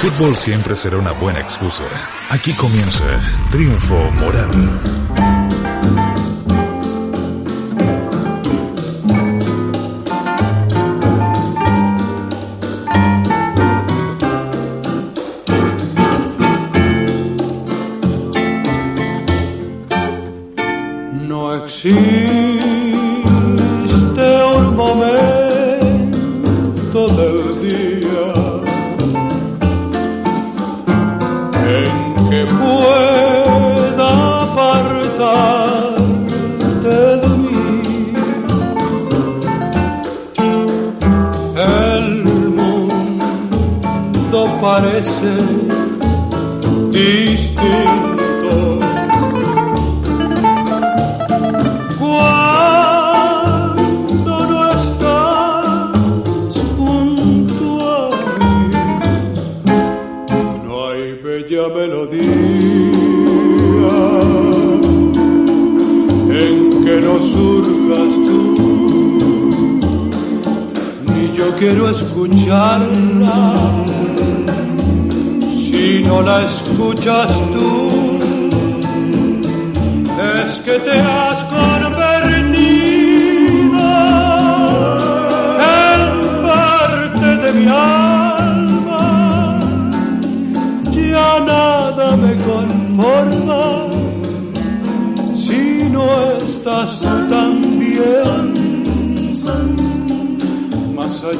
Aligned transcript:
fútbol 0.00 0.34
siempre 0.34 0.74
será 0.76 0.96
una 0.96 1.12
buena 1.12 1.40
excusa. 1.40 1.84
Aquí 2.30 2.54
comienza 2.54 3.04
Triunfo 3.50 4.10
Moral. 4.12 5.09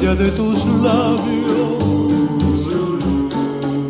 Allá 0.01 0.15
de 0.15 0.29
tus 0.31 0.65
labios, 0.65 2.57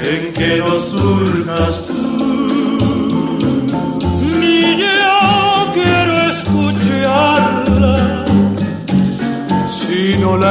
en 0.00 0.22
que 0.32 0.50
no 0.58 0.74
surjas 0.80 1.76
tú, 1.88 2.05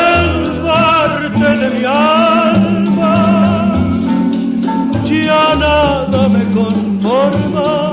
en 0.00 0.26
parte 0.62 1.48
de 1.60 1.70
mi 1.76 1.84
alma. 1.84 3.16
Ya 5.04 5.54
nada 5.56 6.28
me 6.28 6.44
conforma 6.60 7.92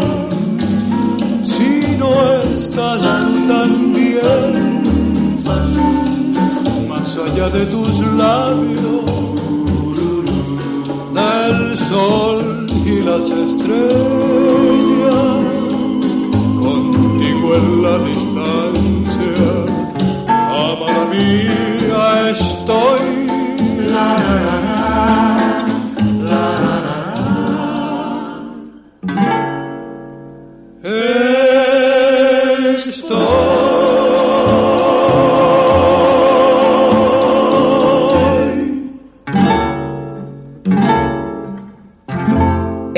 si 1.44 1.98
no 1.98 2.12
estás 2.56 3.02
tú 3.04 3.48
también. 3.48 4.84
Más 6.88 7.18
allá 7.18 7.50
de 7.50 7.66
tus 7.66 8.00
labios, 8.22 9.40
del 11.16 11.78
sol 11.78 12.51
las 13.12 13.30
estrellas 13.30 14.41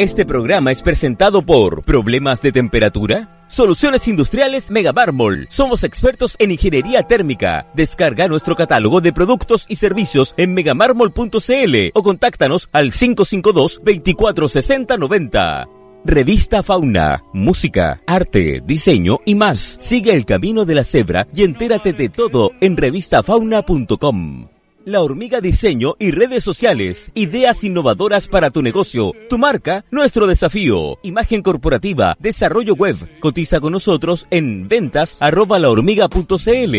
Este 0.03 0.25
programa 0.25 0.73
es 0.73 0.81
presentado 0.81 1.43
por 1.43 1.83
¿Problemas 1.83 2.41
de 2.41 2.51
temperatura? 2.51 3.29
Soluciones 3.47 4.05
Industriales 4.09 4.69
Mega 4.69 4.91
Mármol. 4.91 5.47
Somos 5.49 5.85
expertos 5.85 6.35
en 6.39 6.51
ingeniería 6.51 7.03
térmica. 7.03 7.67
Descarga 7.73 8.27
nuestro 8.27 8.53
catálogo 8.57 8.99
de 8.99 9.13
productos 9.13 9.65
y 9.69 9.77
servicios 9.77 10.33
en 10.35 10.53
megamarmol.cl 10.55 11.75
o 11.93 12.03
contáctanos 12.03 12.67
al 12.73 12.91
552 12.91 13.77
2460 13.77 14.97
90. 14.97 15.67
Revista 16.03 16.63
Fauna, 16.63 17.23
música, 17.31 18.01
arte, 18.05 18.61
diseño 18.65 19.19
y 19.25 19.35
más. 19.35 19.77
Sigue 19.79 20.13
el 20.13 20.25
camino 20.25 20.65
de 20.65 20.75
la 20.75 20.83
cebra 20.83 21.29
y 21.33 21.43
entérate 21.43 21.93
de 21.93 22.09
todo 22.09 22.51
en 22.59 22.75
revistafauna.com. 22.75 24.47
La 24.85 25.01
Hormiga 25.01 25.39
Diseño 25.39 25.95
y 25.97 26.11
redes 26.11 26.43
sociales. 26.43 27.09
Ideas 27.13 27.63
innovadoras 27.63 28.27
para 28.27 28.49
tu 28.49 28.61
negocio, 28.61 29.13
tu 29.29 29.37
marca, 29.37 29.85
nuestro 29.91 30.27
desafío. 30.27 30.99
Imagen 31.03 31.41
corporativa, 31.41 32.17
desarrollo 32.19 32.75
web. 32.75 32.97
Cotiza 33.21 33.61
con 33.61 33.71
nosotros 33.71 34.27
en 34.29 34.67
ventas 34.67 35.15
arroba 35.21 35.57
lahormiga.cl. 35.57 36.75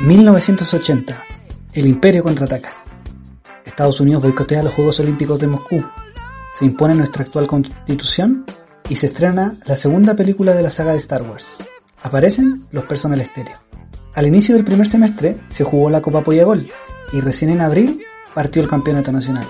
1980. 0.00 1.24
El 1.72 1.86
Imperio 1.86 2.22
contraataca. 2.22 2.74
Estados 3.64 3.98
Unidos 4.00 4.22
boicotea 4.22 4.62
los 4.62 4.74
Juegos 4.74 5.00
Olímpicos 5.00 5.40
de 5.40 5.46
Moscú. 5.46 5.82
Se 6.58 6.66
impone 6.66 6.94
nuestra 6.94 7.22
actual 7.24 7.46
constitución 7.46 8.44
y 8.90 8.96
se 8.96 9.06
estrena 9.06 9.56
la 9.64 9.76
segunda 9.76 10.14
película 10.14 10.52
de 10.54 10.62
la 10.62 10.70
saga 10.70 10.92
de 10.92 10.98
Star 10.98 11.22
Wars. 11.22 11.56
Aparecen 12.02 12.66
los 12.70 12.84
personal 12.84 13.20
estéreo. 13.22 13.65
Al 14.16 14.26
inicio 14.26 14.54
del 14.54 14.64
primer 14.64 14.86
semestre 14.86 15.36
se 15.48 15.62
jugó 15.62 15.90
la 15.90 16.00
Copa 16.00 16.24
Pollagol 16.24 16.66
y 17.12 17.20
recién 17.20 17.50
en 17.50 17.60
abril 17.60 18.00
partió 18.32 18.62
el 18.62 18.68
campeonato 18.68 19.12
nacional. 19.12 19.46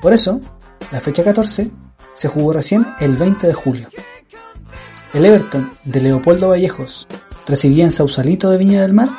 Por 0.00 0.14
eso, 0.14 0.40
la 0.90 1.00
fecha 1.00 1.22
14 1.22 1.70
se 2.14 2.28
jugó 2.28 2.54
recién 2.54 2.86
el 2.98 3.18
20 3.18 3.46
de 3.46 3.52
julio. 3.52 3.88
El 5.12 5.26
Everton 5.26 5.70
de 5.84 6.00
Leopoldo 6.00 6.48
Vallejos 6.48 7.06
recibía 7.46 7.84
en 7.84 7.92
Sausalito 7.92 8.48
de 8.48 8.56
Viña 8.56 8.80
del 8.80 8.94
Mar 8.94 9.10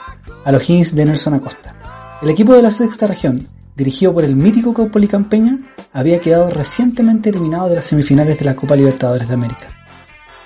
a 0.44 0.52
los 0.52 0.68
Higgins 0.68 0.96
de 0.96 1.06
Nelson 1.06 1.36
Acosta. 1.36 1.76
El 2.24 2.32
equipo 2.32 2.56
de 2.56 2.64
la 2.64 2.72
sexta 2.72 3.06
región, 3.06 3.48
dirigido 3.76 4.16
por 4.16 4.24
el 4.24 4.36
mítico 4.36 4.74
Caupoli 4.74 5.08
Campeña, 5.08 5.60
había 5.94 6.20
quedado 6.20 6.50
recientemente 6.50 7.30
eliminado 7.30 7.70
de 7.70 7.76
las 7.76 7.86
semifinales 7.86 8.40
de 8.40 8.46
la 8.46 8.56
Copa 8.56 8.76
Libertadores 8.76 9.28
de 9.28 9.34
América. 9.36 9.68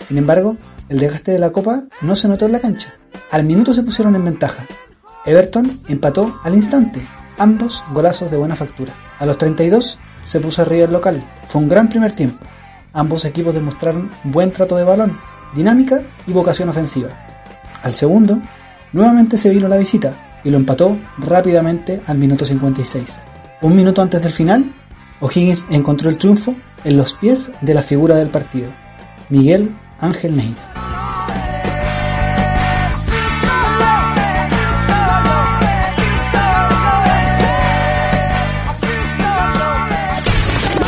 Sin 0.05 0.17
embargo, 0.17 0.57
el 0.89 0.99
desgaste 0.99 1.31
de 1.31 1.39
la 1.39 1.51
Copa 1.51 1.83
no 2.01 2.15
se 2.15 2.27
notó 2.27 2.45
en 2.45 2.51
la 2.51 2.59
cancha. 2.59 2.93
Al 3.31 3.43
minuto 3.43 3.73
se 3.73 3.83
pusieron 3.83 4.15
en 4.15 4.25
ventaja. 4.25 4.65
Everton 5.25 5.79
empató 5.87 6.39
al 6.43 6.53
instante, 6.53 7.01
ambos 7.37 7.83
golazos 7.91 8.29
de 8.29 8.37
buena 8.37 8.55
factura. 8.55 8.93
A 9.17 9.25
los 9.25 9.37
32 9.37 9.97
se 10.23 10.39
puso 10.39 10.61
arriba 10.61 10.85
el 10.85 10.91
local. 10.91 11.21
Fue 11.47 11.61
un 11.61 11.69
gran 11.69 11.89
primer 11.89 12.13
tiempo. 12.13 12.45
Ambos 12.93 13.25
equipos 13.25 13.53
demostraron 13.53 14.11
buen 14.23 14.51
trato 14.51 14.77
de 14.77 14.83
balón, 14.83 15.17
dinámica 15.55 16.01
y 16.27 16.33
vocación 16.33 16.69
ofensiva. 16.69 17.09
Al 17.81 17.93
segundo, 17.93 18.39
nuevamente 18.93 19.37
se 19.37 19.49
vino 19.49 19.67
la 19.67 19.77
visita 19.77 20.13
y 20.43 20.49
lo 20.49 20.57
empató 20.57 20.97
rápidamente 21.17 22.01
al 22.05 22.17
minuto 22.17 22.45
56. 22.45 23.17
Un 23.61 23.75
minuto 23.75 24.01
antes 24.01 24.21
del 24.21 24.31
final, 24.31 24.71
O'Higgins 25.19 25.65
encontró 25.69 26.09
el 26.09 26.17
triunfo 26.17 26.55
en 26.83 26.97
los 26.97 27.13
pies 27.13 27.51
de 27.61 27.73
la 27.73 27.81
figura 27.81 28.15
del 28.15 28.29
partido, 28.29 28.69
Miguel 29.29 29.71
Ángel 29.99 30.35
Neira. 30.35 30.75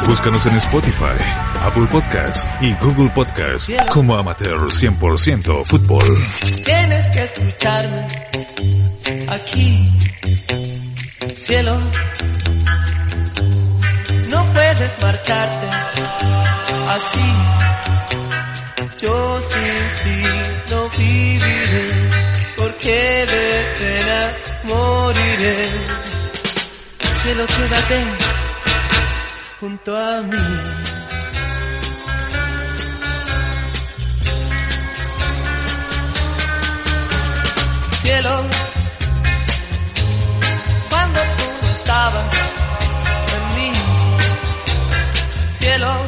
Búscanos 0.08 0.46
en 0.46 0.56
Spotify, 0.56 1.20
Apple 1.64 1.86
Podcast 1.92 2.48
y 2.62 2.74
Google 2.76 3.10
Podcast 3.10 3.70
como 3.90 4.18
Amateur 4.18 4.58
100% 4.70 5.66
Fútbol. 5.66 6.18
Tienes 6.64 7.06
que 7.08 7.24
escucharme 7.24 8.08
aquí, 9.30 9.98
cielo. 11.34 11.78
No 14.30 14.46
puedes 14.54 14.96
marcharte 15.02 15.68
así. 16.90 18.27
Yo 19.02 19.40
sin 19.42 19.82
ti 20.04 20.22
no 20.72 20.90
viviré, 20.98 21.86
porque 22.58 23.26
de 23.32 23.48
pena 23.78 24.20
moriré. 24.64 25.58
Cielo, 27.22 27.46
quédate 27.46 28.04
junto 29.60 29.96
a 29.96 30.22
mí. 30.22 30.38
Cielo, 38.02 38.46
cuando 40.90 41.20
tú 41.38 41.68
estabas 41.68 42.32
en 43.36 43.56
mí, 43.56 43.72
cielo, 45.52 46.07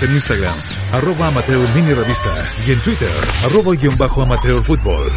Síguenos 0.00 0.02
en 0.02 0.14
Instagram, 0.14 0.56
arroba 0.92 1.26
Amateur 1.28 1.68
Mini 1.74 1.92
Revista 1.92 2.52
y 2.66 2.72
en 2.72 2.80
Twitter, 2.80 3.08
arroba 3.44 3.76
guion 3.76 3.96
bajo 3.98 4.22
Amateur 4.22 4.62
Fútbol. 4.62 5.12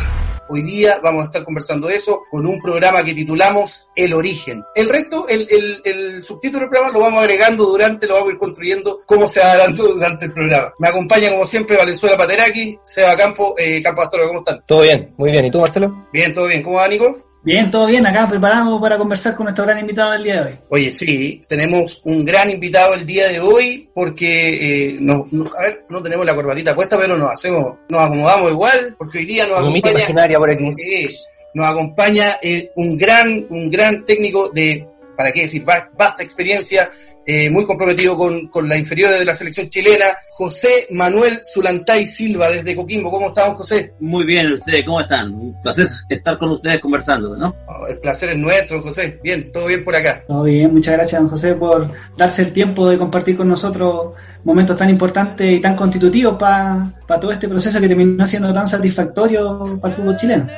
Hoy 0.50 0.62
día 0.62 1.00
vamos 1.02 1.24
a 1.24 1.26
estar 1.28 1.44
conversando 1.44 1.90
eso 1.90 2.24
con 2.30 2.46
un 2.46 2.60
programa 2.60 3.04
que 3.04 3.14
titulamos 3.14 3.88
El 3.96 4.14
Origen. 4.14 4.64
El 4.76 4.90
resto, 4.90 5.26
el, 5.28 5.48
el, 5.50 5.82
el 5.86 6.24
subtítulo 6.24 6.62
del 6.62 6.70
programa 6.70 6.94
lo 6.94 7.00
vamos 7.00 7.22
agregando 7.24 7.66
durante, 7.66 8.08
lo 8.08 8.16
vamos 8.16 8.30
a 8.30 8.34
ir 8.34 8.38
construyendo 8.38 9.00
cómo 9.06 9.28
se 9.28 9.40
va 9.40 9.56
dando 9.56 9.88
durante 9.88 10.26
el 10.26 10.34
programa. 10.34 10.74
Me 10.80 10.90
acompaña 10.90 11.32
como 11.32 11.46
siempre 11.46 11.78
Valenzuela 11.78 12.18
Pateraki, 12.18 12.78
Seba 12.84 13.16
Campo, 13.16 13.56
eh, 13.58 13.82
Campo 13.82 14.02
Astorga, 14.02 14.28
¿cómo 14.28 14.40
están? 14.40 14.64
Todo 14.66 14.82
bien, 14.82 15.14
muy 15.18 15.32
bien. 15.32 15.46
¿Y 15.46 15.52
tú, 15.52 15.62
Marcelo? 15.62 16.08
Bien, 16.12 16.34
todo 16.34 16.48
bien. 16.48 16.62
¿Cómo 16.62 16.78
va, 16.78 16.88
Nico? 16.88 17.18
Bien, 17.46 17.70
todo 17.70 17.88
bien, 17.88 18.06
acá 18.08 18.28
preparado 18.30 18.80
para 18.80 18.98
conversar 18.98 19.36
con 19.36 19.44
nuestro 19.46 19.66
gran 19.66 19.78
invitado 19.80 20.14
del 20.14 20.24
día 20.24 20.36
de 20.44 20.52
hoy. 20.52 20.58
Oye, 20.70 20.94
sí, 20.94 21.42
tenemos 21.48 22.00
un 22.06 22.24
gran 22.24 22.50
invitado 22.50 22.94
el 22.94 23.06
día 23.06 23.28
de 23.28 23.40
hoy 23.42 23.90
porque, 23.94 24.92
eh, 24.92 24.98
no, 25.02 25.28
no- 25.32 25.52
a 25.58 25.62
ver, 25.64 25.86
no 25.90 26.02
tenemos 26.02 26.26
la 26.26 26.36
corbatita 26.36 26.74
puesta, 26.74 26.98
pero 26.98 27.18
nos 27.18 27.32
hacemos, 27.34 27.76
nos 27.90 28.02
acomodamos 28.02 28.50
igual 28.52 28.96
porque 28.98 29.18
hoy 29.20 29.26
día 29.26 29.46
nos 29.46 29.60
acompaña... 29.60 29.92
imaginaria 29.92 30.38
por 30.38 30.52
aquí. 30.52 30.64
Eh, 30.78 31.10
nos 31.56 31.70
acompaña 31.70 32.38
eh, 32.42 32.72
un 32.78 32.98
gran 32.98 33.46
un 33.50 33.70
gran 33.70 34.06
técnico 34.06 34.50
de 34.50 34.88
para 35.16 35.32
qué 35.32 35.42
decir 35.42 35.68
va- 35.68 35.90
vasta 35.98 36.24
experiencia 36.24 36.90
eh, 37.26 37.50
muy 37.50 37.66
comprometido 37.66 38.18
con, 38.18 38.48
con 38.50 38.68
la 38.68 38.78
inferiores 38.78 39.18
de 39.18 39.24
la 39.24 39.34
selección 39.34 39.70
chilena 39.70 40.08
José 40.34 40.88
Manuel 40.90 41.40
Zulantay 41.54 42.06
Silva 42.06 42.50
desde 42.50 42.76
Coquimbo 42.76 43.10
¿cómo 43.10 43.28
estamos 43.30 43.58
José? 43.58 43.94
Muy 44.02 44.26
bien, 44.26 44.52
ustedes, 44.52 44.84
¿cómo 44.86 45.00
están? 45.00 45.34
Un 45.34 45.62
placer 45.62 45.88
estar 46.10 46.38
con 46.38 46.50
ustedes 46.50 46.80
conversando, 46.82 47.38
¿no? 47.38 47.56
Oh, 47.68 47.88
el 47.88 47.98
placer 48.00 48.32
es 48.32 48.38
nuestro 48.38 48.82
José 48.82 49.20
bien 49.24 49.52
todo 49.54 49.68
bien 49.68 49.86
por 49.86 49.96
acá 49.96 50.22
Todo 50.28 50.44
bien, 50.44 50.74
muchas 50.74 50.96
gracias, 50.96 51.22
don 51.22 51.30
José, 51.30 51.56
por 51.56 51.90
darse 52.18 52.42
el 52.42 52.52
tiempo 52.52 52.90
de 52.90 52.98
compartir 52.98 53.38
con 53.38 53.48
nosotros 53.48 54.12
momentos 54.44 54.76
tan 54.76 54.90
importantes 54.90 55.50
y 55.50 55.62
tan 55.62 55.76
constitutivos 55.78 56.36
para 56.38 56.92
todo 57.22 57.32
este 57.32 57.48
proceso 57.48 57.80
que 57.80 57.88
terminó 57.88 58.28
siendo 58.28 58.54
tan 58.54 58.68
satisfactorio 58.68 59.80
para 59.82 59.94
el 59.94 59.98
fútbol 60.02 60.18
chileno. 60.18 60.50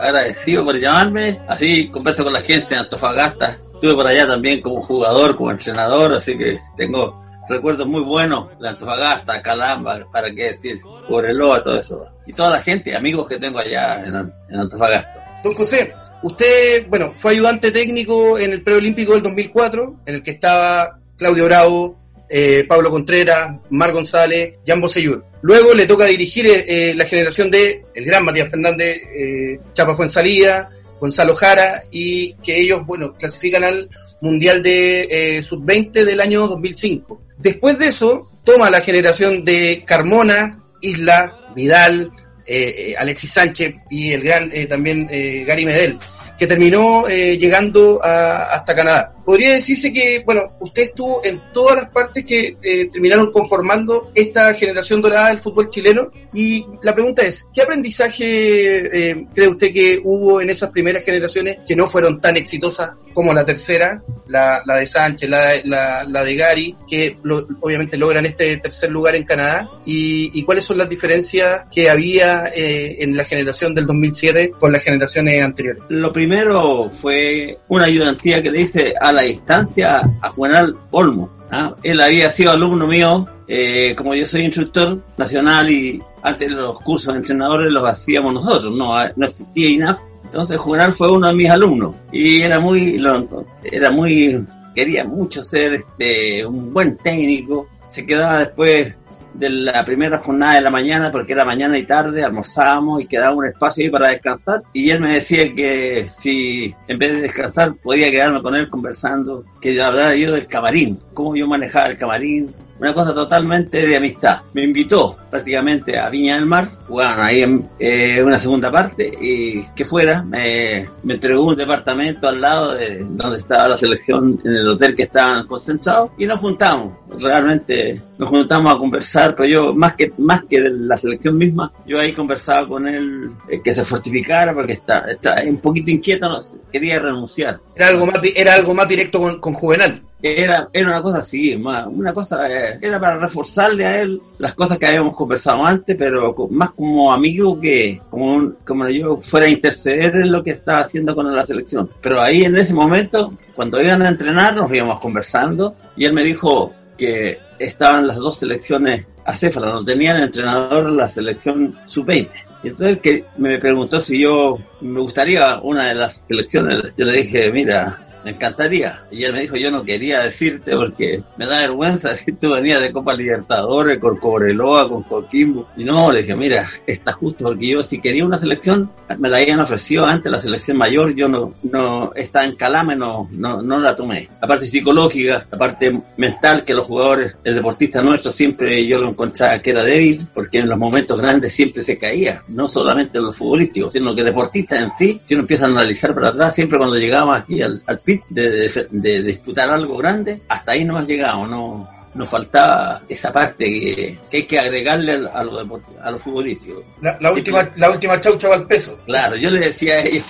Agradecido 0.00 0.64
por 0.64 0.78
llamarme, 0.78 1.40
así 1.48 1.88
converso 1.90 2.24
con 2.24 2.32
la 2.32 2.40
gente 2.40 2.74
en 2.74 2.80
Antofagasta. 2.80 3.58
Estuve 3.78 3.94
por 3.94 4.06
allá 4.08 4.26
también 4.26 4.60
como 4.60 4.82
jugador, 4.84 5.36
como 5.36 5.52
entrenador, 5.52 6.12
así 6.12 6.36
que 6.36 6.58
tengo 6.76 7.22
recuerdos 7.48 7.86
muy 7.86 8.02
buenos 8.02 8.48
de 8.60 8.68
Antofagasta, 8.68 9.40
Calamba, 9.40 10.04
para 10.12 10.30
qué 10.34 10.50
decir, 10.52 10.76
Cobreloa, 11.06 11.62
todo 11.62 11.78
eso. 11.78 12.06
Y 12.26 12.32
toda 12.32 12.50
la 12.50 12.60
gente, 12.62 12.94
amigos 12.96 13.26
que 13.28 13.38
tengo 13.38 13.58
allá 13.60 14.04
en, 14.04 14.16
An- 14.16 14.34
en 14.50 14.60
Antofagasta. 14.60 15.40
Don 15.44 15.54
José 15.54 15.92
usted 16.24 16.88
bueno 16.88 17.12
fue 17.14 17.30
ayudante 17.30 17.70
técnico 17.70 18.36
en 18.36 18.50
el 18.52 18.62
preolímpico 18.64 19.12
del 19.12 19.22
2004 19.22 20.00
en 20.06 20.14
el 20.16 20.22
que 20.24 20.32
estaba 20.32 20.98
Claudio 21.16 21.44
Bravo 21.44 21.96
eh, 22.28 22.64
Pablo 22.68 22.90
Contreras, 22.90 23.56
Mar 23.70 23.92
González, 23.92 24.54
Jan 24.66 24.80
Bosellur. 24.80 25.24
Luego 25.40 25.72
le 25.72 25.86
toca 25.86 26.04
dirigir 26.06 26.46
eh, 26.48 26.92
la 26.96 27.04
generación 27.06 27.50
de 27.50 27.82
el 27.94 28.04
gran 28.04 28.24
Matías 28.24 28.50
Fernández, 28.50 28.98
eh, 29.16 29.60
Chapa 29.72 29.94
Fuensalida, 29.94 30.68
Gonzalo 31.00 31.34
Jara, 31.34 31.82
y 31.90 32.32
que 32.44 32.58
ellos, 32.60 32.84
bueno, 32.86 33.14
clasifican 33.14 33.64
al 33.64 33.88
Mundial 34.20 34.62
de 34.62 35.06
eh, 35.38 35.42
Sub-20 35.42 35.92
del 36.04 36.20
año 36.20 36.46
2005. 36.48 37.20
Después 37.38 37.78
de 37.78 37.86
eso, 37.88 38.30
toma 38.44 38.68
la 38.70 38.80
generación 38.80 39.44
de 39.44 39.84
Carmona, 39.86 40.60
Isla, 40.80 41.38
Vidal, 41.54 42.10
eh, 42.46 42.74
eh, 42.90 42.94
Alexis 42.98 43.30
Sánchez 43.30 43.74
y 43.90 44.12
el 44.12 44.22
gran 44.22 44.50
eh, 44.52 44.66
también 44.66 45.06
eh, 45.10 45.44
Gary 45.46 45.64
Medel, 45.64 45.98
que 46.38 46.46
terminó 46.46 47.06
llegando 47.06 48.00
a- 48.02 48.54
hasta 48.54 48.74
Canadá. 48.74 49.14
Podría 49.28 49.52
decirse 49.52 49.92
que, 49.92 50.22
bueno, 50.24 50.40
usted 50.58 50.84
estuvo 50.84 51.22
en 51.22 51.38
todas 51.52 51.76
las 51.76 51.90
partes 51.90 52.24
que 52.24 52.56
eh, 52.62 52.88
terminaron 52.90 53.30
conformando 53.30 54.10
esta 54.14 54.54
generación 54.54 55.02
dorada 55.02 55.28
del 55.28 55.38
fútbol 55.38 55.68
chileno. 55.68 56.10
Y 56.32 56.64
la 56.82 56.94
pregunta 56.94 57.20
es, 57.26 57.44
¿qué 57.52 57.60
aprendizaje 57.60 59.10
eh, 59.10 59.26
cree 59.34 59.48
usted 59.48 59.70
que 59.72 60.00
hubo 60.02 60.40
en 60.40 60.48
esas 60.50 60.70
primeras 60.70 61.04
generaciones 61.04 61.58
que 61.66 61.76
no 61.76 61.86
fueron 61.86 62.20
tan 62.22 62.38
exitosas 62.38 62.90
como 63.14 63.32
la 63.34 63.44
tercera, 63.44 64.00
la, 64.28 64.62
la 64.64 64.76
de 64.76 64.86
Sánchez, 64.86 65.28
la, 65.28 65.54
la, 65.64 66.04
la 66.04 66.22
de 66.22 66.36
Gary, 66.36 66.76
que 66.88 67.16
lo- 67.24 67.46
obviamente 67.60 67.96
logran 67.96 68.24
este 68.26 68.56
tercer 68.58 68.90
lugar 68.92 69.16
en 69.16 69.24
Canadá? 69.24 69.68
¿Y, 69.84 70.30
y 70.38 70.44
cuáles 70.44 70.64
son 70.64 70.78
las 70.78 70.88
diferencias 70.88 71.64
que 71.74 71.90
había 71.90 72.50
eh, 72.54 72.96
en 73.00 73.16
la 73.16 73.24
generación 73.24 73.74
del 73.74 73.86
2007 73.86 74.52
con 74.60 74.72
las 74.72 74.82
generaciones 74.84 75.42
anteriores? 75.42 75.82
Lo 75.88 76.12
primero 76.12 76.88
fue 76.90 77.58
una 77.68 77.86
ayudantía 77.86 78.42
que 78.42 78.50
le 78.50 78.60
hice 78.62 78.94
a 79.00 79.10
la 79.12 79.17
distancia 79.22 80.00
a 80.20 80.28
Juvenal 80.30 80.76
Olmo. 80.90 81.30
¿ah? 81.50 81.74
Él 81.82 82.00
había 82.00 82.30
sido 82.30 82.52
alumno 82.52 82.86
mío, 82.86 83.26
eh, 83.46 83.94
como 83.96 84.14
yo 84.14 84.24
soy 84.26 84.42
instructor 84.44 85.00
nacional 85.16 85.70
y 85.70 86.02
antes 86.22 86.50
los 86.50 86.78
cursos 86.80 87.12
de 87.14 87.18
entrenadores 87.20 87.72
los 87.72 87.88
hacíamos 87.88 88.32
nosotros, 88.34 88.72
no, 88.76 88.94
no 89.16 89.26
existía 89.26 89.70
INAF. 89.70 89.98
Entonces 90.24 90.58
Juvenal 90.58 90.92
fue 90.92 91.10
uno 91.10 91.28
de 91.28 91.34
mis 91.34 91.48
alumnos 91.50 91.94
y 92.12 92.42
era 92.42 92.60
muy, 92.60 92.98
lo- 92.98 93.46
era 93.64 93.90
muy, 93.90 94.44
quería 94.74 95.04
mucho 95.04 95.42
ser 95.42 95.74
este, 95.74 96.44
un 96.44 96.72
buen 96.74 96.96
técnico. 96.98 97.66
Se 97.88 98.04
quedaba 98.04 98.40
después 98.40 98.94
de 99.38 99.50
la 99.50 99.84
primera 99.84 100.18
jornada 100.18 100.54
de 100.54 100.60
la 100.62 100.70
mañana, 100.70 101.12
porque 101.12 101.32
era 101.32 101.44
mañana 101.44 101.78
y 101.78 101.84
tarde, 101.84 102.24
almorzábamos 102.24 103.02
y 103.02 103.06
quedaba 103.06 103.36
un 103.36 103.46
espacio 103.46 103.84
ahí 103.84 103.90
para 103.90 104.08
descansar. 104.08 104.62
Y 104.72 104.90
él 104.90 105.00
me 105.00 105.14
decía 105.14 105.54
que 105.54 106.08
si 106.10 106.74
en 106.88 106.98
vez 106.98 107.12
de 107.12 107.22
descansar 107.22 107.74
podía 107.76 108.10
quedarme 108.10 108.42
con 108.42 108.54
él 108.54 108.68
conversando, 108.68 109.44
que 109.60 109.80
hablara 109.80 110.14
yo 110.14 110.32
del 110.32 110.46
camarín, 110.46 110.98
cómo 111.14 111.36
yo 111.36 111.46
manejaba 111.46 111.86
el 111.86 111.96
camarín, 111.96 112.54
una 112.80 112.94
cosa 112.94 113.14
totalmente 113.14 113.86
de 113.86 113.96
amistad. 113.96 114.42
Me 114.52 114.64
invitó 114.64 115.16
prácticamente 115.30 115.98
a 115.98 116.08
Viña 116.10 116.36
del 116.36 116.46
Mar, 116.46 116.70
jugaban 116.86 117.24
ahí 117.24 117.42
en 117.42 117.68
eh, 117.78 118.22
una 118.22 118.38
segunda 118.38 118.70
parte 118.70 119.10
y 119.20 119.62
que 119.74 119.84
fuera, 119.84 120.22
me, 120.22 120.88
me 121.02 121.14
entregó 121.14 121.46
un 121.46 121.56
departamento 121.56 122.28
al 122.28 122.40
lado 122.40 122.74
de 122.74 123.04
donde 123.04 123.36
estaba 123.36 123.68
la 123.68 123.78
selección, 123.78 124.38
en 124.44 124.52
el 124.52 124.68
hotel 124.68 124.94
que 124.94 125.02
estaban 125.04 125.46
concentrados 125.46 126.10
y 126.18 126.26
nos 126.26 126.40
juntamos. 126.40 126.94
Realmente 127.20 128.00
nos 128.18 128.28
juntamos 128.28 128.74
a 128.74 128.78
conversar, 128.78 129.34
pero 129.36 129.48
yo 129.48 129.74
más 129.74 129.94
que 129.94 130.12
más 130.18 130.42
que 130.44 130.60
de 130.60 130.70
la 130.70 130.96
selección 130.96 131.36
misma, 131.36 131.72
yo 131.86 131.98
ahí 131.98 132.12
conversaba 132.12 132.66
con 132.66 132.86
él 132.86 133.30
eh, 133.48 133.60
que 133.62 133.74
se 133.74 133.84
fortificara 133.84 134.54
porque 134.54 134.72
está, 134.72 135.00
está 135.00 135.34
un 135.46 135.58
poquito 135.58 135.90
inquieto, 135.90 136.28
no 136.28 136.38
quería 136.70 136.98
renunciar. 136.98 137.60
Era 137.74 137.88
algo 137.88 138.06
más, 138.06 138.20
era 138.34 138.54
algo 138.54 138.74
más 138.74 138.88
directo 138.88 139.20
con, 139.20 139.40
con 139.40 139.54
Juvenal. 139.54 140.02
Era, 140.20 140.68
era 140.72 140.88
una 140.88 141.00
cosa 141.02 141.18
así, 141.18 141.56
más, 141.56 141.86
una 141.86 142.12
cosa, 142.12 142.44
eh, 142.48 142.76
era 142.82 142.98
para 142.98 143.18
reforzarle 143.18 143.86
a 143.86 144.02
él 144.02 144.20
las 144.38 144.52
cosas 144.54 144.76
que 144.76 144.86
habíamos 144.86 145.14
conversado 145.14 145.64
antes, 145.64 145.94
pero 145.96 146.34
más 146.50 146.72
como 146.72 147.12
amigo 147.12 147.60
que 147.60 148.00
como, 148.10 148.34
un- 148.34 148.56
como 148.64 148.88
yo 148.88 149.20
fuera 149.22 149.46
a 149.46 149.50
interceder 149.50 150.16
en 150.16 150.32
lo 150.32 150.42
que 150.42 150.50
estaba 150.50 150.80
haciendo 150.80 151.14
con 151.14 151.34
la 151.34 151.44
selección. 151.46 151.88
Pero 152.02 152.20
ahí 152.20 152.42
en 152.42 152.56
ese 152.56 152.74
momento, 152.74 153.32
cuando 153.54 153.80
iban 153.80 154.02
a 154.02 154.08
entrenar, 154.08 154.56
nos 154.56 154.74
íbamos 154.74 154.98
conversando 154.98 155.76
y 155.96 156.04
él 156.04 156.12
me 156.12 156.24
dijo 156.24 156.72
que 156.96 157.38
estaban 157.60 158.08
las 158.08 158.16
dos 158.16 158.38
selecciones 158.38 159.06
acéfalas, 159.24 159.72
no 159.72 159.84
tenían 159.84 160.16
entrenador 160.20 160.90
la 160.90 161.08
selección 161.08 161.76
sub-20. 161.86 162.30
Y 162.64 162.68
entonces 162.68 162.98
que 163.00 163.24
me 163.36 163.60
preguntó 163.60 164.00
si 164.00 164.20
yo 164.22 164.58
me 164.80 165.00
gustaría 165.00 165.60
una 165.62 165.88
de 165.90 165.94
las 165.94 166.24
selecciones. 166.26 166.92
Yo 166.96 167.04
le 167.04 167.12
dije, 167.12 167.52
mira, 167.52 168.04
me 168.24 168.32
encantaría. 168.32 169.04
Y 169.10 169.24
él 169.24 169.32
me 169.32 169.40
dijo, 169.40 169.56
yo 169.56 169.70
no 169.70 169.84
quería 169.84 170.20
decirte 170.20 170.72
porque 170.74 171.22
me 171.36 171.46
da 171.46 171.58
vergüenza 171.58 172.08
decir 172.10 172.36
tú 172.40 172.52
venías 172.52 172.80
de 172.80 172.92
Copa 172.92 173.14
Libertadores 173.14 173.98
con 173.98 174.16
Cobreloa, 174.16 174.88
con 174.88 175.02
Coquimbo. 175.02 175.68
Y 175.76 175.84
no, 175.84 176.10
le 176.12 176.20
dije, 176.22 176.36
mira, 176.36 176.66
está 176.86 177.12
justo 177.12 177.44
porque 177.46 177.68
yo 177.68 177.82
si 177.82 178.00
quería 178.00 178.24
una 178.24 178.38
selección, 178.38 178.90
me 179.18 179.28
la 179.28 179.38
habían 179.38 179.60
ofrecido 179.60 180.06
antes 180.06 180.30
la 180.30 180.40
selección 180.40 180.76
mayor, 180.76 181.14
yo 181.14 181.28
no, 181.28 181.54
no, 181.62 182.12
estaba 182.14 182.44
en 182.44 182.56
Calame, 182.56 182.96
no, 182.96 183.28
no, 183.32 183.62
no 183.62 183.78
la 183.78 183.96
tomé. 183.96 184.28
La 184.40 184.48
parte 184.48 184.66
psicológica, 184.66 185.44
la 185.50 185.58
parte 185.58 186.00
mental 186.16 186.64
que 186.64 186.74
los 186.74 186.86
jugadores, 186.86 187.36
el 187.44 187.54
deportista 187.54 188.02
nuestro 188.02 188.30
siempre 188.30 188.86
yo 188.86 188.98
lo 188.98 189.10
encontraba 189.10 189.58
que 189.60 189.70
era 189.70 189.82
débil, 189.84 190.26
porque 190.34 190.58
en 190.58 190.68
los 190.68 190.78
momentos 190.78 191.20
grandes 191.20 191.52
siempre 191.52 191.82
se 191.82 191.98
caía, 191.98 192.42
no 192.48 192.68
solamente 192.68 193.20
los 193.20 193.36
futbolísticos, 193.36 193.92
sino 193.92 194.14
que 194.14 194.24
deportistas 194.24 194.82
en 194.82 194.90
sí, 194.98 195.20
si 195.24 195.34
uno 195.34 195.42
empieza 195.42 195.66
a 195.66 195.68
analizar 195.68 196.14
para 196.14 196.28
atrás, 196.28 196.54
siempre 196.54 196.78
cuando 196.78 196.96
llegábamos 196.96 197.40
aquí 197.40 197.62
al, 197.62 197.82
al 197.86 197.98
de, 198.28 198.50
de- 198.68 198.88
de 198.90 199.22
disputar 199.22 199.70
algo 199.70 199.96
grande, 199.96 200.40
hasta 200.48 200.72
ahí 200.72 200.84
nomás 200.84 201.06
llegábamos, 201.08 201.50
no, 201.50 201.88
nos 202.14 202.28
faltaba 202.28 203.02
esa 203.08 203.32
parte 203.32 203.64
que, 203.66 204.18
que 204.30 204.36
hay 204.38 204.46
que 204.46 204.58
agregarle 204.58 205.12
a 205.32 205.42
lo, 205.44 205.62
deport- 205.64 205.98
a 206.02 206.10
lo 206.10 206.18
futbolístico. 206.18 206.82
La, 207.00 207.16
la 207.20 207.32
última, 207.32 207.70
la 207.76 207.90
última 207.90 208.20
chaucha 208.20 208.48
va 208.48 208.54
al 208.56 208.66
peso. 208.66 208.98
Claro, 209.06 209.36
yo 209.36 209.50
le 209.50 209.60
decía 209.68 209.94
a 209.94 210.00
ellos 210.02 210.24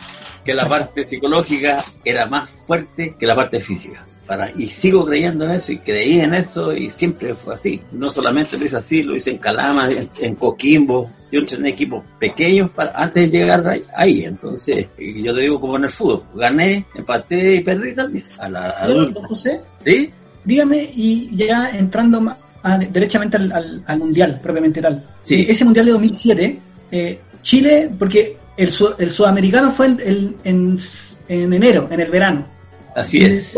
que 0.44 0.54
la 0.54 0.68
parte 0.68 1.06
psicológica 1.08 1.82
era 2.04 2.26
más 2.26 2.48
fuerte 2.66 3.14
que 3.18 3.26
la 3.26 3.36
parte 3.36 3.60
física. 3.60 4.04
Para, 4.28 4.50
y 4.54 4.66
sigo 4.66 5.06
creyendo 5.06 5.46
en 5.46 5.52
eso 5.52 5.72
y 5.72 5.78
creí 5.78 6.20
en 6.20 6.34
eso 6.34 6.72
y 6.74 6.90
siempre 6.90 7.34
fue 7.34 7.54
así. 7.54 7.80
No 7.92 8.10
solamente 8.10 8.58
lo 8.58 8.66
hice 8.66 8.76
así, 8.76 9.02
lo 9.02 9.16
hice 9.16 9.30
en 9.30 9.38
Calama, 9.38 9.88
en, 9.88 10.08
en 10.20 10.34
Coquimbo. 10.36 11.10
Yo 11.32 11.40
entrené 11.40 11.70
equipos 11.70 12.04
pequeños 12.20 12.70
para, 12.70 12.90
antes 12.92 13.32
de 13.32 13.38
llegar 13.38 13.64
ahí. 13.96 14.24
Entonces, 14.24 14.86
yo 14.98 15.32
le 15.32 15.42
digo 15.42 15.58
como 15.58 15.78
en 15.78 15.84
el 15.84 15.90
fútbol, 15.90 16.24
gané, 16.34 16.84
empaté 16.94 17.56
y 17.56 17.60
perdí 17.62 17.94
también. 17.94 18.26
A 18.38 18.48
la 18.50 18.66
adulta. 18.68 19.20
José, 19.26 19.62
¿Sí? 19.84 20.10
dígame, 20.44 20.90
y 20.94 21.34
ya 21.34 21.70
entrando 21.70 22.20
ma- 22.20 22.36
a- 22.62 22.78
derechamente 22.78 23.38
al, 23.38 23.50
al- 23.50 23.82
al 23.86 23.98
mundial, 23.98 24.38
propiamente 24.42 24.80
tal. 24.82 25.02
Sí. 25.24 25.36
Eh, 25.36 25.46
Ese 25.52 25.64
mundial 25.64 25.86
de 25.86 25.92
2007, 25.92 26.58
eh, 26.92 27.18
Chile, 27.42 27.90
porque 27.98 28.36
el, 28.58 28.70
el 28.98 29.10
sudamericano 29.10 29.70
fue 29.72 29.86
el- 29.86 30.00
el- 30.00 30.36
en, 30.44 30.78
en 31.28 31.52
enero, 31.54 31.88
en 31.90 32.00
el 32.00 32.10
verano. 32.10 32.46
Así 32.94 33.24
es. 33.24 33.54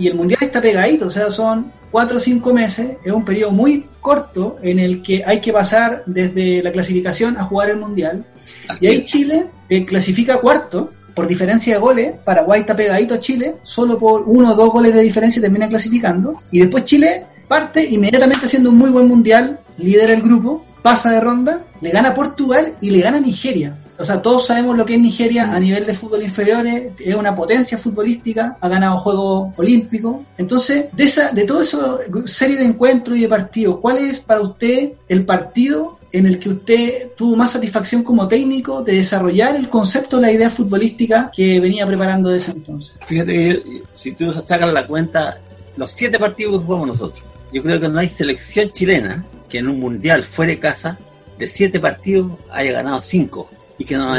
Y 0.00 0.08
el 0.08 0.14
mundial 0.14 0.38
está 0.40 0.62
pegadito, 0.62 1.08
o 1.08 1.10
sea, 1.10 1.30
son 1.30 1.72
cuatro 1.90 2.16
o 2.16 2.20
cinco 2.20 2.54
meses, 2.54 2.96
es 3.04 3.12
un 3.12 3.22
periodo 3.22 3.50
muy 3.50 3.86
corto 4.00 4.56
en 4.62 4.78
el 4.78 5.02
que 5.02 5.22
hay 5.26 5.40
que 5.40 5.52
pasar 5.52 6.02
desde 6.06 6.62
la 6.62 6.72
clasificación 6.72 7.36
a 7.36 7.44
jugar 7.44 7.68
el 7.68 7.78
mundial. 7.78 8.24
Así 8.66 8.78
Y 8.84 8.88
ahí. 8.88 9.04
Chile 9.04 9.46
eh, 9.68 9.84
clasifica 9.84 10.40
cuarto 10.40 10.92
por 11.14 11.26
diferencia 11.28 11.74
de 11.74 11.80
goles. 11.80 12.14
Paraguay 12.24 12.62
está 12.62 12.74
pegadito 12.74 13.14
a 13.14 13.20
Chile, 13.20 13.56
solo 13.62 13.98
por 13.98 14.22
uno 14.26 14.52
o 14.52 14.54
dos 14.54 14.70
goles 14.70 14.94
de 14.94 15.02
diferencia 15.02 15.42
termina 15.42 15.68
clasificando. 15.68 16.40
Y 16.50 16.60
después 16.60 16.84
Chile 16.84 17.26
parte 17.46 17.84
inmediatamente 17.84 18.46
haciendo 18.46 18.70
un 18.70 18.78
muy 18.78 18.88
buen 18.88 19.06
mundial, 19.06 19.60
lidera 19.76 20.14
el 20.14 20.22
grupo, 20.22 20.64
pasa 20.82 21.10
de 21.10 21.20
ronda, 21.20 21.66
le 21.82 21.90
gana 21.90 22.10
a 22.10 22.14
Portugal 22.14 22.76
y 22.80 22.88
le 22.88 23.00
gana 23.00 23.18
a 23.18 23.20
Nigeria. 23.20 23.76
O 24.00 24.04
sea, 24.04 24.22
todos 24.22 24.46
sabemos 24.46 24.78
lo 24.78 24.86
que 24.86 24.94
es 24.94 25.00
Nigeria 25.00 25.52
a 25.52 25.60
nivel 25.60 25.84
de 25.84 25.92
fútbol 25.92 26.22
inferiores, 26.22 26.92
es 26.98 27.14
una 27.14 27.36
potencia 27.36 27.76
futbolística, 27.76 28.56
ha 28.58 28.68
ganado 28.68 28.98
Juegos 28.98 29.52
Olímpicos. 29.58 30.16
Entonces, 30.38 30.86
de 30.92 31.04
esa, 31.04 31.32
de 31.32 31.44
toda 31.44 31.64
esa 31.64 31.98
serie 32.24 32.56
de 32.56 32.64
encuentros 32.64 33.18
y 33.18 33.20
de 33.20 33.28
partidos, 33.28 33.76
¿cuál 33.78 33.98
es 33.98 34.20
para 34.20 34.40
usted 34.40 34.92
el 35.06 35.26
partido 35.26 35.98
en 36.12 36.24
el 36.24 36.38
que 36.38 36.48
usted 36.48 37.12
tuvo 37.14 37.36
más 37.36 37.50
satisfacción 37.50 38.02
como 38.02 38.26
técnico 38.26 38.82
de 38.82 38.94
desarrollar 38.94 39.54
el 39.54 39.68
concepto, 39.68 40.18
la 40.18 40.32
idea 40.32 40.48
futbolística 40.48 41.30
que 41.36 41.60
venía 41.60 41.86
preparando 41.86 42.30
desde 42.30 42.52
entonces? 42.52 42.98
Fíjate 43.06 43.32
que 43.32 43.82
si 43.92 44.12
tú 44.12 44.32
sacas 44.32 44.72
la 44.72 44.86
cuenta, 44.86 45.38
los 45.76 45.90
siete 45.90 46.18
partidos 46.18 46.58
que 46.58 46.64
jugamos 46.64 46.88
nosotros, 46.88 47.22
yo 47.52 47.62
creo 47.62 47.78
que 47.78 47.88
no 47.90 48.00
hay 48.00 48.08
selección 48.08 48.70
chilena 48.70 49.26
que 49.46 49.58
en 49.58 49.68
un 49.68 49.78
mundial 49.78 50.22
fuera 50.22 50.52
de 50.52 50.58
casa, 50.58 50.98
de 51.38 51.46
siete 51.46 51.80
partidos, 51.80 52.32
haya 52.50 52.72
ganado 52.72 52.98
cinco. 53.02 53.50
Y 53.80 53.84
que 53.86 53.96
no, 53.96 54.14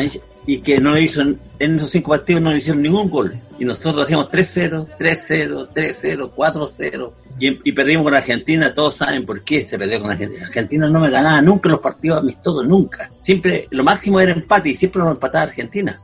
y 0.47 0.57
que 0.57 0.79
no 0.79 0.97
hizo, 0.97 1.21
en 1.21 1.75
esos 1.75 1.91
cinco 1.91 2.11
partidos 2.11 2.41
no 2.41 2.55
hicieron 2.55 2.81
ningún 2.81 3.11
gol. 3.11 3.39
Y 3.59 3.65
nosotros 3.65 4.05
hacíamos 4.05 4.31
3-0, 4.31 4.97
3-0, 4.97 5.69
3-0, 5.71 6.31
4-0. 6.33 7.13
Y, 7.39 7.69
y 7.69 7.71
perdimos 7.71 8.05
con 8.05 8.15
Argentina, 8.15 8.73
todos 8.73 8.95
saben 8.95 9.23
por 9.23 9.43
qué 9.43 9.67
se 9.67 9.77
perdió 9.77 10.01
con 10.01 10.09
Argentina. 10.09 10.47
Argentina 10.47 10.89
no 10.89 10.99
me 10.99 11.11
ganaba 11.11 11.41
nunca 11.43 11.69
los 11.69 11.79
partidos 11.79 12.19
amistosos, 12.19 12.67
nunca. 12.67 13.11
Siempre, 13.21 13.67
lo 13.69 13.83
máximo 13.83 14.19
era 14.19 14.31
empate 14.31 14.69
y 14.69 14.75
siempre 14.75 15.03
nos 15.03 15.11
empataba 15.11 15.43
Argentina. 15.43 15.99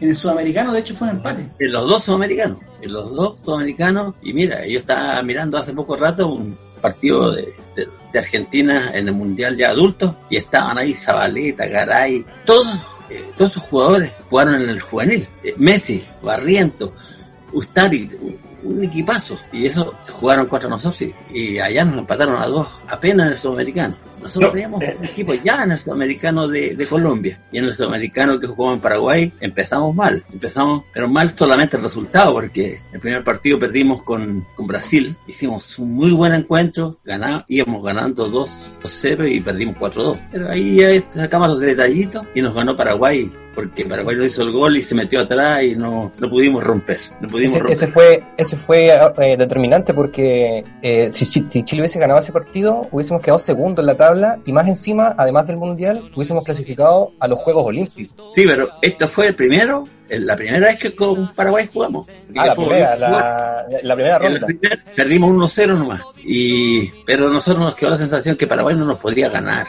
En 0.00 0.10
el 0.10 0.14
sudamericano, 0.14 0.72
de 0.72 0.80
hecho, 0.80 0.94
fue 0.94 1.08
un 1.08 1.16
empate. 1.16 1.48
En 1.58 1.72
los 1.72 1.88
dos 1.88 2.04
sudamericanos, 2.04 2.58
en 2.82 2.92
los 2.92 3.14
dos 3.14 3.40
sudamericanos, 3.40 4.14
y 4.22 4.34
mira, 4.34 4.66
yo 4.66 4.78
estaba 4.78 5.22
mirando 5.22 5.56
hace 5.56 5.72
poco 5.72 5.96
rato 5.96 6.28
un 6.28 6.56
partido 6.80 7.32
de, 7.32 7.54
de- 7.84 8.18
Argentina 8.18 8.90
en 8.94 9.08
el 9.08 9.14
Mundial 9.14 9.56
ya 9.56 9.70
adultos, 9.70 10.14
y 10.30 10.36
estaban 10.36 10.78
ahí 10.78 10.92
Zabaleta, 10.94 11.66
Garay, 11.66 12.24
todos, 12.44 12.66
eh, 13.10 13.30
todos 13.36 13.52
esos 13.52 13.62
jugadores 13.64 14.12
jugaron 14.28 14.60
en 14.62 14.70
el 14.70 14.80
juvenil. 14.80 15.28
Eh, 15.44 15.54
Messi, 15.58 16.04
Barriento, 16.22 16.92
Ustari, 17.52 18.08
un, 18.62 18.84
equipazo, 18.84 19.38
y 19.52 19.66
eso 19.66 19.94
jugaron 20.10 20.46
contra 20.46 20.68
nosotros, 20.68 21.02
y, 21.02 21.14
y 21.30 21.58
allá 21.58 21.84
nos 21.84 21.98
empataron 21.98 22.40
a 22.42 22.46
dos, 22.46 22.68
apenas 22.88 23.26
en 23.26 23.32
el 23.32 23.38
sudamericano. 23.38 23.94
Nosotros 24.20 24.50
No, 24.50 24.52
teníamos 24.52 24.84
un 24.98 25.04
equipo 25.04 25.34
ya 25.34 25.62
en 25.64 25.72
el 25.72 25.78
sudamericano 25.78 26.48
de, 26.48 26.74
de 26.74 26.86
Colombia 26.86 27.40
y 27.52 27.58
en 27.58 27.64
el 27.64 27.72
sudamericano 27.72 28.38
que 28.38 28.46
jugamos 28.46 28.76
en 28.76 28.82
Paraguay 28.82 29.32
empezamos 29.40 29.94
mal, 29.94 30.24
empezamos, 30.32 30.84
pero 30.92 31.08
mal 31.08 31.36
solamente 31.36 31.76
el 31.76 31.82
resultado 31.82 32.32
porque 32.32 32.80
el 32.92 33.00
primer 33.00 33.24
partido 33.24 33.58
perdimos 33.58 34.02
con, 34.02 34.46
con 34.54 34.66
Brasil, 34.66 35.16
hicimos 35.26 35.78
un 35.78 35.94
muy 35.94 36.12
buen 36.12 36.34
encuentro, 36.34 36.98
ganamos, 37.04 37.44
íbamos 37.48 37.84
ganando 37.84 38.30
2-0 38.30 39.30
y 39.30 39.40
perdimos 39.40 39.76
4-2, 39.76 40.28
pero 40.32 40.50
ahí 40.50 40.76
ya 40.76 41.00
sacamos 41.00 41.48
los 41.48 41.60
detallitos 41.60 42.26
y 42.34 42.42
nos 42.42 42.54
ganó 42.54 42.76
Paraguay 42.76 43.30
porque 43.58 43.84
Paraguay 43.84 44.16
no 44.16 44.24
hizo 44.24 44.42
el 44.42 44.52
gol 44.52 44.76
y 44.76 44.82
se 44.82 44.94
metió 44.94 45.20
atrás 45.20 45.64
y 45.64 45.74
no, 45.74 46.12
no 46.16 46.30
pudimos 46.30 46.62
romper. 46.62 47.00
No 47.20 47.26
pudimos 47.26 47.56
ese, 47.56 47.58
romper. 47.58 47.72
ese 47.72 47.86
fue, 47.88 48.22
ese 48.36 48.56
fue 48.56 48.86
eh, 48.86 49.36
determinante 49.36 49.94
porque 49.94 50.64
eh, 50.80 51.08
si, 51.12 51.24
si 51.24 51.64
Chile 51.64 51.82
hubiese 51.82 51.98
ganado 51.98 52.20
ese 52.20 52.30
partido, 52.30 52.86
hubiésemos 52.92 53.20
quedado 53.20 53.40
segundo 53.40 53.82
en 53.82 53.86
la 53.86 53.96
tabla 53.96 54.07
y 54.44 54.52
más 54.52 54.66
encima, 54.68 55.14
además 55.16 55.46
del 55.46 55.56
Mundial, 55.56 56.10
hubiésemos 56.14 56.44
clasificado 56.44 57.12
a 57.18 57.28
los 57.28 57.38
Juegos 57.38 57.64
Olímpicos. 57.66 58.32
Sí, 58.34 58.44
pero 58.46 58.68
esta 58.82 59.08
fue 59.08 59.28
el 59.28 59.34
primero, 59.34 59.84
la 60.08 60.36
primera 60.36 60.68
vez 60.68 60.78
que 60.78 60.94
con 60.94 61.32
Paraguay 61.34 61.68
jugamos. 61.72 62.06
Ah, 62.36 62.46
la 62.46 62.54
primera, 62.54 62.96
la, 62.96 63.66
la 63.82 63.94
primera 63.94 64.18
ronda. 64.18 64.46
perdimos 64.96 65.30
1-0 65.30 65.78
nomás. 65.78 66.02
Y, 66.24 66.88
pero 67.04 67.28
nosotros 67.30 67.64
nos 67.64 67.76
quedó 67.76 67.90
la 67.90 67.98
sensación 67.98 68.36
que 68.36 68.46
Paraguay 68.46 68.76
no 68.76 68.84
nos 68.84 68.98
podía 68.98 69.28
ganar. 69.28 69.66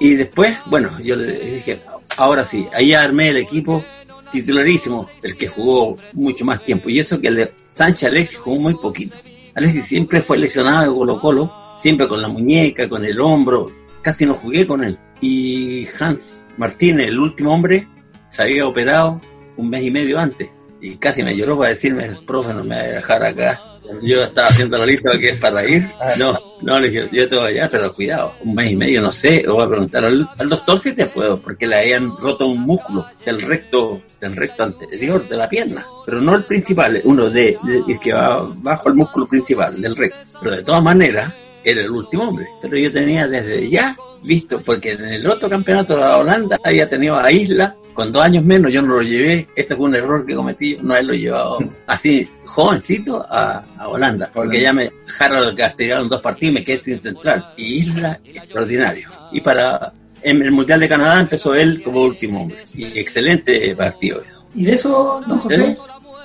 Y 0.00 0.14
después, 0.14 0.56
bueno, 0.66 0.98
yo 1.00 1.16
le 1.16 1.32
dije, 1.32 1.82
ahora 2.16 2.44
sí, 2.44 2.66
ahí 2.72 2.94
armé 2.94 3.28
el 3.30 3.36
equipo 3.36 3.84
titularísimo, 4.32 5.08
el 5.22 5.36
que 5.36 5.48
jugó 5.48 5.96
mucho 6.12 6.44
más 6.44 6.64
tiempo. 6.64 6.88
Y 6.88 7.00
eso 7.00 7.20
que 7.20 7.28
el 7.28 7.36
de 7.36 7.52
Sánchez 7.72 8.08
Alexis 8.10 8.38
jugó 8.38 8.60
muy 8.60 8.74
poquito. 8.74 9.16
Alexis 9.54 9.86
siempre 9.86 10.22
fue 10.22 10.38
lesionado 10.38 10.82
de 10.90 10.98
Colo 10.98 11.20
Colo, 11.20 11.52
siempre 11.80 12.06
con 12.08 12.20
la 12.22 12.28
muñeca, 12.28 12.88
con 12.88 13.04
el 13.04 13.20
hombro, 13.20 13.70
casi 14.02 14.26
no 14.26 14.34
jugué 14.34 14.66
con 14.66 14.84
él. 14.84 14.96
Y 15.20 15.86
Hans 15.98 16.42
Martínez, 16.56 17.08
el 17.08 17.18
último 17.18 17.52
hombre, 17.54 17.88
se 18.30 18.42
había 18.42 18.66
operado 18.66 19.20
un 19.56 19.68
mes 19.70 19.82
y 19.84 19.90
medio 19.90 20.18
antes. 20.18 20.48
Y 20.80 20.96
casi 20.96 21.22
me 21.22 21.36
lloró 21.36 21.58
para 21.58 21.70
decirme, 21.70 22.04
el 22.06 22.24
profe 22.24 22.54
no 22.54 22.64
me 22.64 22.76
va 22.76 22.80
a 22.82 22.86
dejar 22.86 23.22
acá. 23.22 23.60
Yo 24.02 24.22
estaba 24.22 24.48
haciendo 24.48 24.78
la 24.78 24.86
lista 24.86 25.10
que 25.20 25.30
es 25.30 25.38
para 25.40 25.68
ir. 25.68 25.84
No, 26.16 26.38
no, 26.62 26.78
le 26.78 26.90
dije, 26.90 27.08
yo 27.12 27.28
te 27.28 27.36
voy 27.36 27.48
allá, 27.48 27.68
pero 27.68 27.92
cuidado, 27.92 28.34
un 28.44 28.54
mes 28.54 28.70
y 28.70 28.76
medio, 28.76 29.02
no 29.02 29.10
sé, 29.10 29.42
lo 29.44 29.54
voy 29.56 29.64
a 29.64 29.68
preguntar 29.68 30.04
al, 30.04 30.28
al 30.38 30.48
doctor 30.48 30.78
si 30.78 30.94
te 30.94 31.06
puedo, 31.06 31.40
porque 31.42 31.66
le 31.66 31.76
habían 31.76 32.16
roto 32.16 32.46
un 32.46 32.60
músculo 32.60 33.04
del 33.26 33.42
recto, 33.42 34.00
del 34.20 34.36
recto 34.36 34.62
anterior 34.62 35.28
de 35.28 35.36
la 35.36 35.48
pierna, 35.48 35.84
pero 36.06 36.20
no 36.20 36.36
el 36.36 36.44
principal, 36.44 37.00
uno 37.04 37.28
de, 37.30 37.58
de- 37.64 37.98
que 38.00 38.12
va 38.12 38.48
bajo 38.58 38.88
el 38.90 38.94
músculo 38.94 39.26
principal 39.26 39.80
del 39.82 39.96
recto. 39.96 40.18
Pero 40.40 40.56
de 40.56 40.62
todas 40.62 40.82
maneras, 40.84 41.34
era 41.64 41.80
el 41.80 41.90
último 41.90 42.28
hombre. 42.28 42.46
Pero 42.60 42.76
yo 42.76 42.92
tenía 42.92 43.26
desde 43.26 43.68
ya 43.68 43.96
visto, 44.22 44.60
porque 44.62 44.92
en 44.92 45.04
el 45.04 45.26
otro 45.26 45.48
campeonato 45.48 45.94
de 45.94 46.00
la 46.00 46.18
Holanda 46.18 46.58
había 46.62 46.88
tenido 46.88 47.18
a 47.18 47.30
Isla 47.30 47.74
con 47.94 48.12
dos 48.12 48.22
años 48.22 48.44
menos, 48.44 48.72
yo 48.72 48.82
no 48.82 48.94
lo 48.94 49.02
llevé, 49.02 49.46
este 49.54 49.76
fue 49.76 49.86
un 49.86 49.94
error 49.94 50.24
que 50.24 50.34
cometí, 50.34 50.76
no 50.80 50.94
haberlo 50.94 51.12
llevado 51.14 51.58
así, 51.86 52.28
jovencito, 52.46 53.24
a, 53.28 53.64
a 53.76 53.88
Holanda, 53.88 54.30
porque 54.32 54.60
ya 54.60 54.72
me 54.72 54.90
lo 55.30 55.54
castigaron 55.54 56.08
dos 56.08 56.20
partidos 56.20 56.52
y 56.52 56.54
me 56.54 56.64
quedé 56.64 56.78
sin 56.78 57.00
central. 57.00 57.52
Y 57.56 57.80
Isla, 57.80 58.20
extraordinario. 58.24 59.10
Y 59.32 59.40
para, 59.40 59.92
en 60.22 60.42
el 60.42 60.52
Mundial 60.52 60.80
de 60.80 60.88
Canadá 60.88 61.20
empezó 61.20 61.54
él 61.54 61.82
como 61.82 62.02
último 62.02 62.42
hombre. 62.42 62.64
Y 62.74 62.98
excelente 62.98 63.74
partido. 63.76 64.22
Y 64.54 64.64
de 64.64 64.72
eso, 64.72 65.22
don 65.26 65.38
José, 65.38 65.76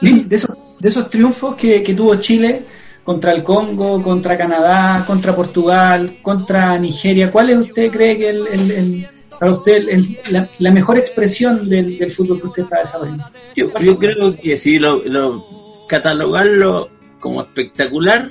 de 0.02 0.36
esos, 0.36 0.58
de 0.80 0.90
esos 0.90 1.10
triunfos 1.10 1.56
que, 1.56 1.84
que 1.84 1.94
tuvo 1.94 2.16
Chile 2.16 2.64
contra 3.06 3.32
el 3.32 3.44
Congo, 3.44 4.02
contra 4.04 4.38
Canadá, 4.38 5.06
contra 5.08 5.34
Portugal, 5.34 6.18
contra 6.22 6.78
Nigeria, 6.78 7.32
¿cuál 7.32 7.52
es 7.52 7.58
usted 7.60 7.90
cree 7.92 8.18
que 8.18 8.30
el, 8.32 8.48
el- 8.48 8.72
el- 8.72 9.08
para 9.40 9.52
usted 9.54 9.88
el- 9.90 10.18
la, 10.32 10.48
la 10.60 10.72
mejor 10.72 10.98
expresión 10.98 11.70
del, 11.70 11.98
del 11.98 12.12
fútbol 12.12 12.42
que 12.42 12.48
usted 12.48 12.64
está 12.64 12.80
desarrollando? 12.80 13.24
Yo, 13.56 13.68
yo 13.80 13.98
creo 13.98 14.36
que 14.42 14.58
si 14.58 14.80
lo, 14.80 15.02
lo 15.06 15.86
catalogarlo 15.88 16.90
como 17.20 17.42
espectacular, 17.42 18.28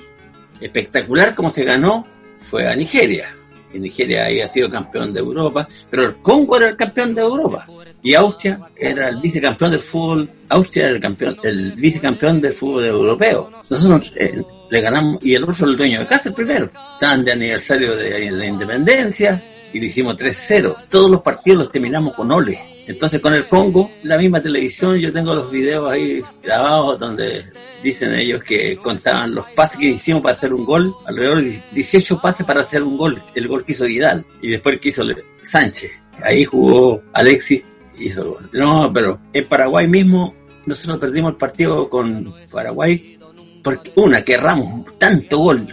espectacular 0.60 1.34
como 1.34 1.50
se 1.50 1.64
ganó, 1.64 2.04
fue 2.40 2.66
a 2.70 2.74
Nigeria. 2.76 3.28
Y 3.72 3.78
Nigeria 3.80 4.26
había 4.26 4.48
sido 4.48 4.70
campeón 4.70 5.12
de 5.12 5.20
Europa, 5.20 5.66
pero 5.90 6.04
el 6.04 6.16
Congo 6.16 6.56
era 6.56 6.68
el 6.68 6.76
campeón 6.76 7.14
de 7.14 7.22
Europa. 7.22 7.66
Y 8.02 8.14
Austria 8.14 8.60
era 8.76 9.08
el 9.08 9.16
vicecampeón 9.20 9.70
del 9.72 9.80
fútbol, 9.80 10.30
Austria 10.50 10.84
era 10.86 10.94
el 10.96 11.00
campeón, 11.00 11.36
el 11.42 11.72
vicecampeón 11.72 12.40
del 12.40 12.52
fútbol 12.52 12.84
europeo. 12.84 13.50
Nosotros 13.68 14.14
eh, 14.16 14.42
le 14.74 14.80
ganamos, 14.80 15.22
y 15.22 15.36
el 15.36 15.44
otro 15.44 15.66
el 15.66 15.76
dueño 15.76 16.00
de 16.00 16.06
casa 16.06 16.30
el 16.30 16.34
primero. 16.34 16.68
Estaban 16.94 17.24
de 17.24 17.30
aniversario 17.30 17.94
de 17.94 18.30
la 18.32 18.46
independencia, 18.46 19.40
y 19.72 19.78
le 19.78 19.86
hicimos 19.86 20.16
3-0. 20.16 20.88
Todos 20.88 21.08
los 21.08 21.22
partidos 21.22 21.60
los 21.60 21.72
terminamos 21.72 22.12
con 22.14 22.32
ole. 22.32 22.58
Entonces 22.86 23.20
con 23.20 23.34
el 23.34 23.46
Congo, 23.46 23.92
la 24.02 24.18
misma 24.18 24.42
televisión, 24.42 24.96
yo 24.96 25.12
tengo 25.12 25.32
los 25.32 25.50
videos 25.50 25.88
ahí 25.88 26.20
grabados 26.42 27.00
donde 27.00 27.44
dicen 27.84 28.14
ellos 28.14 28.42
que 28.42 28.76
contaban 28.76 29.32
los 29.32 29.46
pases 29.50 29.78
que 29.78 29.90
hicimos 29.90 30.22
para 30.22 30.34
hacer 30.34 30.52
un 30.52 30.64
gol, 30.64 30.92
alrededor 31.06 31.40
de 31.40 31.62
18 31.72 32.20
pases 32.20 32.44
para 32.44 32.60
hacer 32.60 32.82
un 32.82 32.96
gol, 32.96 33.22
el 33.34 33.46
gol 33.46 33.64
que 33.64 33.72
hizo 33.72 33.84
Vidal 33.84 34.24
y 34.42 34.50
después 34.50 34.74
el 34.74 34.80
que 34.80 34.88
hizo 34.88 35.04
Sánchez. 35.42 35.92
Ahí 36.22 36.44
jugó 36.44 37.00
Alexis 37.12 37.64
y 37.96 38.06
hizo 38.06 38.22
el 38.22 38.28
gol. 38.28 38.50
No, 38.52 38.92
pero 38.92 39.20
en 39.32 39.46
Paraguay 39.46 39.86
mismo 39.86 40.34
nosotros 40.66 40.98
perdimos 40.98 41.32
el 41.32 41.38
partido 41.38 41.88
con 41.88 42.34
Paraguay 42.50 43.13
porque 43.64 43.90
una 43.96 44.22
que 44.22 44.34
erramos 44.34 44.96
tanto 44.98 45.38
gol, 45.38 45.66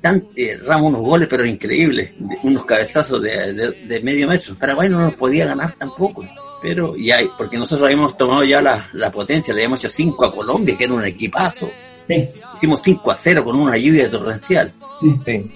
tan, 0.00 0.28
erramos 0.34 0.90
unos 0.92 1.02
goles 1.02 1.28
pero 1.28 1.44
increíbles, 1.44 2.12
de- 2.18 2.38
unos 2.44 2.64
cabezazos 2.64 3.20
de, 3.20 3.52
de- 3.52 3.72
de 3.72 4.00
medio 4.02 4.26
metro. 4.28 4.54
Paraguay 4.58 4.88
no 4.88 5.00
nos 5.00 5.14
podía 5.14 5.44
ganar 5.46 5.72
tampoco. 5.72 6.24
Pero 6.62 6.94
ya, 6.96 7.18
porque 7.36 7.58
nosotros 7.58 7.82
habíamos 7.84 8.16
tomado 8.16 8.44
ya 8.44 8.62
la, 8.62 8.88
la 8.92 9.10
potencia, 9.10 9.52
le 9.52 9.60
habíamos 9.62 9.80
hecho 9.80 9.88
5 9.90 10.24
a 10.24 10.32
Colombia, 10.32 10.76
que 10.78 10.84
era 10.84 10.94
un 10.94 11.04
equipazo. 11.04 11.68
Sí, 12.08 12.28
Hicimos 12.56 12.80
5 12.84 13.10
a 13.10 13.14
0 13.16 13.44
con 13.44 13.56
una 13.56 13.76
lluvia 13.76 14.08
torrencial. 14.08 14.72
Sí. 15.26 15.50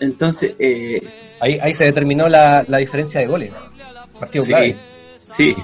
Entonces, 0.00 0.54
eh, 0.58 1.02
Ahí, 1.40 1.58
ahí 1.60 1.74
se 1.74 1.84
determinó 1.86 2.28
la, 2.28 2.64
la 2.68 2.78
diferencia 2.78 3.20
de 3.20 3.26
goles. 3.26 3.50
Partido 4.20 4.44
sí, 4.44 4.50
clave. 4.50 4.76
sí. 5.36 5.56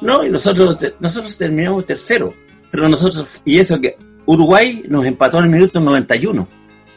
No, 0.00 0.24
y 0.24 0.28
nosotros, 0.30 0.76
nosotros 0.98 1.36
terminamos 1.38 1.86
tercero. 1.86 2.34
Pero 2.72 2.88
nosotros, 2.88 3.40
y 3.44 3.58
eso 3.58 3.80
que 3.80 3.96
Uruguay 4.26 4.82
nos 4.88 5.06
empató 5.06 5.38
en 5.38 5.44
el 5.44 5.50
minuto 5.50 5.80
91. 5.80 6.48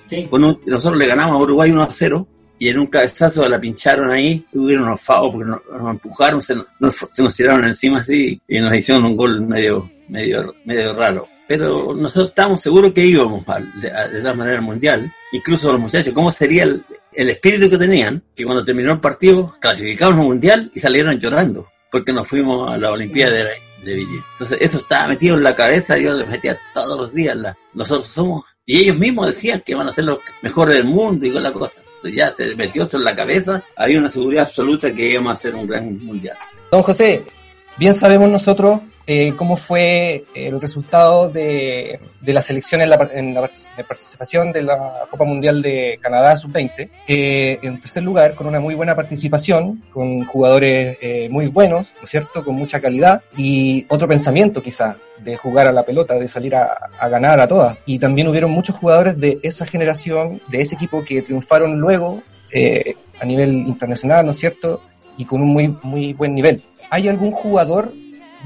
sí. 0.08 0.28
Con 0.30 0.44
un- 0.44 0.60
nosotros 0.66 1.00
le 1.00 1.08
ganamos 1.08 1.36
a 1.36 1.44
Uruguay 1.44 1.72
1 1.72 1.82
a 1.84 1.92
0 1.92 2.28
y 2.60 2.70
en 2.70 2.80
un 2.80 2.88
cabezazo 2.88 3.48
la 3.50 3.60
pincharon 3.60 4.12
ahí, 4.12 4.46
hubieron 4.54 4.86
unos 4.86 5.02
faos 5.02 5.32
porque 5.32 5.50
nos, 5.50 5.60
nos 5.72 5.90
empujaron, 5.92 6.42
se 6.42 6.56
nos, 6.56 6.68
nos- 6.80 7.08
se 7.12 7.24
nos 7.24 7.36
tiraron 7.36 7.66
encima 7.66 8.00
así 8.00 8.40
y 8.48 8.60
nos 8.60 8.76
hicieron 8.76 9.06
un 9.06 9.18
gol 9.18 9.42
medio, 9.42 9.90
medio, 10.10 10.54
medio 10.66 10.94
raro. 10.94 11.28
Pero 11.48 11.94
nosotros 11.94 12.30
estábamos 12.30 12.62
seguros 12.62 12.94
que 12.94 13.06
íbamos 13.06 13.44
al- 13.50 13.82
de, 13.82 13.92
a- 13.92 14.08
de 14.08 14.20
todas 14.22 14.36
maneras 14.38 14.60
al 14.60 14.66
mundial, 14.66 15.14
incluso 15.32 15.72
los 15.72 15.82
muchachos, 15.82 16.14
¿cómo 16.14 16.32
sería 16.32 16.64
el, 16.64 16.84
el 17.14 17.30
espíritu 17.32 17.70
que 17.70 17.78
tenían? 17.78 18.22
Que 18.36 18.46
cuando 18.46 18.64
terminó 18.64 18.94
el 18.94 19.00
partido, 19.00 19.54
clasificamos 19.60 20.20
al 20.20 20.26
mundial 20.26 20.72
y 20.74 20.80
salieron 20.80 21.20
llorando, 21.20 21.68
porque 21.92 22.14
nos 22.14 22.28
fuimos 22.28 22.72
a 22.72 22.78
la 22.78 22.92
Olimpiada 22.92 23.36
de, 23.36 23.46
de 23.84 23.96
Beijing. 23.96 24.24
Entonces 24.34 24.58
eso 24.62 24.78
estaba 24.80 25.08
metido 25.08 25.38
en 25.38 25.44
la 25.44 25.56
cabeza, 25.56 25.98
yo 25.98 26.14
le 26.14 26.26
metía 26.26 26.60
todos 26.74 27.00
los 27.00 27.14
días, 27.14 27.36
la, 27.36 27.58
nosotros 27.74 28.08
somos, 28.08 28.46
y 28.66 28.80
ellos 28.80 28.98
mismos 28.98 29.28
decían 29.28 29.62
que 29.66 29.76
van 29.76 29.88
a 29.88 29.92
ser 29.92 30.06
los 30.06 30.20
mejores 30.42 30.78
del 30.78 30.86
mundo 30.86 31.26
y 31.26 31.32
con 31.32 31.44
la 31.44 31.52
cosa. 31.52 31.80
Entonces 31.96 32.16
ya 32.16 32.34
se 32.34 32.56
metió 32.56 32.84
eso 32.84 32.98
en 32.98 33.04
la 33.04 33.16
cabeza, 33.16 33.64
había 33.76 34.00
una 34.00 34.10
seguridad 34.10 34.44
absoluta 34.44 34.94
que 34.94 35.12
íbamos 35.12 35.32
a 35.32 35.34
hacer 35.34 35.56
un 35.56 35.68
gran 35.68 36.06
mundial. 36.06 36.38
Don 36.72 36.84
José, 36.84 37.24
bien 37.78 37.94
sabemos 37.94 38.30
nosotros 38.30 38.82
eh, 39.06 39.34
cómo 39.36 39.58
fue 39.58 40.24
el 40.34 40.62
resultado 40.62 41.30
de, 41.30 42.00
de 42.22 42.34
la 42.34 42.42
selección 42.42 42.82
en 42.82 42.90
la, 42.90 43.10
en 43.14 43.34
la 43.34 43.50
participación 43.88 44.52
de 44.52 44.64
la 44.64 45.06
Copa 45.10 45.26
Mundial 45.26 45.62
de 45.62 46.00
Canadá 46.02 46.38
Sub-20. 46.38 46.90
Eh, 47.08 47.60
en 47.62 47.80
tercer 47.80 48.04
lugar, 48.04 48.36
con 48.36 48.48
una 48.48 48.60
muy 48.60 48.76
buena 48.76 48.96
participación, 48.96 49.84
con 49.92 50.26
jugadores 50.26 50.98
eh, 51.02 51.28
muy 51.30 51.48
buenos, 51.48 51.94
¿no 51.98 52.04
es 52.04 52.10
cierto?, 52.10 52.44
con 52.44 52.56
mucha 52.56 52.80
calidad 52.80 53.22
y 53.38 53.86
otro 53.90 54.08
pensamiento 54.08 54.62
quizás 54.62 54.96
de 55.20 55.36
jugar 55.38 55.68
a 55.68 55.72
la 55.72 55.84
pelota, 55.84 56.16
de 56.16 56.28
salir 56.28 56.56
a, 56.56 56.90
a 56.98 57.10
ganar 57.10 57.40
a 57.40 57.48
todas. 57.48 57.78
Y 57.86 58.00
también 58.00 58.28
hubieron 58.28 58.52
muchos 58.52 58.76
jugadores 58.78 59.20
de 59.20 59.40
esa 59.44 59.66
generación, 59.66 60.42
de 60.48 60.62
ese 60.62 60.76
equipo 60.76 61.04
que 61.04 61.22
triunfaron 61.22 61.80
luego 61.80 62.24
eh, 62.52 62.96
a 63.20 63.26
nivel 63.26 63.52
internacional, 63.52 64.26
¿no 64.26 64.32
es 64.32 64.38
cierto?, 64.38 64.82
y 65.18 65.26
con 65.26 65.42
un 65.42 65.50
muy, 65.50 65.76
muy 65.84 66.14
buen 66.14 66.34
nivel. 66.34 66.64
¿Hay 66.90 67.08
algún 67.08 67.32
jugador 67.32 67.94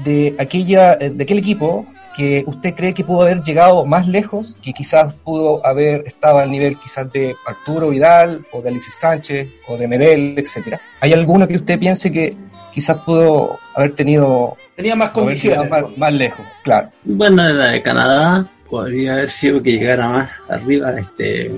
de 0.04 0.34
aquella, 0.38 0.94
eh, 0.94 1.10
de 1.10 1.24
aquel 1.24 1.38
equipo 1.38 1.86
que 2.16 2.42
usted 2.46 2.74
cree 2.74 2.94
que 2.94 3.04
pudo 3.04 3.22
haber 3.22 3.42
llegado 3.42 3.86
más 3.86 4.08
lejos, 4.08 4.58
que 4.60 4.72
quizás 4.72 5.14
pudo 5.24 5.64
haber 5.64 6.06
estado 6.06 6.38
al 6.38 6.50
nivel 6.50 6.76
quizás 6.78 7.12
de 7.12 7.36
Arturo 7.46 7.90
Vidal 7.90 8.44
o 8.52 8.60
de 8.60 8.70
Alexis 8.70 8.94
Sánchez 8.94 9.48
o 9.68 9.76
de 9.76 9.86
Medel, 9.86 10.34
etcétera? 10.36 10.80
¿Hay 11.00 11.12
alguno 11.12 11.46
que 11.46 11.56
usted 11.56 11.78
piense 11.78 12.10
que 12.10 12.36
quizás 12.72 12.98
pudo 13.06 13.58
haber 13.74 13.94
tenido 13.94 14.56
Tenía 14.74 14.96
más 14.96 15.10
condiciones. 15.10 15.70
más, 15.70 15.96
más 15.96 16.12
lejos? 16.12 16.44
Claro. 16.64 16.90
Bueno, 17.04 17.44
de 17.44 17.54
la 17.54 17.68
de 17.68 17.82
Canadá 17.82 18.46
podría 18.68 19.12
haber 19.12 19.28
sido 19.28 19.62
que 19.62 19.72
llegara 19.72 20.08
más 20.08 20.30
arriba 20.48 20.98
este 20.98 21.52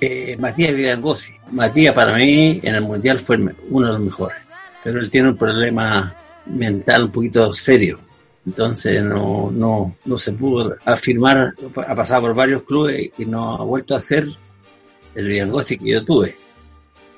eh, 0.00 0.36
Matías. 0.38 0.74
Matías 1.50 1.94
para 1.94 2.14
mí 2.14 2.60
en 2.62 2.74
el 2.74 2.82
Mundial 2.82 3.18
fue 3.18 3.36
uno 3.36 3.86
de 3.86 3.92
los 3.92 4.00
mejores, 4.00 4.38
pero 4.82 4.98
él 4.98 5.10
tiene 5.10 5.28
un 5.28 5.36
problema 5.36 6.14
mental 6.46 7.04
un 7.04 7.12
poquito 7.12 7.52
serio. 7.52 8.00
Entonces 8.46 9.04
no, 9.04 9.50
no, 9.50 9.96
no 10.04 10.18
se 10.18 10.32
pudo 10.32 10.76
afirmar, 10.84 11.54
ha 11.86 11.94
pasado 11.96 12.22
por 12.22 12.34
varios 12.34 12.62
clubes 12.62 13.10
y 13.18 13.24
no 13.24 13.56
ha 13.56 13.64
vuelto 13.64 13.96
a 13.96 14.00
ser 14.00 14.24
el 15.14 15.26
Vigangosi 15.26 15.76
que 15.78 15.90
yo 15.90 16.04
tuve. 16.04 16.36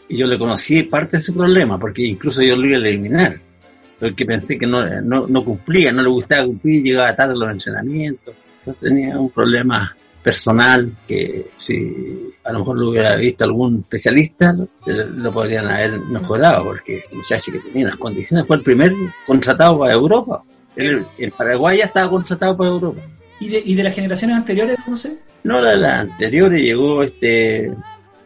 Y 0.09 0.17
yo 0.17 0.27
le 0.27 0.39
conocí 0.39 0.85
parte 0.85 1.19
de 1.19 1.23
su 1.23 1.35
problema, 1.35 1.79
porque 1.79 2.03
incluso 2.03 2.43
yo 2.43 2.57
lo 2.57 2.67
iba 2.67 2.77
a 2.77 2.81
eliminar. 2.81 3.39
porque 4.01 4.25
pensé 4.25 4.57
que 4.57 4.67
no, 4.67 4.81
no, 5.03 5.27
no 5.27 5.45
cumplía, 5.45 5.93
no 5.93 6.03
le 6.03 6.09
gustaba 6.09 6.47
cumplir, 6.47 6.83
llegaba 6.83 7.15
tarde 7.15 7.35
a 7.35 7.37
los 7.37 7.51
entrenamientos. 7.51 8.35
Entonces 8.61 8.89
tenía 8.89 9.19
un 9.19 9.31
problema 9.31 9.95
personal 10.29 10.95
que 11.07 11.49
si 11.57 12.35
a 12.45 12.53
lo 12.53 12.59
mejor 12.59 12.79
lo 12.79 12.91
hubiera 12.91 13.17
visto 13.17 13.45
algún 13.45 13.81
especialista 13.81 14.55
lo, 14.85 15.33
podrían 15.33 15.69
haber 15.69 15.99
mejorado 16.01 16.65
porque 16.65 17.03
el 17.11 17.17
muchacho 17.17 17.51
que 17.51 17.61
tenía 17.61 17.87
las 17.87 17.97
condiciones 17.97 18.47
fue 18.47 18.57
el 18.57 18.63
primer 18.63 18.93
contratado 19.27 19.79
para 19.79 19.95
Europa. 19.95 20.43
En 20.77 21.31
Paraguay 21.31 21.79
ya 21.79 21.85
estaba 21.85 22.11
contratado 22.11 22.55
para 22.59 22.71
Europa. 22.71 23.01
¿Y 23.41 23.49
de, 23.49 23.63
¿Y 23.65 23.75
de 23.75 23.83
las 23.83 23.95
generaciones 23.95 24.37
anteriores, 24.37 24.77
José? 24.85 25.19
No, 25.45 25.63
de 25.65 25.79
las 25.79 26.01
anteriores 26.01 26.61
llegó 26.61 27.03
este, 27.03 27.73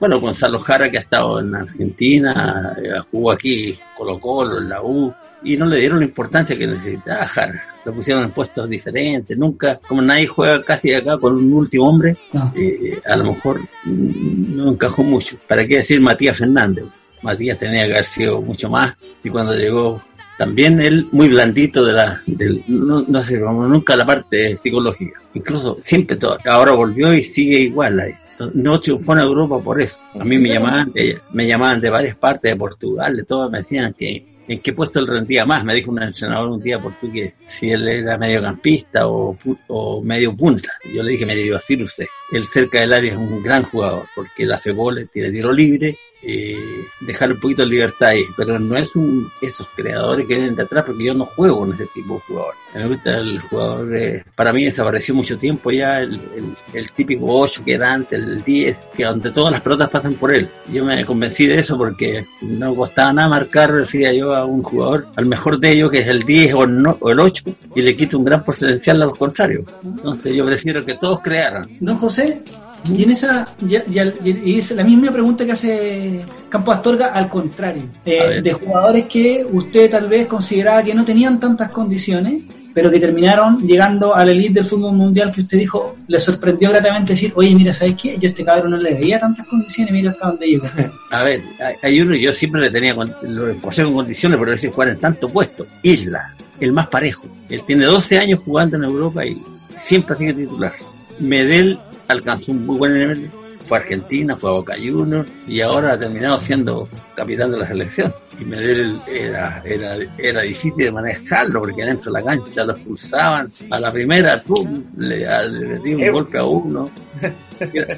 bueno, 0.02 0.18
Gonzalo 0.18 0.58
Jara 0.58 0.90
que 0.90 0.98
ha 0.98 1.02
estado 1.02 1.38
en 1.38 1.54
Argentina, 1.54 2.74
eh, 2.76 2.90
jugó 3.12 3.30
aquí 3.30 3.78
Colo 3.96 4.18
Colo, 4.18 4.58
en 4.58 4.68
la 4.68 4.82
U, 4.82 5.14
y 5.44 5.56
no 5.56 5.66
le 5.66 5.78
dieron 5.78 6.00
la 6.00 6.06
importancia 6.06 6.58
que 6.58 6.66
necesitaba 6.66 7.24
Jara. 7.24 7.64
Lo 7.84 7.94
pusieron 7.94 8.24
en 8.24 8.32
puestos 8.32 8.68
diferentes, 8.68 9.38
nunca, 9.38 9.78
como 9.86 10.02
nadie 10.02 10.26
juega 10.26 10.60
casi 10.64 10.92
acá 10.92 11.18
con 11.18 11.36
un 11.36 11.52
último 11.52 11.88
hombre, 11.88 12.16
No. 12.32 12.52
eh, 12.56 13.00
a 13.06 13.16
lo 13.16 13.26
mejor 13.26 13.60
no 13.84 14.70
encajó 14.72 15.04
mucho. 15.04 15.36
¿Para 15.46 15.64
qué 15.68 15.76
decir 15.76 16.00
Matías 16.00 16.36
Fernández? 16.36 16.84
Matías 17.22 17.56
tenía 17.56 17.86
que 17.86 17.92
haber 17.92 18.04
sido 18.04 18.42
mucho 18.42 18.68
más, 18.68 18.94
y 19.22 19.30
cuando 19.30 19.54
llegó 19.54 20.02
también 20.36 20.80
él 20.80 21.06
muy 21.12 21.28
blandito 21.28 21.84
de 21.84 21.92
la 21.92 22.20
del, 22.26 22.64
no, 22.66 23.04
no 23.06 23.22
sé 23.22 23.38
como 23.38 23.68
nunca 23.68 23.94
la 23.94 24.04
parte 24.04 24.56
psicológica 24.56 25.20
incluso 25.34 25.76
siempre 25.78 26.16
todo 26.16 26.38
ahora 26.46 26.72
volvió 26.72 27.12
y 27.14 27.22
sigue 27.22 27.60
igual 27.60 28.00
ahí 28.00 28.14
no 28.54 28.80
triunfó 28.80 29.12
en 29.14 29.20
Europa 29.20 29.58
por 29.62 29.80
eso. 29.80 30.00
A 30.18 30.24
mí 30.24 30.38
me 30.38 30.50
llamaban 30.50 30.92
de, 30.92 31.20
me 31.32 31.46
llamaban 31.46 31.80
de 31.80 31.90
varias 31.90 32.16
partes 32.16 32.52
de 32.52 32.56
Portugal 32.56 33.16
de 33.16 33.24
todo. 33.24 33.50
Me 33.50 33.58
decían 33.58 33.94
que 33.94 34.26
en 34.48 34.60
qué 34.60 34.72
puesto 34.72 34.98
él 34.98 35.06
rendía 35.06 35.46
más 35.46 35.64
me 35.64 35.74
dijo 35.74 35.90
un 35.90 36.02
entrenador 36.02 36.48
un 36.48 36.60
día 36.60 36.82
portugués 36.82 37.34
si 37.46 37.70
él 37.70 37.86
era 37.86 38.18
mediocampista 38.18 39.06
o, 39.06 39.36
o 39.68 40.02
medio 40.02 40.36
punta. 40.36 40.72
Yo 40.92 41.02
le 41.02 41.12
dije 41.12 41.26
me 41.26 41.38
iba 41.38 41.56
a 41.56 41.58
decir 41.60 41.82
usted 41.82 42.06
él 42.32 42.46
cerca 42.46 42.80
del 42.80 42.92
área 42.92 43.12
es 43.12 43.18
un 43.18 43.42
gran 43.42 43.62
jugador 43.62 44.06
porque 44.14 44.42
él 44.42 44.52
hace 44.52 44.72
goles 44.72 45.08
tiene 45.12 45.30
tiro 45.30 45.52
libre 45.52 45.96
eh, 46.22 46.86
dejar 47.00 47.32
un 47.32 47.40
poquito 47.40 47.62
de 47.62 47.68
libertad 47.68 48.08
ahí, 48.10 48.24
pero 48.36 48.58
no 48.58 48.76
es 48.76 48.94
un 48.96 49.30
esos 49.40 49.66
creadores 49.74 50.26
que 50.26 50.34
vienen 50.34 50.54
de 50.54 50.62
atrás 50.62 50.84
porque 50.86 51.04
yo 51.04 51.14
no 51.14 51.26
juego 51.26 51.58
con 51.58 51.72
ese 51.72 51.86
tipo 51.86 52.14
de 52.14 52.20
jugador. 52.20 52.54
Me 52.74 52.88
gusta 52.88 53.18
el 53.18 53.40
jugador, 53.40 53.96
eh, 53.96 54.24
para 54.34 54.52
mí 54.52 54.64
desapareció 54.64 55.14
mucho 55.14 55.36
tiempo 55.38 55.70
ya 55.70 55.98
el, 55.98 56.14
el, 56.34 56.56
el 56.72 56.92
típico 56.92 57.26
8 57.28 57.62
que 57.64 57.74
era 57.74 57.92
antes, 57.92 58.18
el 58.18 58.42
10, 58.42 58.84
que 58.94 59.04
donde 59.04 59.30
todas 59.30 59.52
las 59.52 59.60
pelotas 59.62 59.90
pasan 59.90 60.14
por 60.14 60.34
él. 60.34 60.48
Yo 60.72 60.84
me 60.84 61.04
convencí 61.04 61.46
de 61.46 61.56
eso 61.58 61.76
porque 61.76 62.24
no 62.40 62.74
costaba 62.74 63.12
nada 63.12 63.28
marcar, 63.28 63.72
decía 63.72 64.12
yo, 64.14 64.34
a 64.34 64.44
un 64.46 64.62
jugador, 64.62 65.08
al 65.16 65.26
mejor 65.26 65.58
de 65.58 65.72
ellos 65.72 65.90
que 65.90 65.98
es 65.98 66.06
el 66.06 66.20
10 66.24 66.54
o 66.54 66.66
no- 66.66 66.96
o 67.00 67.10
el 67.10 67.20
8, 67.20 67.44
y 67.74 67.82
le 67.82 67.96
quito 67.96 68.16
un 68.18 68.24
gran 68.24 68.44
potencial 68.44 69.02
a 69.02 69.06
los 69.06 69.18
contrarios. 69.18 69.64
Entonces 69.84 70.34
yo 70.34 70.46
prefiero 70.46 70.84
que 70.84 70.94
todos 70.94 71.20
crearan. 71.20 71.68
Don 71.80 71.96
José, 71.96 72.40
y 72.84 73.02
en 73.04 73.10
esa 73.10 73.48
y, 73.66 73.76
y 73.92 73.98
al- 73.98 74.14
y 74.24 74.58
es 74.58 74.70
la 74.72 74.84
misma 74.84 75.10
pregunta 75.12 75.44
que 75.46 75.52
hace 75.52 76.24
Campo 76.48 76.72
Astorga 76.72 77.06
al 77.08 77.28
contrario, 77.28 77.84
eh, 78.04 78.40
de 78.42 78.52
jugadores 78.52 79.06
que 79.06 79.44
usted 79.50 79.90
tal 79.90 80.08
vez 80.08 80.26
consideraba 80.26 80.82
que 80.82 80.94
no 80.94 81.04
tenían 81.04 81.38
tantas 81.40 81.70
condiciones, 81.70 82.42
pero 82.74 82.90
que 82.90 82.98
terminaron 82.98 83.66
llegando 83.66 84.14
a 84.14 84.24
la 84.24 84.30
elite 84.32 84.54
del 84.54 84.64
fútbol 84.64 84.94
mundial 84.94 85.30
que 85.30 85.42
usted 85.42 85.58
dijo, 85.58 85.96
le 86.08 86.18
sorprendió 86.18 86.70
gratamente 86.70 87.12
decir, 87.12 87.30
oye, 87.36 87.54
mira, 87.54 87.72
¿sabes 87.72 87.94
qué? 88.00 88.16
Yo 88.18 88.26
a 88.26 88.30
este 88.30 88.44
cabrón 88.44 88.70
no 88.70 88.78
le 88.78 88.94
veía 88.94 89.20
tantas 89.20 89.46
condiciones, 89.46 89.92
mira 89.92 90.10
hasta 90.12 90.28
dónde 90.28 90.46
llegó. 90.46 90.66
A 91.10 91.22
ver, 91.22 91.42
hay- 91.82 92.00
uno, 92.00 92.16
yo 92.16 92.32
siempre 92.32 92.62
le 92.62 92.70
tenía, 92.70 92.94
con- 92.94 93.14
lo 93.22 93.54
poseo 93.56 93.88
en 93.88 93.94
condiciones, 93.94 94.38
pero 94.38 94.52
veces 94.52 94.72
jugar 94.72 94.88
en 94.88 94.98
tanto 94.98 95.28
puesto. 95.28 95.66
Isla, 95.82 96.34
el 96.60 96.72
más 96.72 96.88
parejo. 96.88 97.24
Él 97.50 97.62
tiene 97.66 97.84
12 97.84 98.18
años 98.18 98.40
jugando 98.44 98.76
en 98.78 98.84
Europa 98.84 99.24
y 99.26 99.38
siempre 99.76 100.14
ha 100.14 100.18
sido 100.18 100.34
titular. 100.34 100.72
Medel 101.18 101.78
alcanzó 102.12 102.52
un 102.52 102.64
muy 102.66 102.78
buen 102.78 102.94
nivel, 102.94 103.30
fue 103.64 103.78
a 103.78 103.80
Argentina, 103.82 104.36
fue 104.36 104.50
a 104.50 104.54
Boca 104.54 104.74
Juniors 104.76 105.28
y 105.46 105.60
ahora 105.60 105.92
ha 105.92 105.98
terminado 105.98 106.38
siendo 106.38 106.88
capitán 107.14 107.52
de 107.52 107.58
la 107.58 107.66
selección. 107.68 108.12
Y 108.40 108.44
Medel 108.44 109.00
era, 109.06 109.62
era, 109.64 109.96
era 110.18 110.40
difícil 110.42 110.72
de 110.76 110.90
manejarlo 110.90 111.60
porque 111.60 111.84
dentro 111.84 112.12
de 112.12 112.20
la 112.20 112.26
cancha 112.26 112.64
lo 112.64 112.72
expulsaban. 112.74 113.52
A 113.70 113.78
la 113.78 113.92
primera, 113.92 114.40
¡pum! 114.40 114.82
le, 114.96 115.18
le 115.50 115.78
dio 115.78 115.96
un 115.98 116.12
golpe 116.12 116.38
a 116.38 116.44
uno. 116.44 116.90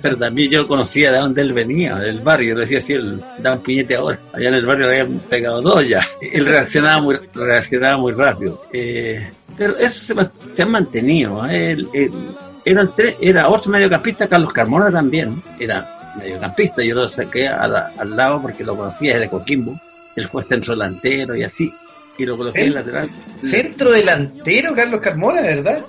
Pero 0.02 0.18
también 0.18 0.50
yo 0.50 0.68
conocía 0.68 1.12
de 1.12 1.18
dónde 1.18 1.40
él 1.40 1.54
venía, 1.54 1.94
del 1.96 2.20
barrio. 2.20 2.54
Le 2.56 2.62
decía 2.62 2.78
así, 2.78 2.92
él 2.94 3.20
daba 3.38 3.56
un 3.56 3.62
piñete 3.62 3.94
ahora. 3.96 4.18
Allá 4.34 4.48
en 4.48 4.54
el 4.54 4.66
barrio 4.66 4.86
le 4.88 5.00
habían 5.00 5.18
pegado 5.20 5.62
dos 5.62 5.88
ya. 5.88 6.02
Él 6.20 6.44
reaccionaba 6.44 7.00
muy, 7.00 7.16
reaccionaba 7.32 7.96
muy 7.96 8.12
rápido. 8.12 8.62
Eh, 8.72 9.26
pero 9.56 9.78
eso 9.78 10.14
se 10.50 10.62
ha 10.62 10.66
mantenido. 10.66 11.46
¿eh? 11.46 11.70
Él- 11.70 11.88
él- 11.94 12.12
era, 12.64 12.82
el 12.82 12.88
tre- 12.94 13.16
era 13.20 13.48
otro 13.48 13.70
mediocampista, 13.72 14.28
Carlos 14.28 14.52
Carmona 14.52 14.90
también. 14.90 15.42
Era 15.58 16.14
mediocampista. 16.18 16.82
Yo 16.82 16.94
lo 16.94 17.08
saqué 17.08 17.48
a 17.48 17.66
la- 17.68 17.92
al 17.98 18.16
lado 18.16 18.40
porque 18.42 18.64
lo 18.64 18.76
conocía 18.76 19.14
desde 19.14 19.28
Coquimbo. 19.28 19.78
Él 20.16 20.26
fue 20.28 20.42
centro 20.42 20.74
delantero 20.74 21.34
y 21.36 21.42
así. 21.42 21.72
Y 22.16 22.24
lo 22.24 22.36
coloqué 22.36 22.66
en 22.66 22.74
lateral. 22.74 23.10
Centro 23.42 23.90
delantero, 23.90 24.74
Carlos 24.74 25.00
Carmona, 25.00 25.40
¿verdad? 25.42 25.84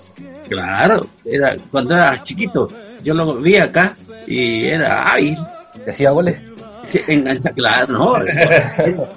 Claro, 0.50 1.06
era 1.24 1.56
cuando 1.72 1.94
era 1.96 2.16
chiquito. 2.18 2.68
Yo 3.04 3.14
lo 3.14 3.36
vi 3.36 3.58
acá 3.58 3.94
y 4.26 4.66
era 4.66 5.04
hábil. 5.04 5.38
Decía 5.86 6.10
goles. 6.12 6.40
Sí, 6.84 7.00
engancha, 7.08 7.52
claro, 7.52 7.94
no. 7.94 8.18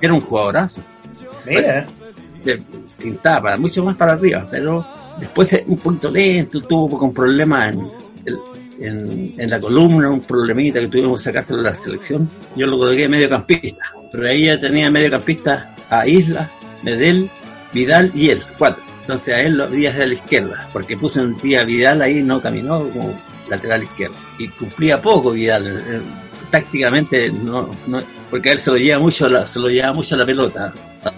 Era, 0.00 0.12
un 0.14 0.20
jugadorazo. 0.20 0.80
Mira, 1.46 1.86
De- 2.44 2.62
Pintaba 2.98 3.42
para, 3.42 3.56
mucho 3.58 3.84
más 3.84 3.96
para 3.96 4.12
arriba, 4.12 4.46
pero 4.50 4.84
después 5.18 5.52
eh, 5.52 5.64
un 5.66 5.78
poquito 5.78 6.10
lento, 6.10 6.60
tuvo 6.60 6.98
con 6.98 7.12
problemas 7.12 7.72
en, 7.74 7.90
en, 8.80 9.34
en 9.36 9.50
la 9.50 9.60
columna, 9.60 10.10
un 10.10 10.20
problemita 10.20 10.80
que 10.80 10.88
tuvimos 10.88 11.20
que 11.20 11.24
sacárselo 11.24 11.62
de 11.62 11.70
la 11.70 11.74
selección. 11.74 12.28
Yo 12.56 12.66
lo 12.66 12.78
coloqué 12.78 13.08
mediocampista, 13.08 13.84
pero 14.12 14.28
ahí 14.28 14.46
ya 14.46 14.60
tenía 14.60 14.90
mediocampista 14.90 15.74
a 15.90 16.06
Isla, 16.06 16.50
Medel, 16.82 17.30
Vidal 17.72 18.10
y 18.14 18.30
él, 18.30 18.42
cuatro. 18.56 18.84
Entonces 19.00 19.34
a 19.34 19.40
él 19.40 19.56
lo 19.56 19.64
había 19.64 19.92
de 19.92 20.06
la 20.06 20.14
izquierda, 20.14 20.68
porque 20.72 20.96
puse 20.96 21.20
un 21.20 21.38
día 21.40 21.64
Vidal 21.64 22.02
ahí, 22.02 22.22
no 22.22 22.40
caminó 22.40 22.88
como 22.90 23.18
lateral 23.48 23.82
izquierdo. 23.82 24.16
Y 24.38 24.48
cumplía 24.48 25.00
poco 25.00 25.30
Vidal. 25.30 26.02
Tácticamente 26.50 27.30
no, 27.30 27.74
no 27.86 28.02
porque 28.30 28.50
a 28.50 28.52
él 28.52 28.58
se 28.58 28.70
lo 28.70 28.76
lleva 28.76 29.00
mucho 29.00 29.28
la, 29.28 29.46
se 29.46 29.58
lo 29.60 29.68
lleva 29.68 29.92
mucho 29.92 30.16
la 30.16 30.26
pelota. 30.26 30.72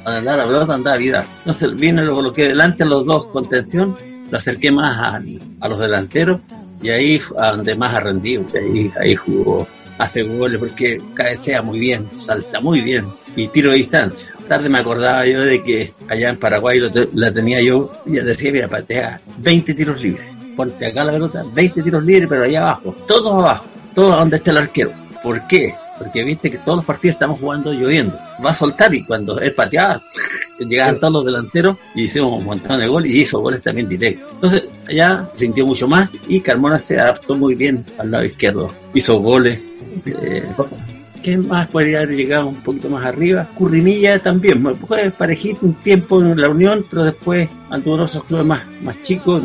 Al 0.04 0.14
andar 0.18 0.38
la 0.38 0.46
pelota 0.46 0.74
andaba 0.74 0.96
Vidal. 0.96 1.26
Entonces 1.38 1.76
vine, 1.76 2.02
lo 2.02 2.14
coloqué 2.14 2.48
delante 2.48 2.84
a 2.84 2.86
los 2.86 3.04
dos 3.04 3.26
contención, 3.28 3.96
lo 4.30 4.36
acerqué 4.36 4.70
más 4.70 4.96
a, 4.96 5.22
a 5.60 5.68
los 5.68 5.78
delanteros 5.78 6.40
y 6.82 6.90
ahí 6.90 7.20
a 7.38 7.52
donde 7.52 7.74
más 7.74 8.00
y 8.22 8.36
Ahí, 8.56 8.92
ahí 9.00 9.14
jugó, 9.14 9.66
hace 9.98 10.22
goles 10.22 10.58
porque 10.58 11.00
cabecea 11.14 11.62
muy 11.62 11.80
bien, 11.80 12.08
salta 12.16 12.60
muy 12.60 12.80
bien 12.80 13.06
y 13.36 13.48
tiro 13.48 13.70
de 13.70 13.78
distancia. 13.78 14.28
Tarde 14.48 14.68
me 14.68 14.78
acordaba 14.78 15.26
yo 15.26 15.42
de 15.42 15.62
que 15.62 15.92
allá 16.08 16.30
en 16.30 16.38
Paraguay 16.38 16.80
la 17.12 17.32
tenía 17.32 17.60
yo 17.60 17.92
y 18.06 18.12
decía, 18.12 18.52
mira, 18.52 18.68
patea 18.68 19.20
20 19.38 19.74
tiros 19.74 20.00
libres. 20.02 20.26
Ponte 20.56 20.86
acá 20.86 21.04
la 21.04 21.12
pelota, 21.12 21.44
20 21.52 21.82
tiros 21.82 22.04
libres, 22.04 22.28
pero 22.28 22.44
allá 22.44 22.60
abajo, 22.62 22.94
todos 23.06 23.32
abajo, 23.32 23.66
todos 23.94 24.16
donde 24.16 24.36
está 24.36 24.50
el 24.50 24.58
arquero. 24.58 25.09
¿Por 25.22 25.46
qué? 25.46 25.74
Porque 25.98 26.24
viste 26.24 26.50
que 26.50 26.58
todos 26.58 26.76
los 26.76 26.84
partidos 26.84 27.14
estamos 27.14 27.40
jugando 27.40 27.72
lloviendo. 27.72 28.18
Va 28.44 28.50
a 28.50 28.54
soltar 28.54 28.94
y 28.94 29.04
cuando 29.04 29.38
él 29.38 29.54
pateaba, 29.54 30.00
llegaban 30.58 30.98
todos 30.98 31.12
los 31.12 31.26
delanteros 31.26 31.76
y 31.94 32.04
hicimos 32.04 32.38
un 32.38 32.44
montón 32.44 32.80
de 32.80 32.86
goles 32.86 33.14
y 33.14 33.20
hizo 33.20 33.40
goles 33.40 33.62
también 33.62 33.88
directos. 33.88 34.30
Entonces 34.32 34.64
allá 34.88 35.30
sintió 35.34 35.66
mucho 35.66 35.86
más 35.86 36.10
y 36.26 36.40
Carmona 36.40 36.78
se 36.78 36.98
adaptó 36.98 37.34
muy 37.34 37.54
bien 37.54 37.84
al 37.98 38.10
lado 38.10 38.24
izquierdo. 38.24 38.72
Hizo 38.94 39.18
goles. 39.18 39.60
Eh, 40.06 40.48
¿Quién 41.22 41.46
más 41.46 41.68
podría 41.68 41.98
haber 41.98 42.16
llegado 42.16 42.48
un 42.48 42.62
poquito 42.62 42.88
más 42.88 43.04
arriba? 43.04 43.48
Currimilla 43.54 44.18
también, 44.20 44.62
fue 44.86 45.10
parejito 45.10 45.66
un 45.66 45.74
tiempo 45.74 46.22
en 46.22 46.40
la 46.40 46.48
Unión, 46.48 46.84
pero 46.88 47.04
después 47.04 47.48
otros 47.70 48.22
clubes 48.26 48.46
más, 48.46 48.62
más 48.82 49.00
chicos, 49.02 49.42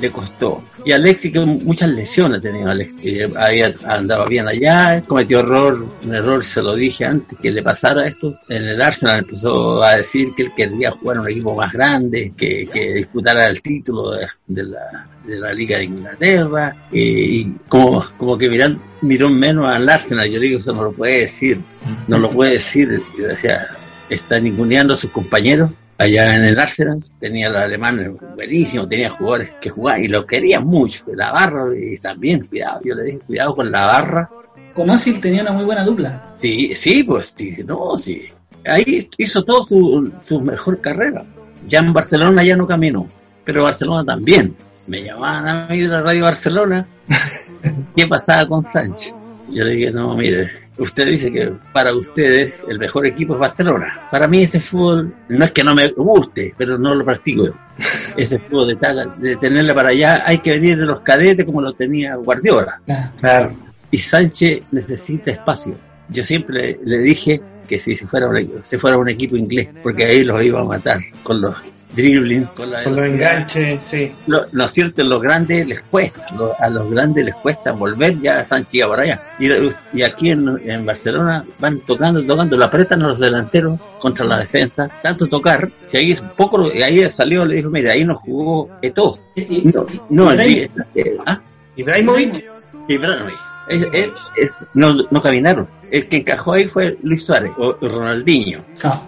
le 0.00 0.10
costó. 0.10 0.62
Y 0.84 0.92
Alexis, 0.92 1.32
que 1.32 1.40
muchas 1.40 1.90
lesiones 1.90 2.42
tenía 2.42 2.70
Alexis, 2.70 2.98
Eh, 3.02 3.32
había, 3.36 3.72
andaba 3.86 4.24
bien 4.28 4.48
allá, 4.48 5.02
cometió 5.06 5.40
error, 5.40 5.86
un 6.04 6.14
error, 6.14 6.42
se 6.42 6.62
lo 6.62 6.74
dije 6.74 7.04
antes 7.04 7.38
que 7.38 7.50
le 7.50 7.62
pasara 7.62 8.06
esto. 8.06 8.40
En 8.48 8.64
el 8.64 8.80
Arsenal 8.80 9.20
empezó 9.20 9.82
a 9.82 9.96
decir 9.96 10.28
que 10.36 10.44
él 10.44 10.52
quería 10.56 10.90
jugar 10.90 11.16
en 11.16 11.22
un 11.22 11.28
equipo 11.30 11.54
más 11.54 11.72
grande, 11.72 12.32
que, 12.36 12.68
que 12.70 12.94
disputara 12.94 13.48
el 13.48 13.60
título 13.62 14.12
de, 14.12 14.26
de 14.50 14.64
la, 14.64 15.06
de 15.24 15.38
la 15.38 15.52
Liga 15.52 15.78
de 15.78 15.84
Inglaterra, 15.84 16.76
eh, 16.92 16.98
y 16.98 17.54
como, 17.68 18.04
como 18.18 18.36
que 18.36 18.50
miran, 18.50 18.80
miró 19.02 19.30
menos 19.30 19.72
al 19.72 19.88
Arsenal. 19.88 20.28
Yo 20.28 20.38
le 20.38 20.48
digo, 20.48 20.60
eso 20.60 20.72
no 20.72 20.84
lo 20.84 20.92
puede 20.92 21.20
decir, 21.20 21.60
no 22.08 22.18
lo 22.18 22.30
puede 22.30 22.54
decir. 22.54 23.00
Yo 23.16 23.28
decía, 23.28 23.68
está 24.08 24.40
ninguneando 24.40 24.94
a 24.94 24.96
sus 24.96 25.10
compañeros. 25.10 25.70
Allá 25.98 26.34
en 26.34 26.44
el 26.44 26.58
Arsenal 26.58 27.04
tenía 27.20 27.50
los 27.50 27.62
alemanes 27.62 28.10
buenísimos, 28.34 28.88
tenía 28.88 29.10
jugadores 29.10 29.50
que 29.60 29.68
jugaban 29.68 30.02
y 30.02 30.08
lo 30.08 30.24
querían 30.24 30.66
mucho. 30.66 31.04
La 31.14 31.30
barra, 31.30 31.66
y 31.78 31.96
también, 31.98 32.46
cuidado, 32.46 32.80
yo 32.82 32.94
le 32.94 33.04
dije, 33.04 33.18
cuidado 33.18 33.54
con 33.54 33.70
la 33.70 33.84
barra. 33.84 34.30
Con 34.72 34.88
Osil 34.88 35.20
tenía 35.20 35.42
una 35.42 35.52
muy 35.52 35.64
buena 35.64 35.84
dupla. 35.84 36.32
Sí, 36.34 36.72
sí, 36.74 37.02
pues, 37.02 37.34
sí, 37.36 37.58
no, 37.66 37.98
sí. 37.98 38.24
Ahí 38.66 39.08
hizo 39.18 39.44
todo 39.44 39.62
su, 39.62 40.10
su 40.24 40.40
mejor 40.40 40.80
carrera. 40.80 41.24
Ya 41.68 41.80
en 41.80 41.92
Barcelona 41.92 42.42
ya 42.42 42.56
no 42.56 42.66
caminó, 42.66 43.06
pero 43.44 43.64
Barcelona 43.64 44.04
también. 44.04 44.54
Me 44.86 45.02
llamaban 45.02 45.48
a 45.48 45.68
mí 45.68 45.80
de 45.80 45.88
la 45.88 46.02
radio 46.02 46.24
Barcelona. 46.24 46.86
¿Qué 47.96 48.06
pasaba 48.06 48.46
con 48.48 48.66
Sánchez? 48.68 49.14
Yo 49.50 49.64
le 49.64 49.74
dije, 49.74 49.90
no, 49.90 50.16
mire, 50.16 50.50
usted 50.78 51.06
dice 51.06 51.30
que 51.30 51.52
para 51.72 51.94
ustedes 51.94 52.64
el 52.68 52.78
mejor 52.78 53.06
equipo 53.06 53.34
es 53.34 53.40
Barcelona. 53.40 54.08
Para 54.10 54.26
mí 54.26 54.42
ese 54.42 54.60
fútbol 54.60 55.14
no 55.28 55.44
es 55.44 55.52
que 55.52 55.62
no 55.62 55.74
me 55.74 55.88
guste, 55.88 56.54
pero 56.56 56.78
no 56.78 56.94
lo 56.94 57.04
practico 57.04 57.46
yo. 57.46 57.52
Ese 58.16 58.38
fútbol 58.38 58.68
de, 58.68 58.76
tal, 58.76 59.14
de 59.20 59.36
tenerle 59.36 59.72
para 59.72 59.90
allá, 59.90 60.24
hay 60.26 60.38
que 60.38 60.50
venir 60.50 60.76
de 60.76 60.86
los 60.86 61.00
cadetes 61.00 61.46
como 61.46 61.62
lo 61.62 61.72
tenía 61.72 62.16
Guardiola. 62.16 62.80
Claro. 63.18 63.54
Y 63.90 63.98
Sánchez 63.98 64.62
necesita 64.70 65.30
espacio. 65.30 65.74
Yo 66.08 66.22
siempre 66.22 66.78
le, 66.78 66.80
le 66.84 66.98
dije 66.98 67.40
que 67.70 67.78
si 67.78 67.94
se 67.94 68.04
fuera, 68.06 68.26
un, 68.28 68.36
se 68.64 68.78
fuera 68.78 68.98
un 68.98 69.08
equipo 69.08 69.36
inglés, 69.36 69.68
porque 69.82 70.04
ahí 70.04 70.24
los 70.24 70.44
iba 70.44 70.60
a 70.60 70.64
matar 70.64 70.98
con 71.22 71.40
los 71.40 71.54
dribbling, 71.94 72.44
con, 72.54 72.70
la, 72.70 72.84
Con 72.84 72.96
los 72.96 73.06
enganches, 73.06 73.82
sí. 73.82 74.12
lo, 74.28 74.46
lo 74.52 74.68
cierto, 74.68 75.02
los 75.04 75.20
grandes 75.22 75.66
les 75.66 75.82
cuesta, 75.82 76.24
lo- 76.36 76.54
a 76.58 76.68
los 76.68 76.88
grandes 76.90 77.24
les 77.24 77.34
cuesta 77.36 77.72
volver 77.72 78.16
ya 78.18 78.44
Sánchez 78.44 78.74
iba 78.74 78.88
para 78.88 79.02
allá. 79.02 79.22
Y, 79.40 79.48
y 79.98 80.02
aquí 80.02 80.30
en, 80.30 80.48
en 80.66 80.84
Barcelona 80.86 81.44
van 81.58 81.80
tocando, 81.80 82.24
tocando, 82.24 82.56
lo 82.56 82.64
apretan 82.64 83.02
a 83.02 83.08
los 83.08 83.18
delanteros 83.20 83.78
contra 83.98 84.24
la 84.26 84.38
defensa, 84.38 84.88
tanto 85.02 85.26
tocar, 85.26 85.68
que 85.90 85.98
ahí 85.98 86.12
es 86.12 86.22
poco, 86.36 86.72
y 86.72 86.82
ahí 86.82 87.08
salió, 87.10 87.44
le 87.44 87.56
dijo, 87.56 87.70
mira, 87.70 87.92
ahí 87.92 88.04
nos 88.04 88.18
jugó 88.18 88.68
Eto'o. 88.82 89.18
No, 89.64 89.86
no, 90.10 90.30
el, 90.32 90.40
eh, 90.94 91.16
ah, 91.26 91.40
Ibrahimovic, 91.76 92.44
Ibrahimovic. 92.88 93.38
Es- 93.68 93.86
es- 93.92 94.10
es- 94.36 94.50
no, 94.74 94.94
no 95.10 95.22
caminaron. 95.22 95.68
El 95.90 96.08
que 96.08 96.18
encajó 96.18 96.52
ahí 96.54 96.66
fue 96.66 96.96
Luis 97.02 97.24
Suárez 97.24 97.52
o 97.56 97.76
Ronaldinho. 97.80 98.64
Ah, 98.84 99.06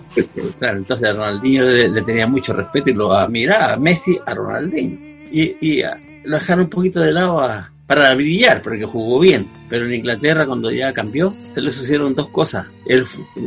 Claro, 0.59 0.79
entonces 0.79 1.09
a 1.09 1.13
Ronaldinho 1.15 1.65
le, 1.65 1.89
le 1.89 2.03
tenía 2.03 2.27
mucho 2.27 2.53
respeto 2.53 2.91
y 2.91 2.95
lo 2.95 3.13
admiraba 3.13 3.73
a 3.73 3.77
Messi 3.77 4.19
a 4.25 4.35
Ronaldinho. 4.35 4.99
Y, 5.31 5.57
y 5.61 5.83
lo 6.25 6.37
dejaron 6.39 6.65
un 6.65 6.71
poquito 6.71 7.01
de 7.01 7.13
lado 7.13 7.41
a- 7.41 7.71
para 7.87 8.15
brillar, 8.15 8.63
porque 8.63 8.85
jugó 8.85 9.21
bien. 9.21 9.49
Pero 9.69 9.87
en 9.87 9.95
Inglaterra, 9.95 10.47
cuando 10.47 10.71
ya 10.71 10.93
cambió, 10.93 11.35
se 11.51 11.61
le 11.61 11.71
sucedieron 11.71 12.15
dos 12.15 12.29
cosas. 12.31 12.67
Él, 12.87 13.05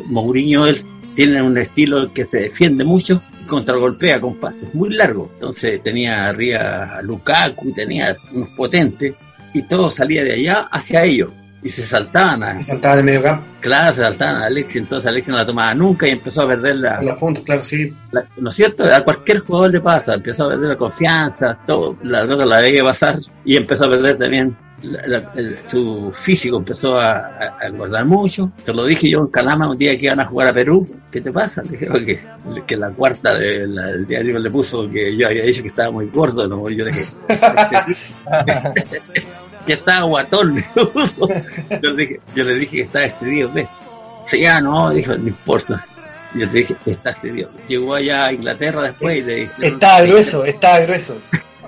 Mourinho, 0.07 0.65
él 0.67 0.77
tiene 1.15 1.41
un 1.41 1.57
estilo 1.57 2.11
que 2.13 2.25
se 2.25 2.39
defiende 2.39 2.83
mucho 2.83 3.21
y 3.41 3.45
contragolpea 3.45 4.19
con 4.21 4.35
pases 4.35 4.73
muy 4.73 4.89
largos. 4.93 5.29
Entonces 5.33 5.81
tenía 5.81 6.27
arriba 6.27 6.97
a 6.97 7.01
Lukaku, 7.01 7.71
tenía 7.71 8.15
unos 8.33 8.49
potentes, 8.49 9.13
y 9.57 9.63
todo 9.63 9.89
salía 9.89 10.23
de 10.23 10.33
allá 10.33 10.67
hacia 10.71 11.03
ellos. 11.03 11.31
Y 11.63 11.69
se 11.69 11.81
saltaban 11.81 12.43
a, 12.43 12.57
que 12.57 12.63
saltaba 12.63 12.93
en 12.93 12.99
el 12.99 13.05
medio 13.05 13.23
campo, 13.23 13.43
Claro, 13.59 13.91
se 13.91 14.01
saltaban 14.01 14.43
a 14.43 14.45
Alexis, 14.45 14.81
entonces 14.83 15.07
Alexis 15.09 15.31
no 15.31 15.37
la 15.39 15.45
tomaba 15.47 15.73
nunca 15.73 16.07
y 16.07 16.11
empezó 16.11 16.43
a 16.43 16.47
perder 16.47 16.75
la, 16.75 17.01
la 17.01 17.17
punta, 17.17 17.41
claro, 17.41 17.63
sí. 17.65 17.91
la- 18.11 18.23
¿no 18.37 18.49
es 18.49 18.53
cierto? 18.53 18.83
A 18.83 19.01
cualquier 19.03 19.39
jugador 19.39 19.71
le 19.71 19.81
pasa, 19.81 20.13
empezó 20.13 20.45
a 20.45 20.49
perder 20.49 20.69
la 20.69 20.75
confianza, 20.75 21.57
todo, 21.65 21.97
la 22.03 22.27
cosa 22.27 22.45
la 22.45 22.59
veía 22.61 22.83
pasar 22.83 23.17
y 23.43 23.55
empezó 23.55 23.85
a 23.85 23.89
perder 23.89 24.15
también 24.19 24.55
la- 24.83 25.07
la- 25.07 25.31
el- 25.35 25.57
su 25.63 26.11
físico, 26.13 26.57
empezó 26.57 26.97
a, 26.99 27.07
a- 27.15 27.57
a 27.59 27.67
engordar 27.67 28.05
mucho. 28.05 28.51
Te 28.63 28.71
lo 28.71 28.85
dije 28.85 29.09
yo 29.09 29.21
en 29.21 29.27
Calama 29.27 29.67
un 29.71 29.77
día 29.79 29.97
que 29.97 30.05
iban 30.05 30.19
a 30.19 30.25
jugar 30.25 30.49
a 30.49 30.53
Perú, 30.53 30.87
¿qué 31.11 31.19
te 31.21 31.31
pasa? 31.31 31.63
Le 31.63 31.69
dije 31.79 31.87
que, 32.05 32.61
que 32.67 32.77
la 32.77 32.91
cuarta, 32.91 33.31
eh, 33.41 33.65
la- 33.65 33.89
el 33.89 34.05
diario 34.05 34.37
le 34.37 34.51
puso 34.51 34.87
que 34.87 35.17
yo 35.17 35.25
había 35.25 35.41
dicho 35.41 35.63
que 35.63 35.69
estaba 35.69 35.89
muy 35.89 36.05
gordo, 36.11 36.47
¿no? 36.47 36.69
Y 36.69 36.77
yo 36.77 36.85
le 36.85 36.91
dije, 36.91 37.07
que 39.65 39.73
estaba 39.73 40.05
guatón. 40.05 40.55
yo, 41.81 41.89
le 41.91 41.95
dije, 41.95 42.19
yo 42.35 42.43
le 42.43 42.55
dije 42.55 42.77
que 42.77 42.81
estaba 42.83 43.05
excedido 43.05 43.53
peso. 43.53 43.83
Sí, 44.27 44.41
ya 44.41 44.61
no, 44.61 44.91
dijo, 44.91 45.13
no 45.15 45.27
importa. 45.27 45.85
Yo 46.33 46.49
te 46.49 46.57
dije, 46.57 46.75
está 46.85 47.11
excedido. 47.11 47.49
Llegó 47.67 47.95
allá 47.95 48.25
a 48.25 48.33
Inglaterra 48.33 48.83
después 48.83 49.17
y 49.17 49.21
le 49.21 49.35
dije... 49.35 49.51
Estaba 49.61 50.01
grueso, 50.01 50.45
estaba 50.45 50.79
grueso. 50.81 51.17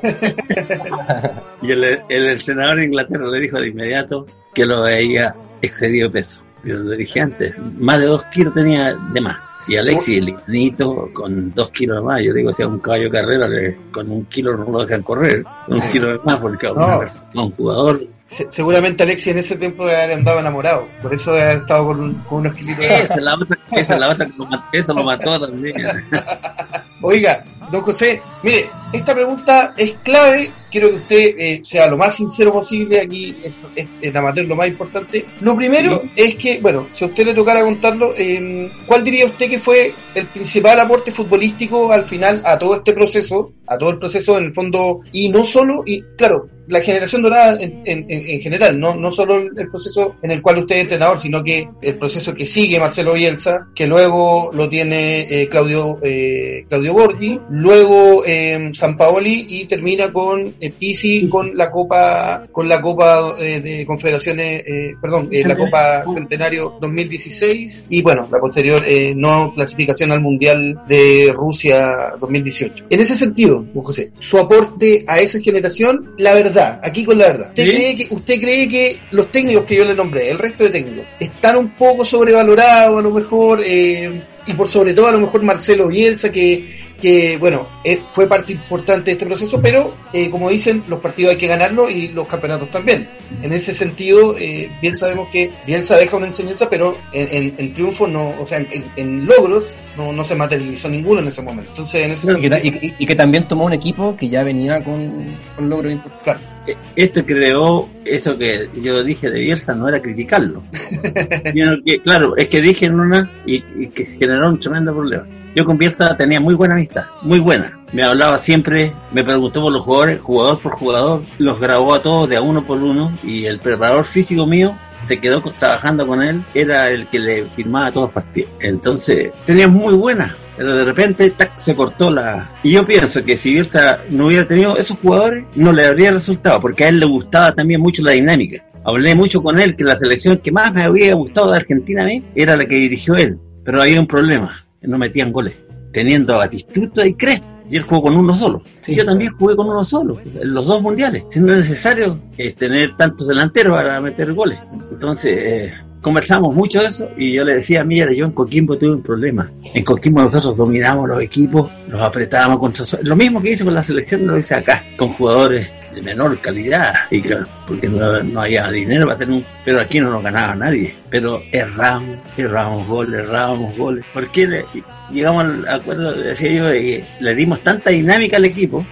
Y 1.61 1.71
el, 1.71 2.01
el, 2.07 2.39
senador 2.39 2.77
de 2.77 2.85
Inglaterra 2.85 3.27
le 3.29 3.39
dijo 3.39 3.59
de 3.59 3.69
inmediato 3.69 4.27
que 4.53 4.63
lo 4.63 4.83
veía 4.83 5.33
excedido 5.61 6.07
de 6.07 6.13
peso. 6.13 6.43
Yo 6.63 6.75
le 6.75 6.97
dije 6.97 7.19
antes, 7.19 7.55
más 7.79 7.99
de 7.99 8.05
dos 8.05 8.25
kilos 8.25 8.53
tenía 8.53 8.93
de 8.93 9.21
más. 9.21 9.46
Y 9.67 9.75
Alexis, 9.75 10.19
el 10.19 10.25
lignito, 10.25 11.09
con 11.13 11.53
dos 11.53 11.69
kilos 11.71 11.97
de 11.97 12.03
más, 12.03 12.23
yo 12.23 12.33
digo, 12.33 12.53
si 12.53 12.63
a 12.63 12.67
un 12.67 12.79
caballo 12.79 13.05
de 13.05 13.11
carrera, 13.11 13.47
le- 13.49 13.77
con 13.91 14.09
un 14.09 14.23
kilo 14.25 14.55
no 14.55 14.71
lo 14.71 14.85
dejan 14.85 15.03
correr, 15.03 15.43
un 15.67 15.81
kilo 15.91 16.13
de 16.13 16.19
más, 16.23 16.37
porque 16.37 16.67
No. 16.67 16.99
persona, 16.99 17.31
un 17.35 17.51
jugador, 17.51 18.01
Se- 18.25 18.47
seguramente 18.49 19.03
Alexis 19.03 19.27
en 19.27 19.37
ese 19.39 19.55
tiempo 19.55 19.85
debe 19.85 19.97
haber 20.03 20.17
andado 20.17 20.39
enamorado, 20.39 20.87
por 21.01 21.13
eso 21.13 21.31
debe 21.31 21.45
haber 21.45 21.57
estado 21.61 21.85
con, 21.87 22.13
con 22.23 22.39
unos 22.39 22.55
kilitos 22.55 22.79
de 22.85 22.89
más. 22.89 22.99
esa 23.05 23.13
es 23.15 23.21
la 23.21 23.35
otra, 23.35 23.57
esa 23.71 23.93
es 23.93 23.99
la 23.99 24.09
otra 24.09 24.29
eso 24.73 24.93
lo 24.93 25.03
mató 25.03 25.39
también. 25.39 25.75
Oiga, 27.01 27.45
don 27.71 27.81
José, 27.81 28.21
mire, 28.43 28.69
esta 28.93 29.13
pregunta 29.13 29.73
es 29.77 29.95
clave. 30.03 30.51
Quiero 30.69 30.89
que 30.89 30.95
usted 30.95 31.35
eh, 31.37 31.59
sea 31.63 31.87
lo 31.87 31.97
más 31.97 32.15
sincero 32.15 32.51
posible. 32.51 33.01
Aquí 33.01 33.35
es, 33.43 33.59
es, 33.75 33.87
en 34.01 34.17
amateur 34.17 34.45
lo 34.45 34.55
más 34.55 34.67
importante. 34.67 35.25
Lo 35.41 35.55
primero 35.55 36.03
es 36.15 36.35
que, 36.35 36.59
bueno, 36.59 36.87
si 36.91 37.05
a 37.05 37.07
usted 37.07 37.25
le 37.25 37.33
tocara 37.33 37.63
contarlo, 37.63 38.13
eh, 38.17 38.71
¿cuál 38.85 39.03
diría 39.03 39.25
usted 39.25 39.49
que 39.49 39.59
fue 39.59 39.93
el 40.13 40.27
principal 40.27 40.79
aporte 40.79 41.11
futbolístico 41.11 41.91
al 41.91 42.05
final 42.05 42.41
a 42.45 42.57
todo 42.57 42.75
este 42.75 42.93
proceso? 42.93 43.53
A 43.65 43.77
todo 43.77 43.91
el 43.91 43.99
proceso 43.99 44.37
en 44.37 44.45
el 44.45 44.53
fondo, 44.53 45.01
y 45.11 45.29
no 45.29 45.43
solo, 45.43 45.83
y 45.85 46.01
claro, 46.17 46.47
la 46.67 46.81
generación 46.81 47.21
dorada 47.21 47.61
en, 47.61 47.81
en- 47.85 48.05
en- 48.09 48.27
en 48.29 48.41
general, 48.41 48.79
no, 48.79 48.95
no 48.95 49.11
solo 49.11 49.37
el, 49.37 49.69
proceso 49.69 50.15
en 50.21 50.31
el 50.31 50.41
cual 50.41 50.59
usted 50.59 50.75
es 50.75 50.81
entrenador, 50.83 51.19
sino 51.19 51.43
que 51.43 51.67
el 51.81 51.97
proceso 51.97 52.33
que 52.33 52.45
sigue 52.45 52.79
Marcelo 52.79 53.13
Bielsa, 53.13 53.67
que 53.75 53.87
luego 53.87 54.51
lo 54.53 54.67
tiene 54.69 55.21
eh, 55.21 55.47
Claudio 55.47 55.99
eh, 56.03 56.65
Claudio 56.69 56.93
Borgi, 56.93 57.39
luego 57.49 58.23
eh, 58.25 58.71
San 58.73 58.97
Paoli 58.97 59.45
y 59.49 59.65
termina 59.65 60.11
con 60.11 60.53
eh, 60.59 60.71
Pisi 60.71 61.27
con 61.27 61.55
la 61.55 61.69
Copa 61.71 62.45
con 62.51 62.67
la 62.67 62.81
Copa 62.81 63.33
eh, 63.39 63.59
de 63.61 63.85
Confederaciones, 63.85 64.63
eh, 64.65 64.93
perdón, 65.01 65.27
eh, 65.31 65.43
la 65.47 65.55
Copa 65.55 66.03
Centenario 66.13 66.77
2016 66.81 67.85
y 67.89 68.01
bueno, 68.01 68.27
la 68.31 68.39
posterior 68.39 68.83
eh, 68.87 69.13
no 69.15 69.53
clasificación 69.55 70.11
al 70.11 70.21
Mundial 70.21 70.81
de 70.87 71.31
Rusia 71.33 72.11
2018. 72.19 72.85
En 72.89 72.99
ese 72.99 73.15
sentido, 73.15 73.65
José, 73.75 74.11
su 74.19 74.37
aporte 74.37 75.03
a 75.07 75.19
esa 75.19 75.39
generación, 75.39 76.13
la 76.17 76.33
verdad, 76.33 76.56
aquí 76.59 77.03
con 77.03 77.17
la 77.17 77.27
verdad. 77.27 77.47
¿Usted, 77.49 77.63
¿Sí? 77.63 77.71
cree, 77.71 77.95
que, 77.95 78.07
¿Usted 78.09 78.39
cree 78.39 78.67
que 78.67 78.99
los 79.11 79.31
técnicos 79.31 79.65
que 79.65 79.75
yo 79.75 79.85
le 79.85 79.95
nombré, 79.95 80.31
el 80.31 80.39
resto 80.39 80.63
de 80.63 80.69
técnicos, 80.69 81.05
están 81.19 81.57
un 81.57 81.69
poco 81.71 82.03
sobrevalorados 82.03 82.99
a 82.99 83.01
lo 83.01 83.11
mejor, 83.11 83.61
eh, 83.63 84.21
y 84.45 84.53
por 84.53 84.69
sobre 84.69 84.93
todo 84.93 85.07
a 85.07 85.11
lo 85.11 85.19
mejor 85.19 85.43
Marcelo 85.43 85.87
Bielsa, 85.87 86.31
que, 86.31 86.86
que 87.01 87.37
bueno, 87.37 87.67
eh, 87.83 88.01
fue 88.11 88.27
parte 88.27 88.51
importante 88.53 89.05
de 89.05 89.11
este 89.13 89.25
proceso, 89.25 89.61
pero 89.61 89.93
eh, 90.13 90.29
como 90.29 90.49
dicen, 90.49 90.83
los 90.87 90.99
partidos 90.99 91.31
hay 91.31 91.37
que 91.37 91.47
ganarlos 91.47 91.91
y 91.91 92.07
los 92.09 92.27
campeonatos 92.27 92.69
también. 92.71 93.07
En 93.41 93.51
ese 93.53 93.73
sentido, 93.73 94.35
eh, 94.37 94.69
bien 94.81 94.95
sabemos 94.95 95.29
que 95.31 95.51
Bielsa 95.65 95.95
deja 95.97 96.17
una 96.17 96.27
enseñanza, 96.27 96.69
pero 96.69 96.97
en, 97.11 97.27
en, 97.35 97.55
en 97.57 97.73
triunfo 97.73 98.07
no, 98.07 98.33
o 98.39 98.45
sea, 98.45 98.57
en, 98.59 98.67
en- 98.95 99.25
logros 99.25 99.75
no, 99.95 100.11
no 100.11 100.23
se 100.23 100.35
materializó 100.35 100.89
ninguno 100.89 101.21
en 101.21 101.27
ese 101.27 101.41
momento. 101.41 101.69
Entonces, 101.71 102.03
en 102.03 102.11
ese 102.11 102.31
Y 102.31 102.41
que, 102.41 102.49
sentido, 102.49 102.77
y- 102.81 102.95
y 102.99 103.05
que 103.05 103.15
también 103.15 103.47
tomó 103.47 103.65
un 103.65 103.73
equipo 103.73 104.15
que 104.15 104.27
ya 104.29 104.43
venía 104.43 104.83
con, 104.83 105.37
con 105.55 105.69
logros 105.69 105.91
importantes. 105.91 106.23
claro. 106.23 106.56
Esto 106.95 107.25
creó, 107.25 107.87
eso 108.03 108.37
que 108.37 108.69
yo 108.75 109.03
dije 109.03 109.29
de 109.29 109.39
Bielsa 109.39 109.73
no 109.73 109.87
era 109.87 110.01
criticarlo. 110.01 110.63
Sino 111.53 111.71
que, 111.85 112.01
claro, 112.01 112.35
es 112.35 112.47
que 112.47 112.61
dije 112.61 112.87
en 112.87 112.99
una 112.99 113.31
y, 113.45 113.63
y 113.77 113.87
que 113.87 114.05
generó 114.05 114.49
un 114.49 114.59
tremendo 114.59 114.93
problema. 114.93 115.25
Yo 115.55 115.65
con 115.65 115.77
Bielsa 115.77 116.15
tenía 116.17 116.39
muy 116.39 116.53
buena 116.53 116.75
amistad, 116.75 117.05
muy 117.23 117.39
buena. 117.39 117.79
Me 117.91 118.03
hablaba 118.03 118.37
siempre, 118.37 118.93
me 119.11 119.23
preguntó 119.23 119.61
por 119.61 119.71
los 119.71 119.81
jugadores, 119.81 120.19
jugador 120.19 120.61
por 120.61 120.73
jugador, 120.73 121.23
los 121.37 121.59
grabó 121.59 121.95
a 121.95 122.01
todos 122.01 122.29
de 122.29 122.37
a 122.37 122.41
uno 122.41 122.65
por 122.65 122.83
uno 122.83 123.17
y 123.23 123.45
el 123.45 123.59
preparador 123.59 124.05
físico 124.05 124.45
mío 124.45 124.77
se 125.05 125.19
quedó 125.19 125.41
trabajando 125.41 126.05
con 126.05 126.21
él, 126.21 126.45
era 126.53 126.89
el 126.89 127.07
que 127.07 127.19
le 127.19 127.45
firmaba 127.45 127.91
todos 127.91 128.07
los 128.07 128.13
partidos. 128.13 128.51
Entonces, 128.59 129.31
tenía 129.45 129.67
muy 129.67 129.93
buena, 129.93 130.35
pero 130.57 130.75
de 130.75 130.85
repente 130.85 131.29
tac, 131.29 131.57
se 131.57 131.75
cortó 131.75 132.09
la... 132.09 132.59
Y 132.63 132.71
yo 132.71 132.85
pienso 132.85 133.23
que 133.23 133.37
si 133.37 133.53
Bielsa 133.53 134.01
no 134.09 134.25
hubiera 134.25 134.47
tenido 134.47 134.75
esos 134.75 134.97
jugadores, 134.97 135.45
no 135.55 135.71
le 135.71 135.85
habría 135.85 136.11
resultado, 136.11 136.59
porque 136.59 136.85
a 136.85 136.89
él 136.89 136.99
le 136.99 137.05
gustaba 137.05 137.53
también 137.53 137.79
mucho 137.79 138.03
la 138.03 138.13
dinámica. 138.13 138.63
Hablé 138.83 139.13
mucho 139.13 139.43
con 139.43 139.59
él 139.59 139.75
que 139.75 139.83
la 139.83 139.95
selección 139.95 140.37
que 140.37 140.51
más 140.51 140.73
me 140.73 140.83
había 140.83 141.13
gustado 141.13 141.51
de 141.51 141.57
Argentina 141.57 142.03
a 142.03 142.07
mí 142.07 142.23
era 142.33 142.57
la 142.57 142.65
que 142.65 142.75
dirigió 142.75 143.15
él, 143.15 143.37
pero 143.63 143.81
había 143.81 143.99
un 143.99 144.07
problema, 144.07 144.65
no 144.81 144.97
metían 144.97 145.31
goles, 145.31 145.53
teniendo 145.91 146.33
a 146.33 146.37
Batistuta 146.37 147.05
y 147.05 147.13
Crespo. 147.13 147.45
Y 147.69 147.75
él 147.75 147.83
jugó 147.83 148.03
con 148.03 148.15
uno 148.15 148.33
solo. 148.33 148.63
Sí, 148.81 148.95
Yo 148.95 149.03
también 149.03 149.33
jugué 149.37 149.55
con 149.55 149.67
uno 149.67 149.83
solo, 149.83 150.19
en 150.23 150.53
los 150.53 150.65
dos 150.65 150.81
mundiales. 150.81 151.23
Si 151.29 151.41
no 151.41 151.51
es 151.51 151.57
necesario 151.57 152.17
eh, 152.37 152.53
tener 152.53 152.95
tantos 152.95 153.27
delanteros 153.27 153.75
para 153.75 153.99
meter 153.99 154.33
goles. 154.33 154.57
Entonces, 154.89 155.37
eh, 155.37 155.73
conversamos 156.01 156.53
mucho 156.55 156.79
de 156.81 156.87
eso 156.87 157.09
y 157.17 157.33
yo 157.33 157.43
le 157.43 157.55
decía, 157.55 157.83
mira, 157.83 158.11
yo 158.13 158.25
en 158.25 158.31
Coquimbo 158.31 158.77
tuve 158.77 158.93
un 158.93 159.01
problema. 159.03 159.51
En 159.73 159.83
Coquimbo 159.83 160.21
nosotros 160.21 160.55
dominamos 160.57 161.07
los 161.07 161.21
equipos, 161.21 161.69
los 161.87 162.01
apretábamos 162.01 162.59
contra... 162.59 162.85
Lo 163.01 163.15
mismo 163.15 163.41
que 163.41 163.51
hice 163.51 163.65
con 163.65 163.73
la 163.73 163.83
selección 163.83 164.25
lo 164.27 164.37
hice 164.37 164.55
acá, 164.55 164.83
con 164.97 165.09
jugadores 165.09 165.69
de 165.93 166.01
menor 166.01 166.39
calidad, 166.39 166.93
y 167.09 167.21
que- 167.21 167.37
porque 167.65 167.89
no, 167.89 168.21
no 168.23 168.41
había 168.41 168.69
dinero 168.71 169.05
para 169.07 169.17
tener 169.17 169.35
un... 169.37 169.45
Pero 169.65 169.79
aquí 169.81 169.99
no 169.99 170.09
nos 170.11 170.23
ganaba 170.23 170.55
nadie. 170.55 170.95
Pero 171.09 171.41
erramos, 171.51 172.17
erramos 172.37 172.87
goles, 172.87 173.21
erramos 173.25 173.75
goles. 173.77 174.05
¿Por 174.13 174.29
qué? 174.31 174.47
le- 174.47 174.65
llegamos 175.11 175.43
al 175.43 175.67
acuerdo, 175.67 176.13
decía 176.13 176.51
yo, 176.51 176.65
de 176.65 176.81
que 176.81 177.05
le 177.19 177.35
dimos 177.35 177.61
tanta 177.61 177.91
dinámica 177.91 178.37
al 178.37 178.45
equipo 178.45 178.85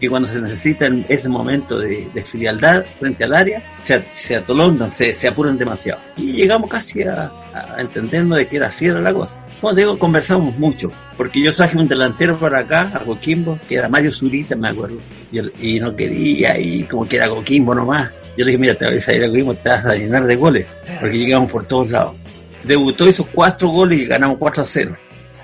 que 0.00 0.08
cuando 0.08 0.26
se 0.26 0.40
necesita 0.40 0.86
en 0.86 1.04
ese 1.08 1.28
momento 1.28 1.78
de, 1.78 2.08
de 2.12 2.24
frialdad 2.24 2.84
frente 2.98 3.24
al 3.24 3.34
área, 3.34 3.62
se, 3.80 4.04
se 4.08 4.36
atolondan, 4.36 4.90
se, 4.90 5.14
se 5.14 5.28
apuran 5.28 5.58
demasiado. 5.58 6.00
Y 6.16 6.32
llegamos 6.32 6.70
casi 6.70 7.02
a, 7.02 7.30
a 7.52 7.76
entendiendo 7.78 8.36
de 8.36 8.48
que 8.48 8.56
era 8.56 8.68
así 8.68 8.86
era 8.86 9.00
la 9.00 9.12
cosa. 9.12 9.44
Como 9.60 9.74
digo, 9.74 9.98
conversamos 9.98 10.56
mucho, 10.58 10.90
porque 11.16 11.42
yo 11.42 11.52
saqué 11.52 11.76
un 11.76 11.86
delantero 11.86 12.38
para 12.40 12.60
acá, 12.60 12.90
a 12.94 13.04
Coquimbo, 13.04 13.58
que 13.68 13.76
era 13.76 13.88
Mario 13.88 14.10
Zurita, 14.10 14.56
me 14.56 14.70
acuerdo, 14.70 14.98
y, 15.30 15.76
y 15.76 15.80
no 15.80 15.94
quería, 15.94 16.58
y 16.58 16.84
como 16.84 17.06
que 17.06 17.16
era 17.16 17.28
Coquimbo 17.28 17.74
nomás. 17.74 18.10
Yo 18.36 18.44
le 18.44 18.52
dije, 18.52 18.58
mira, 18.58 18.74
te 18.74 18.86
vas 18.86 19.06
a 19.08 19.14
ir 19.14 19.24
a 19.24 19.28
Coquimbo, 19.28 19.54
te 19.54 19.68
vas 19.68 19.84
a 19.84 19.94
llenar 19.94 20.24
de 20.24 20.36
goles, 20.36 20.66
porque 20.98 21.18
llegamos 21.18 21.52
por 21.52 21.66
todos 21.66 21.90
lados. 21.90 22.16
Debutó, 22.64 23.08
hizo 23.08 23.26
cuatro 23.32 23.68
goles 23.68 24.00
y 24.00 24.06
ganamos 24.06 24.38
4 24.38 24.62
a 24.62 24.66
0. 24.66 24.96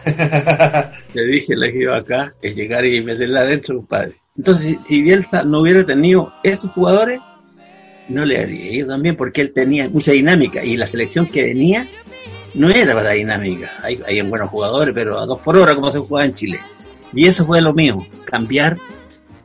Le 1.15 1.27
dije, 1.27 1.57
le 1.57 1.73
dije 1.73 1.87
acá, 1.93 2.33
es 2.41 2.55
llegar 2.55 2.85
y 2.87 3.03
meterla 3.03 3.41
adentro, 3.41 3.77
compadre. 3.77 4.17
Entonces, 4.37 4.79
si, 4.87 5.03
Bielsa 5.03 5.43
no 5.45 5.61
hubiera 5.61 5.85
tenido 5.85 6.33
esos 6.43 6.71
jugadores, 6.73 7.21
no 8.09 8.25
le 8.25 8.39
haría 8.39 8.73
ido 8.73 8.89
también, 8.89 9.17
porque 9.17 9.41
él 9.41 9.53
tenía 9.53 9.89
mucha 9.89 10.13
dinámica 10.13 10.65
y 10.65 10.77
la 10.77 10.87
selección 10.87 11.27
que 11.27 11.43
venía 11.43 11.87
no 12.55 12.71
era 12.71 12.95
para 12.95 13.13
dinámica. 13.13 13.71
Hay, 13.83 14.21
buenos 14.23 14.51
jugadores, 14.51 14.95
pero 14.95 15.19
a 15.19 15.27
dos 15.27 15.41
por 15.41 15.57
hora, 15.57 15.75
como 15.75 15.91
se 15.91 15.99
jugaba 15.99 16.27
en 16.27 16.35
Chile. 16.35 16.61
Y 17.13 17.27
eso 17.27 17.47
fue 17.47 17.61
lo 17.61 17.73
mío, 17.73 18.05
cambiar 18.25 18.77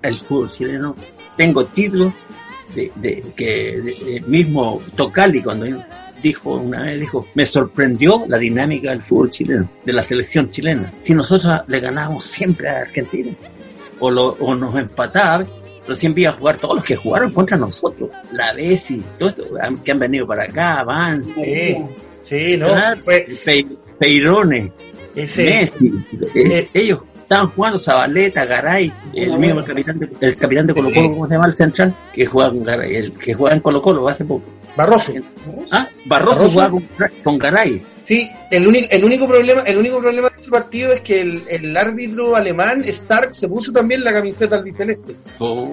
el 0.01 0.15
fútbol 0.15 0.49
chileno. 0.49 0.95
Tengo 1.37 1.65
títulos 1.65 2.13
de, 2.75 3.23
que 3.35 3.81
de 3.81 4.23
mismo 4.27 4.81
Tocali 4.95 5.41
cuando 5.41 5.65
dijo 6.21 6.53
una 6.53 6.83
vez 6.83 6.99
dijo 6.99 7.27
me 7.33 7.45
sorprendió 7.45 8.23
la 8.27 8.37
dinámica 8.37 8.91
del 8.91 9.03
fútbol 9.03 9.29
chileno 9.29 9.69
de 9.83 9.91
la 9.91 10.03
selección 10.03 10.49
chilena 10.49 10.91
si 11.01 11.13
nosotros 11.13 11.61
le 11.67 11.79
ganábamos 11.79 12.23
siempre 12.23 12.69
a 12.69 12.81
Argentina 12.81 13.33
o, 14.01 14.11
lo, 14.11 14.27
o 14.39 14.53
nos 14.55 14.75
empataba 14.75 15.45
pero 15.83 15.95
siempre 15.95 16.23
iba 16.23 16.31
a 16.31 16.35
jugar 16.35 16.57
todos 16.57 16.75
los 16.75 16.83
que 16.83 16.95
jugaron 16.97 17.31
contra 17.31 17.55
nosotros 17.57 18.09
la 18.33 18.53
Bessi 18.53 19.01
todo 19.17 19.29
esto 19.29 19.45
que 19.83 19.91
han 19.91 19.99
venido 19.99 20.27
para 20.27 20.43
acá 20.43 20.83
van 20.83 21.23
Sí, 21.23 21.77
sí, 22.21 22.57
no, 22.57 22.67
fue 23.03 23.25
Pe- 23.45 23.65
Peirone 23.97 24.71
ese, 25.15 25.43
Messi 25.43 25.91
eh, 26.35 26.69
ellos 26.73 27.01
estaban 27.21 27.47
jugando 27.47 27.79
Zabaleta, 27.79 28.43
Garay, 28.45 28.91
el 29.13 29.39
mismo 29.39 29.61
el 29.61 29.65
capitán 29.65 29.97
de, 29.99 30.09
el 30.19 30.35
capitán 30.37 30.67
de 30.67 30.73
Colo 30.73 30.91
Colo, 30.93 31.11
¿cómo 31.11 31.27
se 31.29 31.33
llama 31.35 31.45
el 31.47 31.55
central? 31.55 31.95
Que 32.13 32.25
juega 32.25 32.49
con 32.49 32.61
Garay, 32.63 32.95
el 32.97 33.13
que 33.13 33.33
juega 33.33 33.55
en 33.55 33.61
Colo 33.61 33.81
Colo 33.81 34.05
hace 34.09 34.25
poco. 34.25 34.43
Barroso. 34.75 35.13
Ah, 35.71 35.87
Barroso, 36.07 36.35
Barroso. 36.39 36.49
jugaba 36.51 36.71
con, 36.71 36.83
con 37.23 37.37
Garay. 37.37 37.81
Sí, 38.05 38.29
el 38.49 38.67
único, 38.67 38.87
el 38.89 39.03
único 39.05 39.27
problema, 39.27 39.61
el 39.61 39.77
único 39.77 39.99
problema 39.99 40.29
de 40.29 40.41
ese 40.41 40.49
partido 40.49 40.91
es 40.91 41.01
que 41.01 41.21
el, 41.21 41.43
el 41.47 41.77
árbitro 41.77 42.35
alemán 42.35 42.83
Stark 42.85 43.35
se 43.35 43.47
puso 43.47 43.71
también 43.71 44.03
la 44.03 44.11
camiseta 44.11 44.55
albiceleste. 44.57 45.13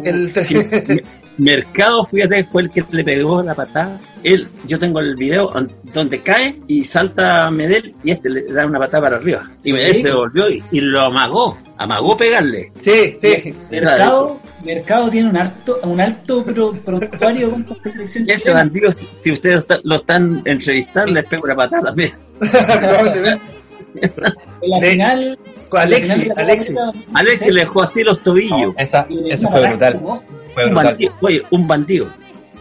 El- 0.05 0.33
Que- 0.33 1.05
Mercado, 1.39 2.05
fíjate, 2.05 2.45
fue 2.45 2.63
el 2.63 2.71
que 2.71 2.85
le 2.91 3.05
pegó 3.05 3.43
la 3.43 3.55
patada. 3.55 3.99
Él, 4.25 4.49
yo 4.67 4.79
tengo 4.79 4.99
el 5.01 5.15
video 5.17 5.53
donde 5.95 6.21
cae 6.21 6.59
y 6.67 6.83
salta 6.85 7.49
Medel 7.51 7.95
y 8.03 8.11
este 8.11 8.29
le 8.29 8.43
da 8.53 8.67
una 8.67 8.79
patada 8.81 9.05
para 9.05 9.17
arriba. 9.17 9.49
Y 9.65 9.73
Medel 9.73 9.95
Sí. 9.95 10.03
se 10.03 10.13
volvió 10.13 10.51
y, 10.51 10.63
y 10.73 10.81
lo 10.81 11.01
amagó, 11.03 11.57
amagó 11.77 12.17
pegarle. 12.17 12.73
Sí, 12.83 13.17
sí. 13.23 13.55
Mercado, 13.71 14.41
Mercado 14.65 15.09
tiene 15.11 15.31
un 15.31 15.37
alto, 15.37 15.79
un 15.85 16.01
alto 16.01 16.45
pro, 16.45 16.73
prontuario 16.73 17.51
contra 17.53 17.77
esta 17.77 17.91
selección 17.93 18.25
Ese 18.29 18.41
chilena. 18.41 18.59
bandido, 18.61 18.93
si- 18.93 19.09
si 19.23 19.31
ustedes 19.33 19.59
está- 19.61 19.79
lo 19.85 19.95
están 19.95 20.43
entrevistando, 20.45 21.13
les 21.13 21.25
pega 21.27 21.43
una 21.45 21.55
patada 21.55 21.83
también. 21.87 22.11
En 24.01 24.71
la 24.71 24.81
final, 24.81 25.39
Con 25.69 25.81
Alexis, 25.81 26.27
Alexis. 26.37 26.77
Alexis 27.15 27.53
le 27.53 27.61
dejó 27.61 27.83
así 27.83 28.03
los 28.03 28.23
tobillos. 28.23 28.75
Esa, 28.79 29.07
eso 29.29 29.49
fue 29.49 29.69
brutal. 29.69 30.01
Fue 30.55 30.65
un 30.65 30.71
brutal. 30.71 30.87
bandido, 30.87 31.13
oye, 31.21 31.43
un 31.51 31.67
bandido. 31.69 32.09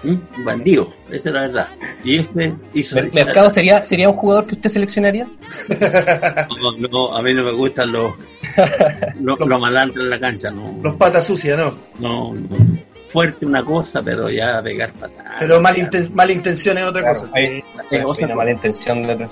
¿Mm? 0.03 0.09
Un 0.37 0.45
bandido, 0.45 0.93
esa 1.09 1.29
es 1.29 1.33
la 1.35 1.41
verdad. 1.41 1.67
Y 2.03 2.19
este 2.19 2.53
hizo. 2.73 2.95
Mer- 2.97 3.09
¿Mercado 3.15 3.49
sería, 3.49 3.83
sería 3.83 4.07
un 4.09 4.15
jugador 4.15 4.45
que 4.45 4.53
usted 4.53 4.69
seleccionaría? 4.69 5.25
No, 6.49 6.87
no, 6.91 7.15
a 7.15 7.21
mí 7.23 7.33
no 7.33 7.43
me 7.43 7.51
gustan 7.53 7.91
los, 7.91 8.13
los, 9.21 9.39
los 9.39 9.59
malandros 9.59 10.03
en 10.03 10.09
la 10.11 10.19
cancha, 10.19 10.51
no. 10.51 10.79
Los 10.83 10.95
patas 10.97 11.25
sucias, 11.25 11.57
¿no? 11.57 11.73
no, 11.99 12.33
no. 12.33 12.47
Fuerte 13.09 13.45
una 13.45 13.63
cosa, 13.63 14.01
pero 14.03 14.29
ya 14.29 14.61
pegar 14.61 14.91
patadas. 14.93 15.37
Pero 15.39 15.61
mala, 15.61 15.77
ya. 15.77 15.89
inten- 15.89 16.09
mala 16.11 16.31
intención 16.33 16.77
es 16.77 16.83
otra 16.85 17.01
Claro, 17.01 17.19
cosa. 17.21 17.31
ahí- 17.35 17.63
Sí, 17.83 17.95
hay 17.95 17.97
una 18.01 18.03
cosa. 18.05 18.27
mala 18.35 18.51
intención 18.51 19.01
de 19.01 19.13
otra. 19.13 19.29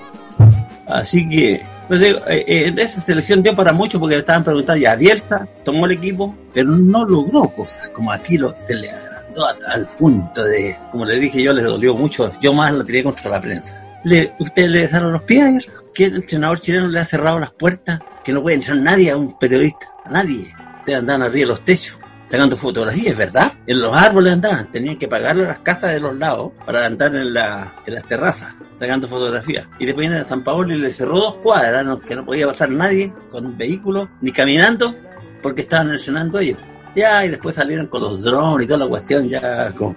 Así 0.86 1.28
que, 1.28 1.62
pues 1.88 2.00
eh, 2.00 2.16
eh, 2.28 2.74
esa 2.78 3.00
selección 3.00 3.42
dio 3.42 3.54
para 3.56 3.72
mucho 3.72 3.98
porque 3.98 4.14
le 4.16 4.20
estaban 4.20 4.44
preguntando 4.44 4.80
ya, 4.82 4.94
Bielsa 4.96 5.46
tomó 5.64 5.86
el 5.86 5.92
equipo, 5.92 6.34
pero 6.54 6.68
no 6.70 7.04
logró 7.04 7.48
cosas 7.48 7.88
como 7.90 8.12
aquí 8.12 8.36
lo, 8.38 8.54
se 8.58 8.74
le 8.74 8.90
agrandó 8.90 9.46
a- 9.46 9.72
al 9.72 9.86
punto 9.88 10.44
de, 10.44 10.76
como 10.92 11.04
le 11.04 11.18
dije 11.18 11.42
yo, 11.42 11.52
le 11.52 11.62
dolió 11.62 11.94
mucho, 11.94 12.30
yo 12.40 12.52
más 12.52 12.72
lo 12.72 12.84
tiré 12.84 13.02
contra 13.02 13.30
la 13.30 13.40
prensa. 13.40 13.82
Le, 14.04 14.32
¿Ustedes 14.38 14.68
le 14.70 14.80
dejaron 14.82 15.12
los 15.12 15.22
pies 15.22 15.42
a 15.44 15.50
Bielsa? 15.50 15.78
¿Qué 15.92 16.04
entrenador 16.04 16.60
chileno 16.60 16.86
le 16.88 17.00
ha 17.00 17.04
cerrado 17.04 17.38
las 17.40 17.50
puertas? 17.50 17.98
Que 18.24 18.32
no 18.32 18.42
puede 18.42 18.54
entrar 18.56 18.76
nadie 18.76 19.10
a 19.10 19.16
un 19.16 19.36
periodista, 19.38 19.86
a 20.04 20.10
nadie. 20.10 20.46
Ustedes 20.78 20.98
andaban 21.00 21.22
arriba 21.22 21.40
de 21.40 21.46
los 21.46 21.64
techos. 21.64 21.98
Sacando 22.26 22.56
fotografías, 22.56 23.16
¿verdad? 23.16 23.52
En 23.66 23.80
los 23.80 23.96
árboles 23.96 24.32
andaban, 24.32 24.70
tenían 24.70 24.98
que 24.98 25.06
pagarle 25.06 25.44
las 25.44 25.60
casas 25.60 25.92
de 25.92 26.00
los 26.00 26.16
lados 26.16 26.52
para 26.64 26.84
andar 26.84 27.14
en, 27.14 27.32
la, 27.32 27.82
en 27.86 27.94
las 27.94 28.04
terrazas 28.04 28.52
sacando 28.76 29.08
fotografías. 29.08 29.66
Y 29.78 29.86
después 29.86 30.06
viene 30.08 30.22
a 30.22 30.24
San 30.24 30.44
Paolo 30.44 30.74
y 30.74 30.78
le 30.78 30.90
cerró 30.90 31.18
dos 31.18 31.36
cuadras, 31.36 31.84
que 32.06 32.14
no 32.14 32.24
podía 32.24 32.46
pasar 32.46 32.70
nadie 32.70 33.12
con 33.30 33.56
vehículos, 33.56 34.08
ni 34.20 34.32
caminando, 34.32 34.94
porque 35.42 35.62
estaban 35.62 35.90
lesionando 35.90 36.38
ellos. 36.38 36.58
Ya, 36.94 37.24
y 37.24 37.30
después 37.30 37.54
salieron 37.54 37.88
con 37.88 38.02
los 38.02 38.22
drones 38.22 38.64
y 38.64 38.68
toda 38.68 38.80
la 38.80 38.88
cuestión, 38.88 39.28
ya 39.28 39.70
con... 39.72 39.94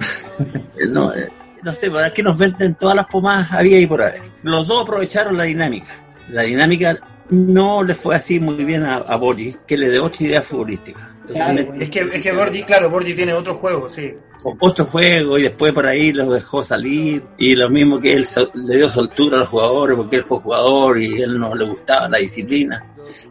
eh, 0.77 0.87
no, 0.89 1.13
eh, 1.13 1.29
no 1.61 1.73
sé, 1.73 1.89
por 1.89 2.03
aquí 2.03 2.21
nos 2.21 2.37
venden 2.37 2.75
todas 2.75 2.95
las 2.95 3.07
pomadas, 3.07 3.51
había 3.51 3.77
ahí 3.77 3.87
por 3.87 4.01
ahí. 4.01 4.19
Los 4.43 4.67
dos 4.67 4.83
aprovecharon 4.83 5.37
la 5.37 5.43
dinámica. 5.43 5.87
La 6.29 6.43
dinámica 6.43 6.97
no 7.29 7.83
le 7.83 7.95
fue 7.95 8.15
así 8.15 8.39
muy 8.39 8.63
bien 8.65 8.83
a, 8.83 8.95
a 8.97 9.15
Borgi, 9.17 9.55
que 9.67 9.77
le 9.77 9.89
dio 9.89 10.05
otra 10.05 10.25
idea 10.25 10.41
futbolística. 10.41 11.09
Entonces, 11.29 11.35
Claro, 11.63 11.73
me- 11.77 11.83
Es 11.83 11.89
que, 11.89 11.99
es 12.13 12.21
que 12.21 12.31
Borgi, 12.31 12.63
claro, 12.63 12.89
Borgi 12.89 13.13
tiene 13.13 13.33
otro 13.33 13.55
juego, 13.55 13.89
sí. 13.89 14.11
otro 14.59 14.85
juego 14.85 15.37
y 15.37 15.43
después 15.43 15.73
por 15.73 15.85
ahí 15.85 16.11
los 16.13 16.33
dejó 16.33 16.63
salir 16.63 17.23
y 17.37 17.55
lo 17.55 17.69
mismo 17.69 17.99
que 17.99 18.13
él 18.13 18.25
le 18.53 18.77
dio 18.77 18.89
soltura 18.89 19.37
a 19.37 19.39
los 19.41 19.49
jugadores 19.49 19.97
porque 19.97 20.17
él 20.17 20.23
fue 20.23 20.39
jugador 20.39 20.99
y 21.01 21.21
él 21.21 21.37
no 21.39 21.53
le 21.55 21.65
gustaba 21.65 22.07
la 22.09 22.17
disciplina. 22.17 22.83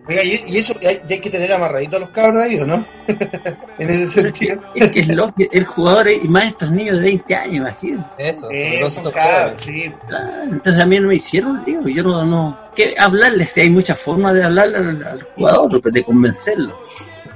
Oiga, 0.09 0.25
y, 0.25 0.43
y 0.49 0.59
eso 0.59 0.75
hay, 0.87 1.01
y 1.09 1.13
hay 1.13 1.21
que 1.21 1.31
tener 1.31 1.53
amarradito 1.53 1.97
a 1.97 2.01
los 2.01 2.11
cabros 2.11 2.43
ahí, 2.43 2.59
¿o 2.59 2.67
no? 2.67 2.85
en 3.79 3.91
ese 3.91 4.09
sentido. 4.09 4.61
Es 4.75 4.91
que 4.91 5.01
es 5.01 5.09
lógico, 5.09 5.51
el 5.53 5.65
jugador 5.67 6.09
y 6.11 6.29
más 6.29 6.45
estos 6.47 6.71
niños 6.73 6.97
de 6.97 7.03
20 7.03 7.35
años, 7.35 7.57
imagínate. 7.57 8.29
Eso, 8.29 8.49
esos 8.51 9.11
cabros, 9.13 9.63
sí. 9.63 9.85
Claro, 10.09 10.43
Entonces 10.51 10.83
a 10.83 10.87
mí 10.87 10.99
no 10.99 11.09
me 11.09 11.17
hicieron 11.17 11.63
lío, 11.67 11.87
yo 11.89 12.03
no, 12.03 12.25
no, 12.25 12.59
que 12.75 12.95
hablarle, 12.99 13.45
si 13.45 13.61
hay 13.61 13.71
muchas 13.71 13.99
formas 14.01 14.35
de 14.35 14.45
hablarle 14.45 14.77
al, 14.79 15.03
al 15.07 15.23
jugador, 15.37 15.93
de 15.93 16.03
convencerlo. 16.05 16.79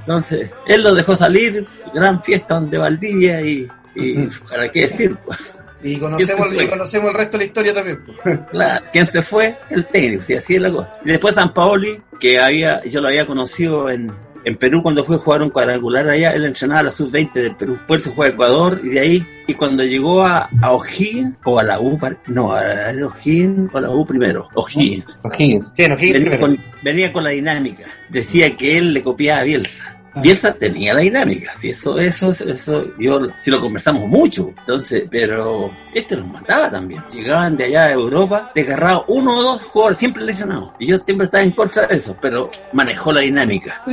Entonces, 0.05 0.51
él 0.67 0.83
lo 0.83 0.93
dejó 0.93 1.15
salir, 1.15 1.65
gran 1.93 2.21
fiesta 2.21 2.55
donde 2.55 2.77
Valdivia 2.77 3.41
y, 3.41 3.67
y 3.95 4.27
para 4.49 4.69
qué 4.71 4.81
decir, 4.81 5.15
pues. 5.25 5.55
Y 5.81 5.97
conocemos, 5.97 6.53
y 6.53 6.67
conocemos 6.67 7.11
el 7.11 7.17
resto 7.17 7.31
de 7.31 7.37
la 7.39 7.43
historia 7.45 7.73
también. 7.73 8.05
pues. 8.05 8.39
Claro, 8.49 8.85
¿quién 8.91 9.07
se 9.07 9.21
fue? 9.21 9.57
El 9.69 9.85
técnico, 9.87 10.21
si 10.21 10.33
así 10.33 10.55
es 10.55 10.61
la 10.61 10.71
cosa. 10.71 10.93
Y 11.03 11.09
después 11.09 11.35
San 11.35 11.53
Paoli, 11.53 12.01
que 12.19 12.39
había, 12.39 12.81
yo 12.85 13.01
lo 13.01 13.09
había 13.09 13.25
conocido 13.25 13.89
en, 13.89 14.13
en 14.45 14.57
Perú 14.57 14.81
cuando 14.81 15.03
fue 15.05 15.15
a 15.15 15.19
jugar 15.19 15.41
un 15.41 15.49
cuadrangular 15.49 16.07
allá, 16.09 16.31
él 16.31 16.45
entrenaba 16.45 16.81
a 16.81 16.83
la 16.83 16.91
sub-20 16.91 17.33
del 17.33 17.55
Perú. 17.55 17.79
Se 18.01 18.11
fue 18.11 18.27
a 18.27 18.29
Ecuador 18.29 18.81
y 18.83 18.89
de 18.89 18.99
ahí, 18.99 19.27
y 19.47 19.53
cuando 19.53 19.83
llegó 19.83 20.23
a, 20.23 20.49
a 20.61 20.71
O'Higgins, 20.71 21.39
o 21.45 21.59
a 21.59 21.63
la 21.63 21.79
U, 21.79 21.97
no, 22.27 22.51
a 22.51 22.61
O'Higgins 22.91 23.73
o 23.73 23.77
a 23.77 23.81
la 23.81 23.89
U 23.89 24.05
primero, 24.05 24.47
O'Higgins. 24.55 25.19
O'Higgins. 25.23 25.73
Sí, 25.77 25.87
no, 25.87 25.95
Higgins 25.95 26.13
Venía 26.13 26.31
primero. 26.31 26.39
con, 26.41 26.63
venía 26.83 27.13
con 27.13 27.23
la 27.23 27.29
dinámica. 27.31 27.85
Decía 28.09 28.55
que 28.57 28.77
él 28.77 28.93
le 28.93 29.01
copiaba 29.01 29.41
a 29.41 29.43
Bielsa. 29.43 30.02
Bielsa 30.15 30.53
tenía 30.53 30.93
la 30.93 31.01
dinámica, 31.01 31.53
si 31.57 31.69
eso, 31.69 31.97
eso, 31.99 32.31
eso, 32.31 32.85
yo, 32.99 33.19
si 33.41 33.49
lo 33.49 33.59
conversamos 33.59 34.07
mucho, 34.07 34.53
entonces, 34.59 35.05
pero 35.09 35.71
este 35.93 36.15
los 36.15 36.27
mataba 36.27 36.69
también. 36.69 37.03
Llegaban 37.11 37.57
de 37.57 37.65
allá 37.65 37.87
de 37.87 37.93
Europa, 37.93 38.51
desgarrados 38.53 39.05
uno 39.07 39.37
o 39.37 39.43
dos 39.43 39.63
jugadores, 39.63 39.99
siempre 39.99 40.23
lesionados. 40.23 40.71
Y 40.79 40.87
yo 40.87 40.97
siempre 40.99 41.25
estaba 41.25 41.43
en 41.43 41.51
contra 41.51 41.87
de 41.87 41.95
eso, 41.95 42.15
pero 42.21 42.49
manejó 42.73 43.11
la 43.11 43.21
dinámica. 43.21 43.83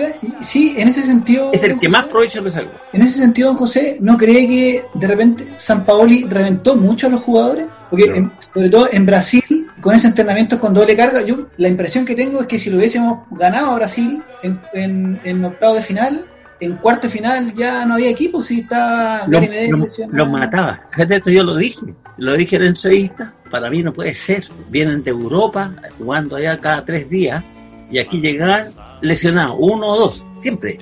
Sí, 0.41 0.75
en 0.77 0.89
ese 0.89 1.03
sentido. 1.03 1.53
Es 1.53 1.63
el 1.63 1.79
que 1.79 1.89
más 1.89 2.07
provecho 2.09 2.41
le 2.41 2.51
sacó. 2.51 2.71
En 2.93 3.03
ese 3.03 3.19
sentido, 3.19 3.49
don 3.49 3.57
José, 3.57 3.99
¿no 4.01 4.17
cree 4.17 4.47
que 4.47 4.85
de 4.95 5.07
repente 5.07 5.55
San 5.57 5.85
Paoli 5.85 6.25
reventó 6.25 6.77
mucho 6.77 7.07
a 7.07 7.11
los 7.11 7.23
jugadores? 7.23 7.67
Porque 7.91 8.05
en- 8.07 8.33
sobre 8.55 8.69
todo 8.71 8.89
en 8.93 9.05
Brasil, 9.05 9.67
con 9.81 9.95
ese 9.95 10.07
entrenamiento 10.07 10.59
con 10.61 10.73
doble 10.73 10.97
carga, 10.97 11.23
yo 11.23 11.49
la 11.57 11.69
impresión 11.69 12.05
que 12.05 12.15
tengo 12.15 12.41
es 12.41 12.47
que 12.47 12.59
si 12.59 12.71
lo 12.71 12.77
hubiésemos 12.79 13.21
ganado 13.33 13.73
a 13.73 13.75
Brasil 13.77 14.23
en, 14.43 14.61
en, 14.73 15.21
en 15.25 15.45
octavo 15.45 15.75
de 15.75 15.83
final, 15.83 16.25
en 16.61 16.77
cuarto 16.77 17.07
de 17.09 17.13
final 17.13 17.53
ya 17.55 17.85
no 17.87 17.95
había 17.95 18.11
equipo, 18.11 18.43
si 18.43 18.61
estaba 18.61 19.21
Los 19.27 19.31
Gary 19.41 19.49
Medel 19.49 19.71
lo, 19.71 19.79
lesionado. 19.79 20.17
los 20.19 20.31
mataba. 20.31 20.81
Fíjate, 20.93 21.17
esto 21.17 21.31
yo 21.31 21.43
lo 21.43 21.57
dije. 21.57 21.81
Lo 22.19 22.35
dije 22.37 22.57
en 22.57 22.63
la 22.65 22.69
entrevista. 22.69 23.35
Para 23.51 23.71
mí 23.71 23.83
no 23.83 23.93
puede 23.93 24.13
ser. 24.15 24.45
Vienen 24.69 25.03
de 25.03 25.11
Europa, 25.11 25.73
jugando 25.99 26.37
allá 26.37 26.59
cada 26.61 26.85
tres 26.85 27.09
días. 27.09 27.43
Y 27.91 27.99
aquí 27.99 28.21
llegaban 28.21 28.69
lesionados, 29.01 29.57
uno 29.59 29.87
o 29.87 29.99
dos, 29.99 30.25
siempre. 30.39 30.77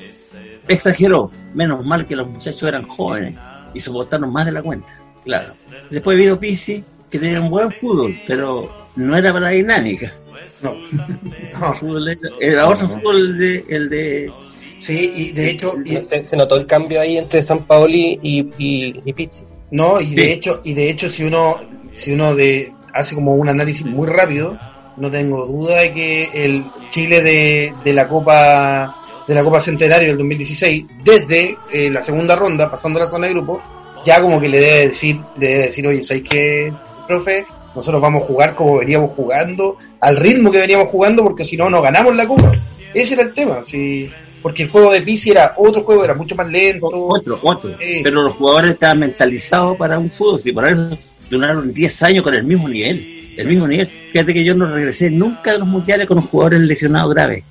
Exageró. 0.67 1.31
Menos 1.55 1.85
mal 1.87 2.07
que 2.07 2.17
los 2.17 2.29
muchachos 2.29 2.65
eran 2.65 2.87
jóvenes 2.89 3.37
y 3.73 3.81
soportaron 3.81 4.33
más 4.33 4.47
de 4.47 4.53
la 4.53 4.63
cuenta. 4.63 4.89
Claro. 5.25 5.55
Después 5.91 6.19
vino 6.19 6.39
Pizzi, 6.39 6.85
que 7.11 7.19
tenía 7.19 7.41
un 7.41 7.51
buen 7.51 7.71
fútbol, 7.73 8.17
pero 8.27 8.71
no 8.97 9.17
era 9.17 9.33
para 9.33 9.47
la 9.47 9.51
dinámica. 9.53 10.13
No. 10.61 10.73
El 11.71 11.77
fútbol 11.77 12.09
era, 12.09 12.21
era 12.41 12.69
otro 12.69 12.89
fútbol 12.89 13.17
el 13.17 13.39
de, 13.39 13.65
el 13.69 13.89
de 13.89 14.33
Sí, 14.79 15.13
y 15.15 15.33
de 15.33 15.51
hecho, 15.51 15.75
y- 15.85 15.97
Se, 16.05 16.23
se 16.23 16.37
notó 16.37 16.57
el 16.57 16.67
cambio 16.67 17.01
ahí 17.01 17.17
entre 17.19 17.43
San 17.43 17.65
Paoli 17.65 18.19
y, 18.23 18.41
y, 18.59 19.03
y 19.05 19.13
Pizzi. 19.13 19.43
no, 19.73 20.01
y 20.01 20.15
de 20.15 20.33
hecho, 20.33 20.61
y 20.65 20.73
de 20.75 20.89
hecho 20.91 21.09
si 21.09 21.25
uno, 21.25 21.57
si 21.95 22.13
uno 22.13 22.35
de, 22.35 22.73
hace 22.93 23.15
como 23.17 23.35
un 23.35 23.49
análisis 23.49 23.85
muy 23.87 24.07
rápido, 24.07 24.57
no 24.97 25.11
tengo 25.11 25.47
duda 25.47 25.81
de 25.81 25.93
que 25.93 26.31
el 26.45 26.65
Chile 26.91 27.21
de, 27.23 27.73
de 27.85 27.93
la 27.93 28.09
Copa 28.09 28.95
de 29.27 29.35
la 29.35 29.45
Copa 29.45 29.61
Centenario 29.61 30.09
del 30.09 30.19
2016, 30.19 30.85
desde 31.05 31.57
eh, 31.73 31.91
la 31.91 32.01
segunda 32.03 32.35
ronda, 32.35 32.71
pasando 32.71 32.99
a 32.99 33.03
la 33.03 33.09
zona 33.09 33.27
de 33.27 33.33
grupo, 33.35 33.61
ya 34.07 34.23
como 34.23 34.41
que 34.41 34.49
le 34.49 34.59
debe 34.61 34.87
decir, 34.87 35.21
le 35.39 35.49
debe 35.49 35.63
decir, 35.65 35.87
oye, 35.87 36.03
¿sabes 36.03 36.23
qué, 36.23 36.73
profe? 37.09 37.45
Nosotros 37.75 38.01
vamos 38.01 38.23
a 38.23 38.27
jugar 38.27 38.55
como 38.55 38.79
veníamos 38.79 39.13
jugando, 39.15 39.77
al 40.01 40.17
ritmo 40.17 40.53
que 40.53 40.61
veníamos 40.61 40.89
jugando, 40.89 41.25
porque 41.25 41.45
si 41.45 41.57
no, 41.57 41.69
no 41.69 41.83
ganamos 41.83 42.15
la 42.15 42.29
Copa. 42.29 42.53
Ese 42.95 43.15
era 43.15 43.25
el 43.25 43.35
tema, 43.35 43.63
sí. 43.65 44.09
Porque 44.43 44.63
el 44.63 44.69
juego 44.69 44.93
de 44.93 45.03
Pizzi 45.03 45.31
era 45.33 45.55
otro 45.57 45.83
juego, 45.83 46.05
era 46.05 46.15
mucho 46.15 46.37
más 46.37 46.49
lento. 46.49 46.89
otro, 46.89 47.41
otro. 47.43 47.71
Sí. 47.79 48.01
Pero 48.03 48.23
los 48.23 48.35
jugadores 48.35 48.73
estaban 48.73 49.01
mentalizados 49.01 49.77
para 49.77 49.99
un 49.99 50.11
fútbol 50.11 50.41
y 50.45 50.53
por 50.53 50.69
eso 50.69 50.99
duraron 51.29 51.73
10 51.73 52.03
años 52.05 52.23
con 52.23 52.35
el 52.35 52.45
mismo 52.45 52.69
nivel. 52.69 53.35
El 53.37 53.47
mismo 53.47 53.69
nivel. 53.69 53.89
Fíjate 54.13 54.35
que 54.35 54.45
yo 54.45 54.55
no 54.55 54.67
regresé 54.67 55.11
nunca 55.11 55.53
de 55.53 55.59
los 55.59 55.69
mundiales 55.69 56.07
con 56.07 56.17
los 56.17 56.27
jugadores 56.27 56.61
lesionados 56.61 57.15
graves. 57.15 57.45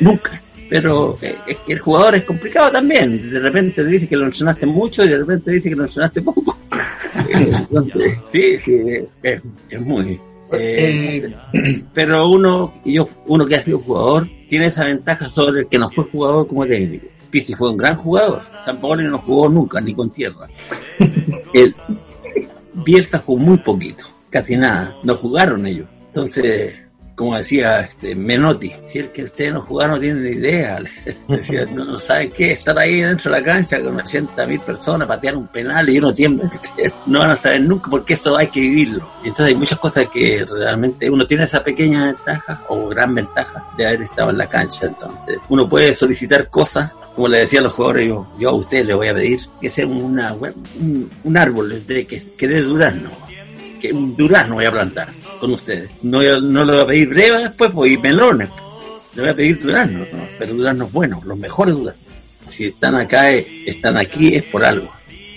Nunca. 0.00 0.40
Pero 0.68 1.18
eh, 1.20 1.36
es 1.46 1.56
que 1.58 1.74
el 1.74 1.78
jugador 1.78 2.14
es 2.14 2.24
complicado 2.24 2.70
también. 2.72 3.30
De 3.30 3.38
repente 3.38 3.82
te 3.82 3.88
dice 3.88 4.08
que 4.08 4.16
lo 4.16 4.26
lesionaste 4.26 4.66
mucho 4.66 5.04
y 5.04 5.08
de 5.08 5.18
repente 5.18 5.50
dice 5.50 5.68
que 5.68 5.76
lo 5.76 5.84
lesionaste 5.84 6.22
poco. 6.22 6.56
Entonces, 7.28 8.18
sí, 8.32 8.58
sí, 8.64 8.80
es, 9.22 9.42
es 9.70 9.80
muy. 9.80 10.20
eh, 10.52 11.34
pero 11.94 12.28
uno, 12.28 12.74
yo, 12.84 13.08
uno 13.26 13.46
que 13.46 13.56
ha 13.56 13.62
sido 13.62 13.78
jugador, 13.80 14.28
tiene 14.48 14.66
esa 14.66 14.84
ventaja 14.84 15.28
sobre 15.28 15.60
el 15.62 15.68
que 15.68 15.78
no 15.78 15.88
fue 15.88 16.04
jugador 16.04 16.46
como 16.46 16.66
técnico. 16.66 17.06
Pizzi 17.30 17.54
fue 17.54 17.70
un 17.70 17.76
gran 17.76 17.96
jugador. 17.96 18.42
San 18.64 18.80
Paolo 18.80 19.02
no 19.10 19.18
jugó 19.18 19.48
nunca, 19.48 19.80
ni 19.80 19.92
con 19.92 20.10
tierra. 20.10 20.46
El, 21.52 21.74
Bielsa 22.74 23.18
jugó 23.18 23.40
muy 23.40 23.58
poquito, 23.58 24.04
casi 24.30 24.56
nada. 24.56 24.96
No 25.02 25.14
jugaron 25.14 25.66
ellos. 25.66 25.88
Entonces, 26.06 26.74
como 27.14 27.36
decía 27.36 27.80
este 27.80 28.14
Menotti, 28.14 28.72
si 28.84 28.98
el 28.98 29.12
que 29.12 29.22
ustedes 29.24 29.52
no 29.52 29.62
jugaron 29.62 29.94
no 29.94 30.00
tienen 30.00 30.22
ni 30.22 30.30
idea. 30.30 30.78
Decía, 31.28 31.64
no, 31.66 31.84
no 31.84 31.98
saben 31.98 32.30
qué, 32.30 32.52
estar 32.52 32.76
ahí 32.78 33.00
dentro 33.00 33.32
de 33.32 33.40
la 33.40 33.44
cancha 33.44 33.80
con 33.82 33.96
80 33.96 34.46
mil 34.46 34.60
personas, 34.60 35.06
patear 35.06 35.36
un 35.36 35.48
penal 35.48 35.88
y 35.88 35.98
uno 35.98 36.12
tiembla. 36.12 36.50
No 37.06 37.18
van 37.18 37.32
a 37.32 37.36
saber 37.36 37.60
nunca 37.60 37.90
porque 37.90 38.14
eso 38.14 38.36
hay 38.36 38.48
que 38.48 38.60
vivirlo. 38.60 39.08
Entonces 39.18 39.48
hay 39.48 39.54
muchas 39.54 39.78
cosas 39.78 40.06
que 40.12 40.44
realmente 40.48 41.10
uno 41.10 41.26
tiene 41.26 41.44
esa 41.44 41.62
pequeña 41.62 42.06
ventaja 42.06 42.64
o 42.68 42.88
gran 42.88 43.14
ventaja 43.14 43.72
de 43.76 43.86
haber 43.86 44.02
estado 44.02 44.30
en 44.30 44.38
la 44.38 44.48
cancha. 44.48 44.86
Entonces, 44.86 45.38
uno 45.48 45.68
puede 45.68 45.92
solicitar 45.92 46.48
cosas 46.48 46.92
como 47.14 47.28
le 47.28 47.38
decía 47.38 47.60
a 47.60 47.62
los 47.62 47.72
jugadores, 47.72 48.08
yo, 48.08 48.26
yo 48.40 48.50
a 48.50 48.54
ustedes 48.54 48.86
les 48.86 48.96
voy 48.96 49.06
a 49.06 49.14
pedir 49.14 49.38
que 49.60 49.70
sea 49.70 49.86
una, 49.86 50.32
un, 50.32 51.10
un 51.22 51.36
árbol 51.36 51.86
de 51.86 52.06
que, 52.06 52.20
que 52.36 52.48
dé 52.48 52.60
durazno, 52.60 53.10
que 53.80 53.92
un 53.92 54.16
durazno 54.16 54.56
voy 54.56 54.64
a 54.64 54.72
plantar 54.72 55.08
con 55.44 55.52
ustedes. 55.52 55.90
No, 56.00 56.22
no 56.40 56.64
le 56.64 56.72
voy 56.72 56.80
a 56.80 56.86
pedir 56.86 57.08
breva 57.10 57.38
después, 57.40 57.70
pues, 57.70 57.92
y 57.92 57.98
melones. 57.98 58.48
Le 59.12 59.20
voy 59.20 59.30
a 59.30 59.34
pedir 59.34 59.60
durazno, 59.60 59.98
¿no? 60.10 60.26
pero 60.38 60.54
duraznos 60.54 60.90
buenos, 60.90 61.22
los 61.22 61.36
mejores 61.36 61.74
duraznos. 61.74 62.06
Si 62.48 62.64
están 62.64 62.94
acá, 62.94 63.30
eh, 63.30 63.46
están 63.66 63.98
aquí, 63.98 64.34
es 64.34 64.42
por 64.44 64.64
algo. 64.64 64.90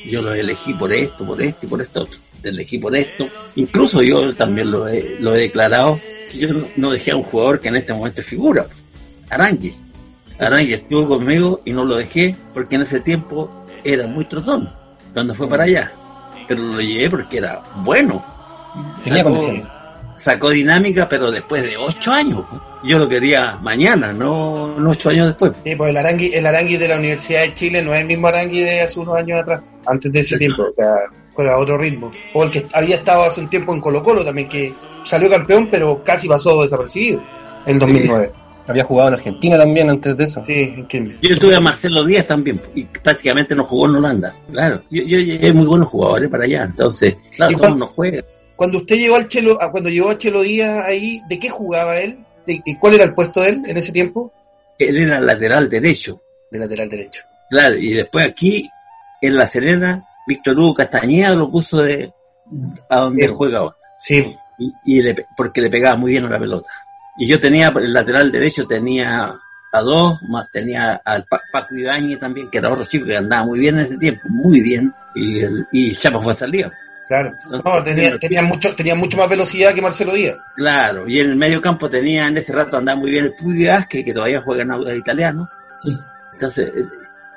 Yo 0.10 0.22
los 0.22 0.38
elegí 0.38 0.74
por 0.76 0.94
esto, 0.94 1.28
por 1.28 1.42
esto 1.42 1.66
y 1.66 1.70
por 1.70 1.82
esto 1.82 2.04
otro. 2.04 2.22
Te 2.42 2.50
elegí 2.50 2.78
por 2.78 2.96
esto. 2.96 3.28
Incluso 3.58 4.02
yo 4.02 4.34
también 4.34 4.72
lo 4.72 4.88
he, 4.88 5.18
lo 5.20 5.36
he 5.36 5.42
declarado, 5.42 6.00
que 6.32 6.38
yo 6.38 6.54
no, 6.54 6.66
no 6.78 6.92
dejé 6.92 7.12
a 7.12 7.18
un 7.18 7.24
jugador 7.24 7.60
que 7.60 7.68
en 7.68 7.76
este 7.76 7.94
momento 7.94 8.22
figura, 8.22 8.66
Arangui. 9.30 9.74
Arangui 10.40 10.74
estuvo 10.74 11.06
conmigo 11.10 11.62
y 11.66 11.74
no 11.74 11.84
lo 11.84 11.98
dejé 11.98 12.34
porque 12.54 12.76
en 12.76 12.84
ese 12.84 13.02
tiempo 13.02 13.66
era 13.84 14.08
muy 14.08 14.24
trotón 14.24 14.70
cuando 15.14 15.36
fue 15.36 15.50
para 15.50 15.66
allá. 15.66 15.92
Pero 16.48 16.64
lo 16.64 16.80
llevé 16.80 17.10
porque 17.10 17.40
era 17.40 17.62
bueno. 17.84 18.24
Tenía 19.04 19.26
condiciones. 19.26 19.77
Sacó 20.18 20.50
dinámica, 20.50 21.08
pero 21.10 21.32
después 21.32 21.64
de 21.64 21.78
ocho 21.78 22.12
años. 22.12 22.44
Yo 22.84 23.00
lo 23.00 23.10
quería 23.10 23.58
mañana, 23.62 24.14
no, 24.14 24.80
no 24.80 24.90
ocho 24.92 25.10
años 25.10 25.28
después. 25.28 25.54
Sí, 25.64 25.76
pues 25.76 25.90
el 25.90 25.98
Arangui, 25.98 26.32
el 26.34 26.46
Arangui 26.46 26.78
de 26.78 26.88
la 26.88 26.96
Universidad 26.98 27.42
de 27.42 27.54
Chile 27.56 27.82
no 27.82 27.94
es 27.94 28.02
el 28.02 28.08
mismo 28.08 28.28
Arangui 28.28 28.62
de 28.62 28.82
hace 28.82 29.00
unos 29.00 29.18
años 29.18 29.42
atrás, 29.42 29.62
antes 29.86 30.12
de 30.12 30.20
ese 30.20 30.38
tiempo, 30.38 30.64
o 30.64 30.74
sea, 30.74 30.94
juega 31.34 31.54
a 31.54 31.58
otro 31.58 31.78
ritmo. 31.78 32.12
O 32.34 32.44
el 32.44 32.52
que 32.52 32.66
había 32.74 32.98
estado 32.98 33.24
hace 33.24 33.42
un 33.42 33.50
tiempo 33.50 33.74
en 33.74 33.82
Colo 33.82 34.04
Colo 34.04 34.24
también, 34.24 34.48
que 34.48 34.74
salió 35.06 35.30
campeón, 35.30 35.70
pero 35.72 36.04
casi 36.04 36.28
pasó 36.28 36.62
desapercibido 36.64 37.22
en 37.66 37.80
2009. 37.80 38.32
Había 38.70 38.84
jugado 38.84 39.08
en 39.08 39.14
Argentina 39.16 39.58
también 39.58 39.90
antes 39.90 40.16
de 40.18 40.26
eso. 40.26 40.44
Sí, 40.46 40.54
increíble. 40.78 41.18
Yo 41.22 41.40
tuve 41.40 41.56
a 41.56 41.62
Marcelo 41.62 42.06
Díaz 42.06 42.28
también 42.28 42.62
y 42.76 42.84
prácticamente 42.84 43.56
no 43.56 43.64
jugó 43.64 43.88
en 43.88 43.96
Holanda. 43.96 44.36
Claro, 44.52 44.82
yo, 44.92 45.04
yo 45.04 45.20
llevé 45.20 45.54
muy 45.54 45.66
buenos 45.66 45.88
jugadores 45.88 46.30
para 46.30 46.44
allá, 46.44 46.64
entonces, 46.66 47.16
claro, 47.36 47.54
¿Y 47.54 47.56
todos 47.56 47.70
cuál- 47.70 47.80
no 47.80 47.86
juegan. 47.88 48.26
Cuando 48.58 48.80
usted 48.80 48.98
llegó 48.98 49.16
al 49.16 49.30
Chelo, 49.30 49.58
ah, 49.62 49.72
cuando 49.72 49.90
llegó 49.90 50.10
a 50.10 50.18
Chelo 50.18 50.42
Díaz 50.42 50.84
ahí, 50.86 51.22
¿de 51.30 51.40
qué 51.40 51.50
jugaba 51.50 51.98
él? 52.00 52.18
¿De, 52.46 52.62
y 52.66 52.76
¿Cuál 52.76 52.96
era 52.96 53.04
el 53.06 53.14
puesto 53.14 53.40
de 53.42 53.50
él 53.50 53.64
en 53.66 53.78
ese 53.78 53.92
tiempo? 53.94 54.34
Él 54.78 54.98
era 54.98 55.20
lateral 55.22 55.70
derecho, 55.70 56.22
De 56.52 56.60
lateral 56.60 56.90
derecho. 56.90 57.22
claro, 57.50 57.76
y 57.78 57.94
después 57.94 58.26
aquí, 58.30 58.70
en 59.22 59.36
La 59.38 59.46
Serena, 59.46 60.06
Víctor 60.28 60.58
Hugo 60.60 60.74
Castañeda 60.76 61.34
lo 61.36 61.50
puso 61.50 61.78
de 61.82 62.12
a 62.90 62.98
donde 62.98 63.28
Sí. 63.28 63.34
juega 63.36 63.60
ahora. 63.60 63.76
Sí, 64.04 64.36
y, 64.60 64.74
y 64.98 65.02
le 65.02 65.16
porque 65.38 65.62
le 65.62 65.70
pegaba 65.70 65.96
muy 65.96 66.12
bien 66.12 66.26
a 66.26 66.30
la 66.30 66.40
pelota. 66.40 66.70
Y 67.18 67.28
yo 67.28 67.40
tenía, 67.40 67.70
el 67.76 67.94
lateral 67.94 68.32
derecho 68.32 68.66
tenía 68.68 69.34
a 69.74 69.82
dos, 69.82 70.20
más 70.30 70.50
tenía 70.52 71.02
al 71.04 71.26
Pa- 71.26 71.42
Paco 71.52 71.76
Ibáñez 71.76 72.20
también, 72.20 72.50
que 72.50 72.58
era 72.60 72.72
otro 72.72 72.86
chico 72.86 73.06
que 73.06 73.18
andaba 73.18 73.46
muy 73.46 73.60
bien 73.60 73.78
en 73.80 73.86
ese 73.86 73.98
tiempo, 73.98 74.22
muy 74.30 74.62
bien, 74.62 74.94
y, 75.16 75.40
el, 75.40 75.66
y 75.72 75.92
Chapa 75.94 76.20
fue 76.20 76.34
salida. 76.34 76.72
Claro. 77.08 77.32
No, 77.50 77.84
tenía, 77.84 78.18
tenía, 78.20 78.42
mucho, 78.42 78.76
tenía 78.76 78.96
mucho 78.96 79.18
más 79.18 79.30
velocidad 79.30 79.74
que 79.74 79.82
Marcelo 79.82 80.14
Díaz. 80.14 80.38
Claro, 80.56 81.08
y 81.08 81.20
en 81.20 81.32
el 81.32 81.36
medio 81.36 81.62
campo 81.62 81.90
tenía, 81.90 82.28
en 82.28 82.38
ese 82.38 82.54
rato 82.54 82.78
andaba 82.78 83.00
muy 83.00 83.12
bien 83.12 83.26
el 83.26 83.34
Puy 83.34 83.66
Vázquez, 83.66 84.04
que 84.06 84.14
todavía 84.14 84.42
juega 84.42 84.64
en 84.64 84.72
Auda 84.72 84.96
Italiano. 84.96 85.50
Sí. 85.84 85.96
Entonces, 86.34 86.68
eh, 86.76 86.86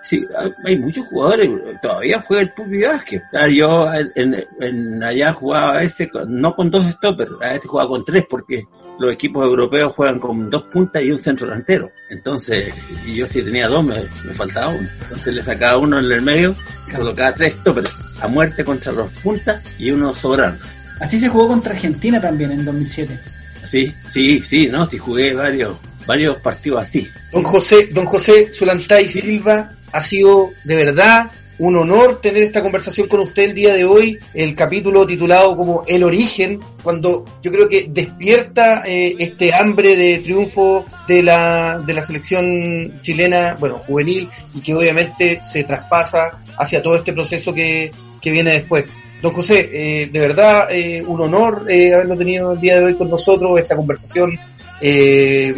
sí, 0.02 0.26
hay- 0.64 0.76
muchos 0.78 1.06
jugadores, 1.06 1.48
todavía 1.80 2.20
juega 2.20 2.42
el 2.42 2.82
Vázquez. 2.86 3.22
Claro, 3.30 3.48
yo 3.52 3.88
en, 4.14 5.02
allá 5.04 5.32
jugaba 5.32 5.78
a 5.78 5.82
ese, 5.82 6.10
no 6.28 6.54
con 6.54 6.70
dos 6.70 6.84
stoppers, 6.86 7.32
a 7.40 7.54
este 7.54 7.68
jugaba 7.68 7.88
con 7.88 8.04
tres, 8.04 8.24
porque 8.28 8.62
los 8.98 9.12
equipos 9.14 9.44
europeos 9.44 9.94
juegan 9.94 10.18
con 10.18 10.50
dos 10.50 10.64
puntas 10.64 11.02
y 11.02 11.10
un 11.10 11.20
centro 11.20 11.46
delantero. 11.46 11.90
Entonces, 12.10 12.74
y 13.06 13.14
yo 13.14 13.26
si 13.26 13.40
tenía 13.42 13.68
dos, 13.68 13.82
me, 13.84 13.94
me 14.24 14.34
faltaba 14.34 14.68
uno. 14.68 14.88
Entonces 15.04 15.34
le 15.34 15.42
sacaba 15.42 15.78
uno 15.78 15.98
en 15.98 16.10
el 16.12 16.20
medio, 16.22 16.54
colocaba 16.94 17.32
tres 17.32 17.54
stoppers 17.54 17.90
a 18.20 18.28
muerte 18.28 18.64
contra 18.64 18.92
los 18.92 19.10
puntas 19.12 19.62
y 19.78 19.90
uno 19.90 20.14
sobrando. 20.14 20.64
Así 21.00 21.18
se 21.18 21.28
jugó 21.28 21.48
contra 21.48 21.72
Argentina 21.72 22.20
también 22.20 22.52
en 22.52 22.64
2007. 22.64 23.18
Sí, 23.64 23.94
sí, 24.06 24.40
sí, 24.40 24.68
no, 24.70 24.84
sí 24.86 24.98
jugué 24.98 25.34
varios, 25.34 25.78
varios 26.06 26.36
partidos 26.38 26.82
así. 26.82 27.08
Don 27.32 27.42
José, 27.42 27.88
don 27.92 28.04
José 28.04 28.50
Zulantay 28.52 29.08
Silva, 29.08 29.72
ha 29.92 30.02
sido 30.02 30.50
de 30.64 30.76
verdad 30.76 31.30
un 31.60 31.76
honor 31.76 32.20
tener 32.22 32.42
esta 32.42 32.62
conversación 32.62 33.06
con 33.06 33.20
usted 33.20 33.44
el 33.44 33.54
día 33.54 33.74
de 33.74 33.84
hoy. 33.84 34.18
El 34.32 34.54
capítulo 34.54 35.06
titulado 35.06 35.54
como 35.56 35.82
El 35.86 36.02
origen, 36.04 36.58
cuando 36.82 37.24
yo 37.42 37.52
creo 37.52 37.68
que 37.68 37.86
despierta 37.88 38.82
eh, 38.86 39.14
este 39.18 39.54
hambre 39.54 39.94
de 39.94 40.18
triunfo 40.18 40.86
de 41.06 41.22
la, 41.22 41.78
de 41.78 41.92
la 41.92 42.02
selección 42.02 43.00
chilena, 43.02 43.56
bueno, 43.60 43.78
juvenil, 43.78 44.28
y 44.54 44.60
que 44.60 44.74
obviamente 44.74 45.38
se 45.42 45.64
traspasa 45.64 46.30
hacia 46.58 46.82
todo 46.82 46.96
este 46.96 47.12
proceso 47.12 47.52
que, 47.52 47.92
que 48.20 48.30
viene 48.30 48.52
después. 48.52 48.84
Don 49.22 49.32
José, 49.32 49.68
eh, 49.72 50.08
de 50.10 50.18
verdad 50.18 50.68
eh, 50.70 51.02
un 51.06 51.20
honor 51.20 51.64
eh, 51.68 51.94
haberlo 51.94 52.16
tenido 52.16 52.52
el 52.52 52.60
día 52.60 52.78
de 52.78 52.86
hoy 52.86 52.94
con 52.94 53.10
nosotros, 53.10 53.60
esta 53.60 53.76
conversación 53.76 54.38
eh, 54.80 55.54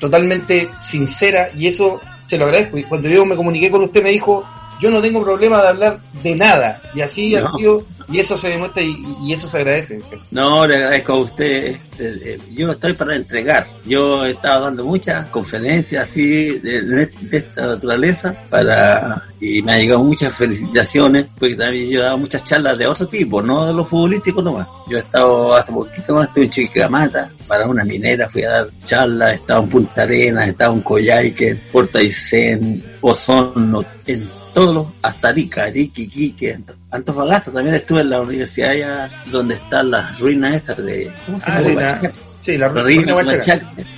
totalmente 0.00 0.68
sincera 0.82 1.48
y 1.56 1.66
eso 1.66 2.00
se 2.24 2.38
lo 2.38 2.46
agradezco. 2.46 2.78
Y 2.78 2.84
cuando 2.84 3.08
yo 3.08 3.26
me 3.26 3.36
comuniqué 3.36 3.70
con 3.70 3.82
usted 3.82 4.02
me 4.02 4.10
dijo, 4.10 4.44
yo 4.82 4.90
no 4.90 5.00
tengo 5.00 5.22
problema 5.22 5.62
de 5.62 5.68
hablar 5.68 6.00
de 6.22 6.34
nada 6.34 6.82
y 6.94 7.00
así 7.00 7.34
ha 7.36 7.40
No. 7.40 7.56
sido 7.56 7.86
y 8.08 8.18
eso 8.18 8.36
se 8.36 8.48
demuestra 8.50 8.82
y, 8.82 8.94
y 9.24 9.32
eso 9.32 9.48
se 9.48 9.56
agradece. 9.58 9.98
No, 10.32 10.66
le 10.66 10.74
agradezco 10.76 11.12
a 11.12 11.16
usted. 11.20 11.66
eh, 11.76 11.78
eh, 11.98 12.38
Yo 12.52 12.72
estoy 12.72 12.92
para 12.94 13.14
entregar. 13.16 13.64
Yo 13.86 14.26
he 14.26 14.32
estado 14.32 14.64
dando 14.64 14.84
muchas 14.84 15.28
conferencias 15.28 16.10
así 16.10 16.58
de, 16.58 17.08
esta 17.30 17.64
naturaleza 17.68 18.34
para 18.50 19.22
y 19.40 19.62
me 19.62 19.72
ha 19.72 19.78
llegado 19.78 20.02
muchas 20.02 20.34
felicitaciones 20.34 21.26
porque 21.38 21.54
también 21.54 21.88
yo 21.88 22.00
he 22.00 22.02
dado 22.02 22.18
muchas 22.18 22.44
charlas 22.44 22.76
de 22.76 22.86
otro 22.86 23.06
tipo, 23.06 23.40
no 23.40 23.66
de 23.66 23.72
los 23.72 23.88
futbolísticos 23.88 24.42
nomás. 24.44 24.66
Yo 24.88 24.96
he 24.98 25.00
estado 25.00 25.54
hace 25.54 25.72
poquito 25.72 26.14
más 26.14 26.26
estuve 26.28 26.44
en 26.44 26.50
Chiquicamata 26.50 27.30
para 27.46 27.66
una 27.66 27.84
minera, 27.84 28.28
fui 28.28 28.42
a 28.42 28.50
dar 28.50 28.68
charlas, 28.84 29.30
he 29.30 29.34
estado 29.34 29.62
en 29.62 29.68
Punta 29.68 30.02
Arenas, 30.02 30.46
he 30.48 30.50
estado 30.50 30.72
en 30.74 30.80
Coyhaique, 30.82 31.48
en 31.50 31.58
Puerto 31.72 31.98
Aysén, 31.98 32.84
Osorno, 33.00 33.84
en 34.06 34.28
todos 34.52 34.74
los, 34.74 34.86
hasta 35.02 35.28
Arica, 35.28 35.64
Arica, 35.64 36.00
Iquique, 36.00 36.58
Antofagasta, 36.90 37.50
también 37.52 37.74
estuve 37.74 38.02
en 38.02 38.10
la 38.10 38.20
universidad 38.20 38.70
allá 38.70 39.10
donde 39.30 39.54
están 39.54 39.90
las 39.90 40.18
ruinas 40.18 40.54
esas 40.54 40.76
de, 40.78 41.12
¿cómo 41.26 41.38
se 41.38 41.44
Ah, 41.50 41.60
sí, 41.60 41.74
la, 41.74 42.12
sí, 42.40 42.58
la 42.58 42.68
ruina. 42.68 43.14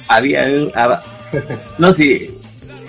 Había, 0.09 0.47
no, 1.79 1.95
sí, 1.95 2.31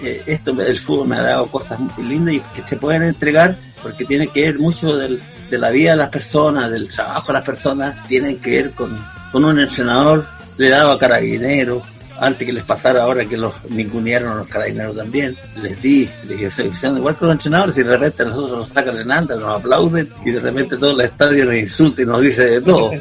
eh, 0.03 0.24
esto 0.26 0.53
del 0.53 0.78
fútbol 0.78 1.07
me 1.07 1.18
ha 1.18 1.24
dado 1.24 1.47
cosas 1.47 1.80
muy 1.80 2.05
lindas 2.05 2.36
y 2.36 2.39
que 2.55 2.68
se 2.68 2.76
pueden 2.76 3.03
entregar 3.03 3.55
porque 3.82 4.05
tiene 4.05 4.28
que 4.28 4.43
ver 4.43 4.59
mucho 4.59 4.95
del, 4.95 5.22
de 5.49 5.57
la 5.57 5.70
vida 5.70 5.91
de 5.91 5.97
las 5.97 6.09
personas, 6.09 6.72
del 6.72 6.88
trabajo 6.88 7.28
de 7.28 7.34
las 7.34 7.43
personas, 7.43 8.07
tienen 8.07 8.39
que 8.39 8.49
ver 8.49 8.72
con, 8.72 8.99
con 9.32 9.45
un 9.45 9.59
entrenador, 9.59 10.28
le 10.57 10.70
daba 10.70 10.97
carabineros, 10.97 11.84
antes 12.20 12.45
que 12.45 12.53
les 12.53 12.63
pasara 12.63 13.03
ahora 13.03 13.26
que 13.26 13.38
los 13.38 13.53
ningunearon 13.70 14.34
a 14.34 14.36
los 14.36 14.47
carabineros 14.47 14.95
también, 14.95 15.38
les 15.61 15.82
di, 15.82 16.09
les 16.28 16.38
dije, 16.38 16.49
"Soy 16.49 16.68
oficial 16.68 16.97
igual 16.97 17.18
que 17.18 17.26
los 17.26 17.34
entrenadores 17.34 17.78
y 17.78 17.84
de 17.84 17.89
repente 17.89 18.24
a 18.24 18.26
nosotros 18.26 18.57
nos 18.57 18.70
sacan 18.70 18.97
en 18.97 19.11
anda, 19.11 19.36
nos 19.36 19.59
aplauden 19.59 20.09
y 20.24 20.32
de 20.32 20.39
repente 20.39 20.78
todo 20.78 20.91
el 20.91 21.01
estadio 21.01 21.45
nos 21.45 21.55
insulta 21.55 22.01
y 22.01 22.05
nos 22.05 22.22
dice 22.22 22.43
de 22.45 22.61
todo. 22.61 22.91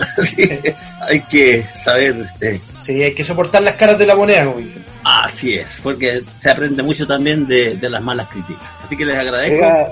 Hay 1.08 1.20
que 1.22 1.64
saber, 1.76 2.16
este, 2.16 2.60
Sí, 2.82 3.02
hay 3.02 3.14
que 3.14 3.22
soportar 3.22 3.62
las 3.62 3.74
caras 3.74 3.98
de 3.98 4.06
la 4.06 4.16
moneda, 4.16 4.46
como 4.46 4.58
dicen. 4.58 4.84
Así 5.04 5.54
es, 5.54 5.80
porque 5.82 6.22
se 6.38 6.50
aprende 6.50 6.82
mucho 6.82 7.06
también 7.06 7.46
de, 7.46 7.76
de 7.76 7.90
las 7.90 8.02
malas 8.02 8.28
críticas. 8.28 8.64
Así 8.84 8.96
que 8.96 9.04
les 9.04 9.16
agradezco 9.18 9.56
Oiga, 9.56 9.88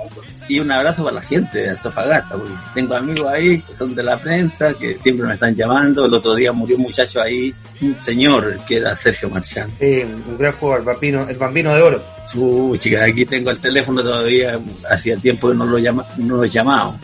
y 0.49 0.61
un 0.61 0.71
abrazo 0.73 1.05
para 1.05 1.17
la 1.17 1.23
gente 1.23 1.59
de 1.59 1.71
Antofagasta. 1.71 2.35
porque 2.37 2.53
tengo 2.75 2.95
amigos 2.95 3.27
ahí 3.27 3.61
que 3.61 3.73
son 3.75 3.95
de 3.95 4.03
la 4.03 4.19
prensa 4.19 4.75
que 4.75 4.97
siempre 4.99 5.27
me 5.27 5.35
están 5.35 5.55
llamando. 5.55 6.07
El 6.07 6.15
otro 6.15 6.35
día 6.35 6.53
murió 6.53 6.77
un 6.77 6.83
muchacho 6.83 7.21
ahí, 7.21 7.55
un 7.83 7.97
señor 8.03 8.59
que 8.67 8.79
era 8.79 8.97
Sergio 8.97 9.29
Marchán. 9.29 9.71
Sí, 9.79 10.03
un 10.03 10.39
gran 10.39 10.53
jugador, 10.55 10.81
el 10.81 10.87
bambino, 10.87 11.29
el 11.29 11.37
bambino 11.37 11.75
de 11.75 11.83
oro. 11.83 12.03
Su 12.33 12.77
chica, 12.79 13.05
aquí 13.05 13.25
tengo 13.27 13.51
el 13.51 13.61
teléfono 13.61 14.03
todavía, 14.03 14.59
hacía 14.91 15.17
tiempo 15.19 15.49
que 15.49 15.55
no 15.55 15.67
lo 15.67 15.79
llama, 15.79 16.05
no 16.17 16.37
lo 16.37 16.45
llamaba. 16.45 16.99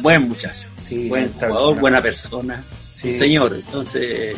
Buen 0.00 0.28
muchacho, 0.28 0.68
Sí, 0.88 1.08
buen 1.08 1.32
jugador, 1.32 1.78
buena 1.78 2.02
persona. 2.02 2.62
Sí. 2.92 3.10
Señor, 3.10 3.54
entonces 3.54 4.36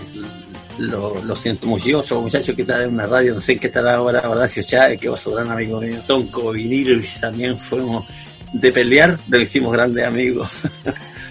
lo, 0.79 1.23
lo 1.23 1.37
siento 1.37 1.67
mucho. 1.67 1.89
Yo 1.89 2.03
soy 2.03 2.19
un 2.19 2.25
muchacho 2.25 2.55
que 2.55 2.63
está 2.63 2.83
en 2.83 2.95
una 2.95 3.07
radio, 3.07 3.35
no 3.35 3.41
sé 3.41 3.53
en 3.53 3.59
qué 3.59 3.67
estará 3.69 3.97
ahora, 3.97 4.29
Horacio 4.29 4.63
Chávez, 4.63 4.99
que 5.01 5.09
va 5.09 5.15
a 5.15 5.19
su 5.19 5.31
gran 5.33 5.51
amigo 5.51 5.81
mío. 5.81 5.99
Tonco 6.07 6.53
Vinilo, 6.53 6.95
y 6.95 7.05
también 7.21 7.59
fuimos 7.59 8.07
de 8.61 8.73
pelear, 8.73 9.19
lo 9.29 9.39
hicimos 9.41 9.73
grandes 9.73 10.05
amigos. 10.07 10.51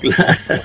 Claro. 0.00 0.62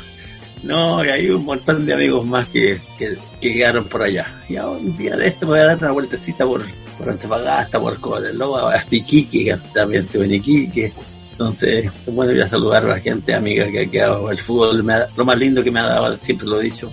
No, 0.63 1.03
y 1.03 1.09
hay 1.09 1.29
un 1.29 1.43
montón 1.45 1.85
de 1.85 1.93
amigos 1.93 2.23
más 2.25 2.47
que, 2.49 2.79
que, 2.97 3.15
que 3.39 3.53
quedaron 3.53 3.85
por 3.85 4.03
allá. 4.03 4.27
Y 4.47 4.57
ahora 4.57 4.79
un 4.79 4.95
día 4.97 5.15
de 5.15 5.27
esto 5.27 5.45
me 5.47 5.53
voy 5.53 5.59
a 5.61 5.65
dar 5.65 5.77
una 5.77 5.91
vueltecita 5.91 6.45
por, 6.45 6.63
por 6.97 7.09
Antofagasta, 7.09 7.79
por 7.79 7.99
Cobreloa, 7.99 8.75
hasta 8.75 8.95
Iquique, 8.95 9.45
que 9.45 9.57
también 9.73 10.03
estuve 10.03 10.25
en 10.25 10.33
Iquique. 10.35 10.93
Entonces, 11.31 11.89
bueno, 12.05 12.33
voy 12.33 12.41
a 12.41 12.47
saludar 12.47 12.85
a 12.85 12.89
la 12.89 12.99
gente 12.99 13.33
amiga 13.33 13.65
que 13.71 13.79
ha 13.79 13.85
quedado. 13.89 14.29
El 14.29 14.37
fútbol, 14.37 14.83
me 14.83 14.93
ha- 14.93 15.07
lo 15.15 15.25
más 15.25 15.37
lindo 15.39 15.63
que 15.63 15.71
me 15.71 15.79
ha 15.79 15.83
dado, 15.87 16.15
siempre 16.15 16.47
lo 16.47 16.61
he 16.61 16.65
dicho, 16.65 16.91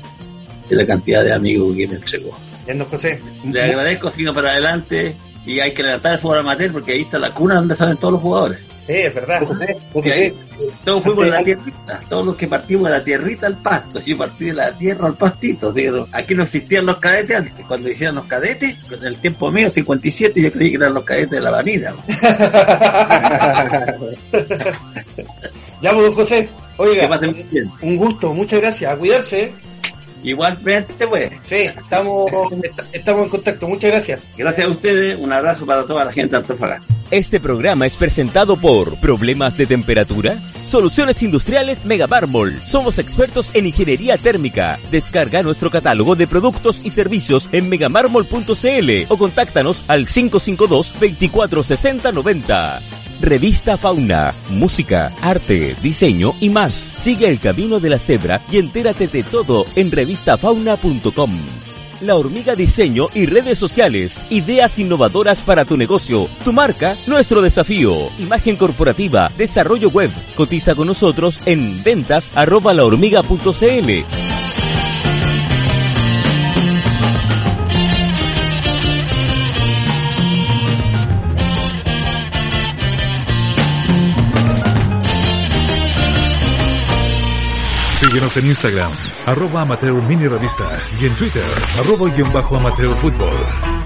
es 0.70 0.76
la 0.76 0.86
cantidad 0.86 1.22
de 1.22 1.34
amigos 1.34 1.76
que 1.76 1.86
me 1.88 1.96
entregó. 1.96 2.38
Bien, 2.64 2.82
José. 2.84 3.20
Le 3.52 3.62
agradezco, 3.62 4.10
sigo 4.10 4.32
para 4.32 4.50
adelante 4.52 5.14
y 5.48 5.60
hay 5.60 5.72
que 5.72 5.82
levantar 5.82 6.12
el 6.12 6.18
fútbol 6.18 6.38
amateur 6.38 6.72
porque 6.72 6.92
ahí 6.92 7.00
está 7.00 7.18
la 7.18 7.32
cuna 7.32 7.56
donde 7.56 7.74
salen 7.74 7.96
todos 7.96 8.12
los 8.12 8.22
jugadores. 8.22 8.58
Sí, 8.86 8.94
es 8.94 9.14
verdad. 9.14 9.46
José, 9.46 9.66
ahí, 9.68 9.76
José, 9.92 10.34
todos 10.84 11.02
fuimos 11.02 11.24
de 11.24 11.30
la 11.30 11.42
tierrita, 11.42 12.00
todos 12.08 12.26
los 12.26 12.36
que 12.36 12.48
partimos 12.48 12.84
de 12.86 12.90
la 12.90 13.04
tierrita 13.04 13.46
al 13.46 13.56
pasto, 13.56 14.00
yo 14.00 14.16
partí 14.16 14.46
de 14.46 14.54
la 14.54 14.72
tierra 14.72 15.06
al 15.06 15.14
pastito, 15.14 15.72
¿sí? 15.72 15.86
aquí 16.12 16.34
no 16.34 16.42
existían 16.42 16.86
los 16.86 16.98
cadetes 16.98 17.36
antes, 17.36 17.66
cuando 17.66 17.90
hicieron 17.90 18.16
los 18.16 18.26
cadetes, 18.26 18.76
en 18.90 19.04
el 19.04 19.16
tiempo 19.16 19.50
mío, 19.50 19.70
57, 19.70 20.40
yo 20.40 20.52
creí 20.52 20.70
que 20.70 20.76
eran 20.76 20.94
los 20.94 21.04
cadetes 21.04 21.30
de 21.30 21.40
la 21.40 21.50
vanilla. 21.50 21.94
Ya, 25.80 25.92
pues, 25.92 26.06
don 26.06 26.14
José. 26.14 26.48
Oiga, 26.76 27.20
un 27.82 27.96
gusto, 27.96 28.34
muchas 28.34 28.60
gracias. 28.60 28.92
A 28.92 28.96
cuidarse. 28.96 29.52
Igualmente, 30.22 31.06
pues, 31.06 31.30
Sí, 31.44 31.56
estamos, 31.76 32.30
est- 32.62 32.80
estamos 32.92 33.24
en 33.24 33.28
contacto. 33.30 33.68
Muchas 33.68 33.90
gracias. 33.90 34.20
gracias 34.36 34.66
a 34.66 34.70
ustedes, 34.70 35.18
un 35.18 35.32
abrazo 35.32 35.64
para 35.66 35.84
toda 35.84 36.04
la 36.04 36.12
gente 36.12 36.32
de 36.32 36.38
Antofagasta. 36.38 36.94
Este 37.10 37.40
programa 37.40 37.86
es 37.86 37.96
presentado 37.96 38.56
por 38.56 39.00
¿Problemas 39.00 39.56
de 39.56 39.64
temperatura? 39.66 40.36
Soluciones 40.68 41.22
Industriales 41.22 41.86
Mega 41.86 42.06
Mármol. 42.06 42.60
Somos 42.66 42.98
expertos 42.98 43.50
en 43.54 43.66
ingeniería 43.66 44.18
térmica. 44.18 44.78
Descarga 44.90 45.42
nuestro 45.42 45.70
catálogo 45.70 46.14
de 46.16 46.26
productos 46.26 46.80
y 46.84 46.90
servicios 46.90 47.48
en 47.52 47.70
megamármol.cl 47.70 48.90
o 49.08 49.16
contáctanos 49.16 49.82
al 49.88 50.06
552 50.06 50.92
2460 51.00 52.12
90. 52.12 52.80
Revista 53.20 53.76
Fauna, 53.76 54.34
música, 54.48 55.12
arte, 55.20 55.76
diseño 55.82 56.34
y 56.40 56.50
más. 56.50 56.92
Sigue 56.96 57.28
el 57.28 57.40
camino 57.40 57.80
de 57.80 57.90
la 57.90 57.98
cebra 57.98 58.40
y 58.50 58.58
entérate 58.58 59.08
de 59.08 59.22
todo 59.24 59.66
en 59.74 59.90
revistafauna.com. 59.90 61.40
La 62.00 62.14
Hormiga 62.14 62.54
Diseño 62.54 63.08
y 63.12 63.26
redes 63.26 63.58
sociales. 63.58 64.22
Ideas 64.30 64.78
innovadoras 64.78 65.42
para 65.42 65.64
tu 65.64 65.76
negocio, 65.76 66.28
tu 66.44 66.52
marca, 66.52 66.96
nuestro 67.08 67.42
desafío. 67.42 68.08
Imagen 68.18 68.56
corporativa, 68.56 69.30
desarrollo 69.36 69.90
web. 69.90 70.10
Cotiza 70.36 70.76
con 70.76 70.86
nosotros 70.86 71.40
en 71.44 71.82
ventas 71.82 72.30
arroba 72.36 72.72
lahormiga.cl. 72.72 74.27
Síguenos 88.18 88.36
en 88.36 88.46
Instagram, 88.46 88.90
arroba 89.26 89.60
amateur 89.60 90.02
mini 90.02 90.26
revista 90.26 90.64
y 91.00 91.06
en 91.06 91.14
Twitter, 91.14 91.44
arroba 91.78 92.10
guion 92.10 92.32
bajo 92.32 92.56
amateur 92.56 92.92
fútbol. 92.96 93.77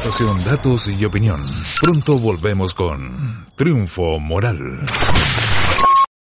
Conversación, 0.00 0.42
datos 0.44 0.88
y 0.88 1.04
opinión. 1.04 1.42
Pronto 1.82 2.18
volvemos 2.18 2.72
con 2.72 3.44
Triunfo 3.54 4.18
Moral. 4.18 4.86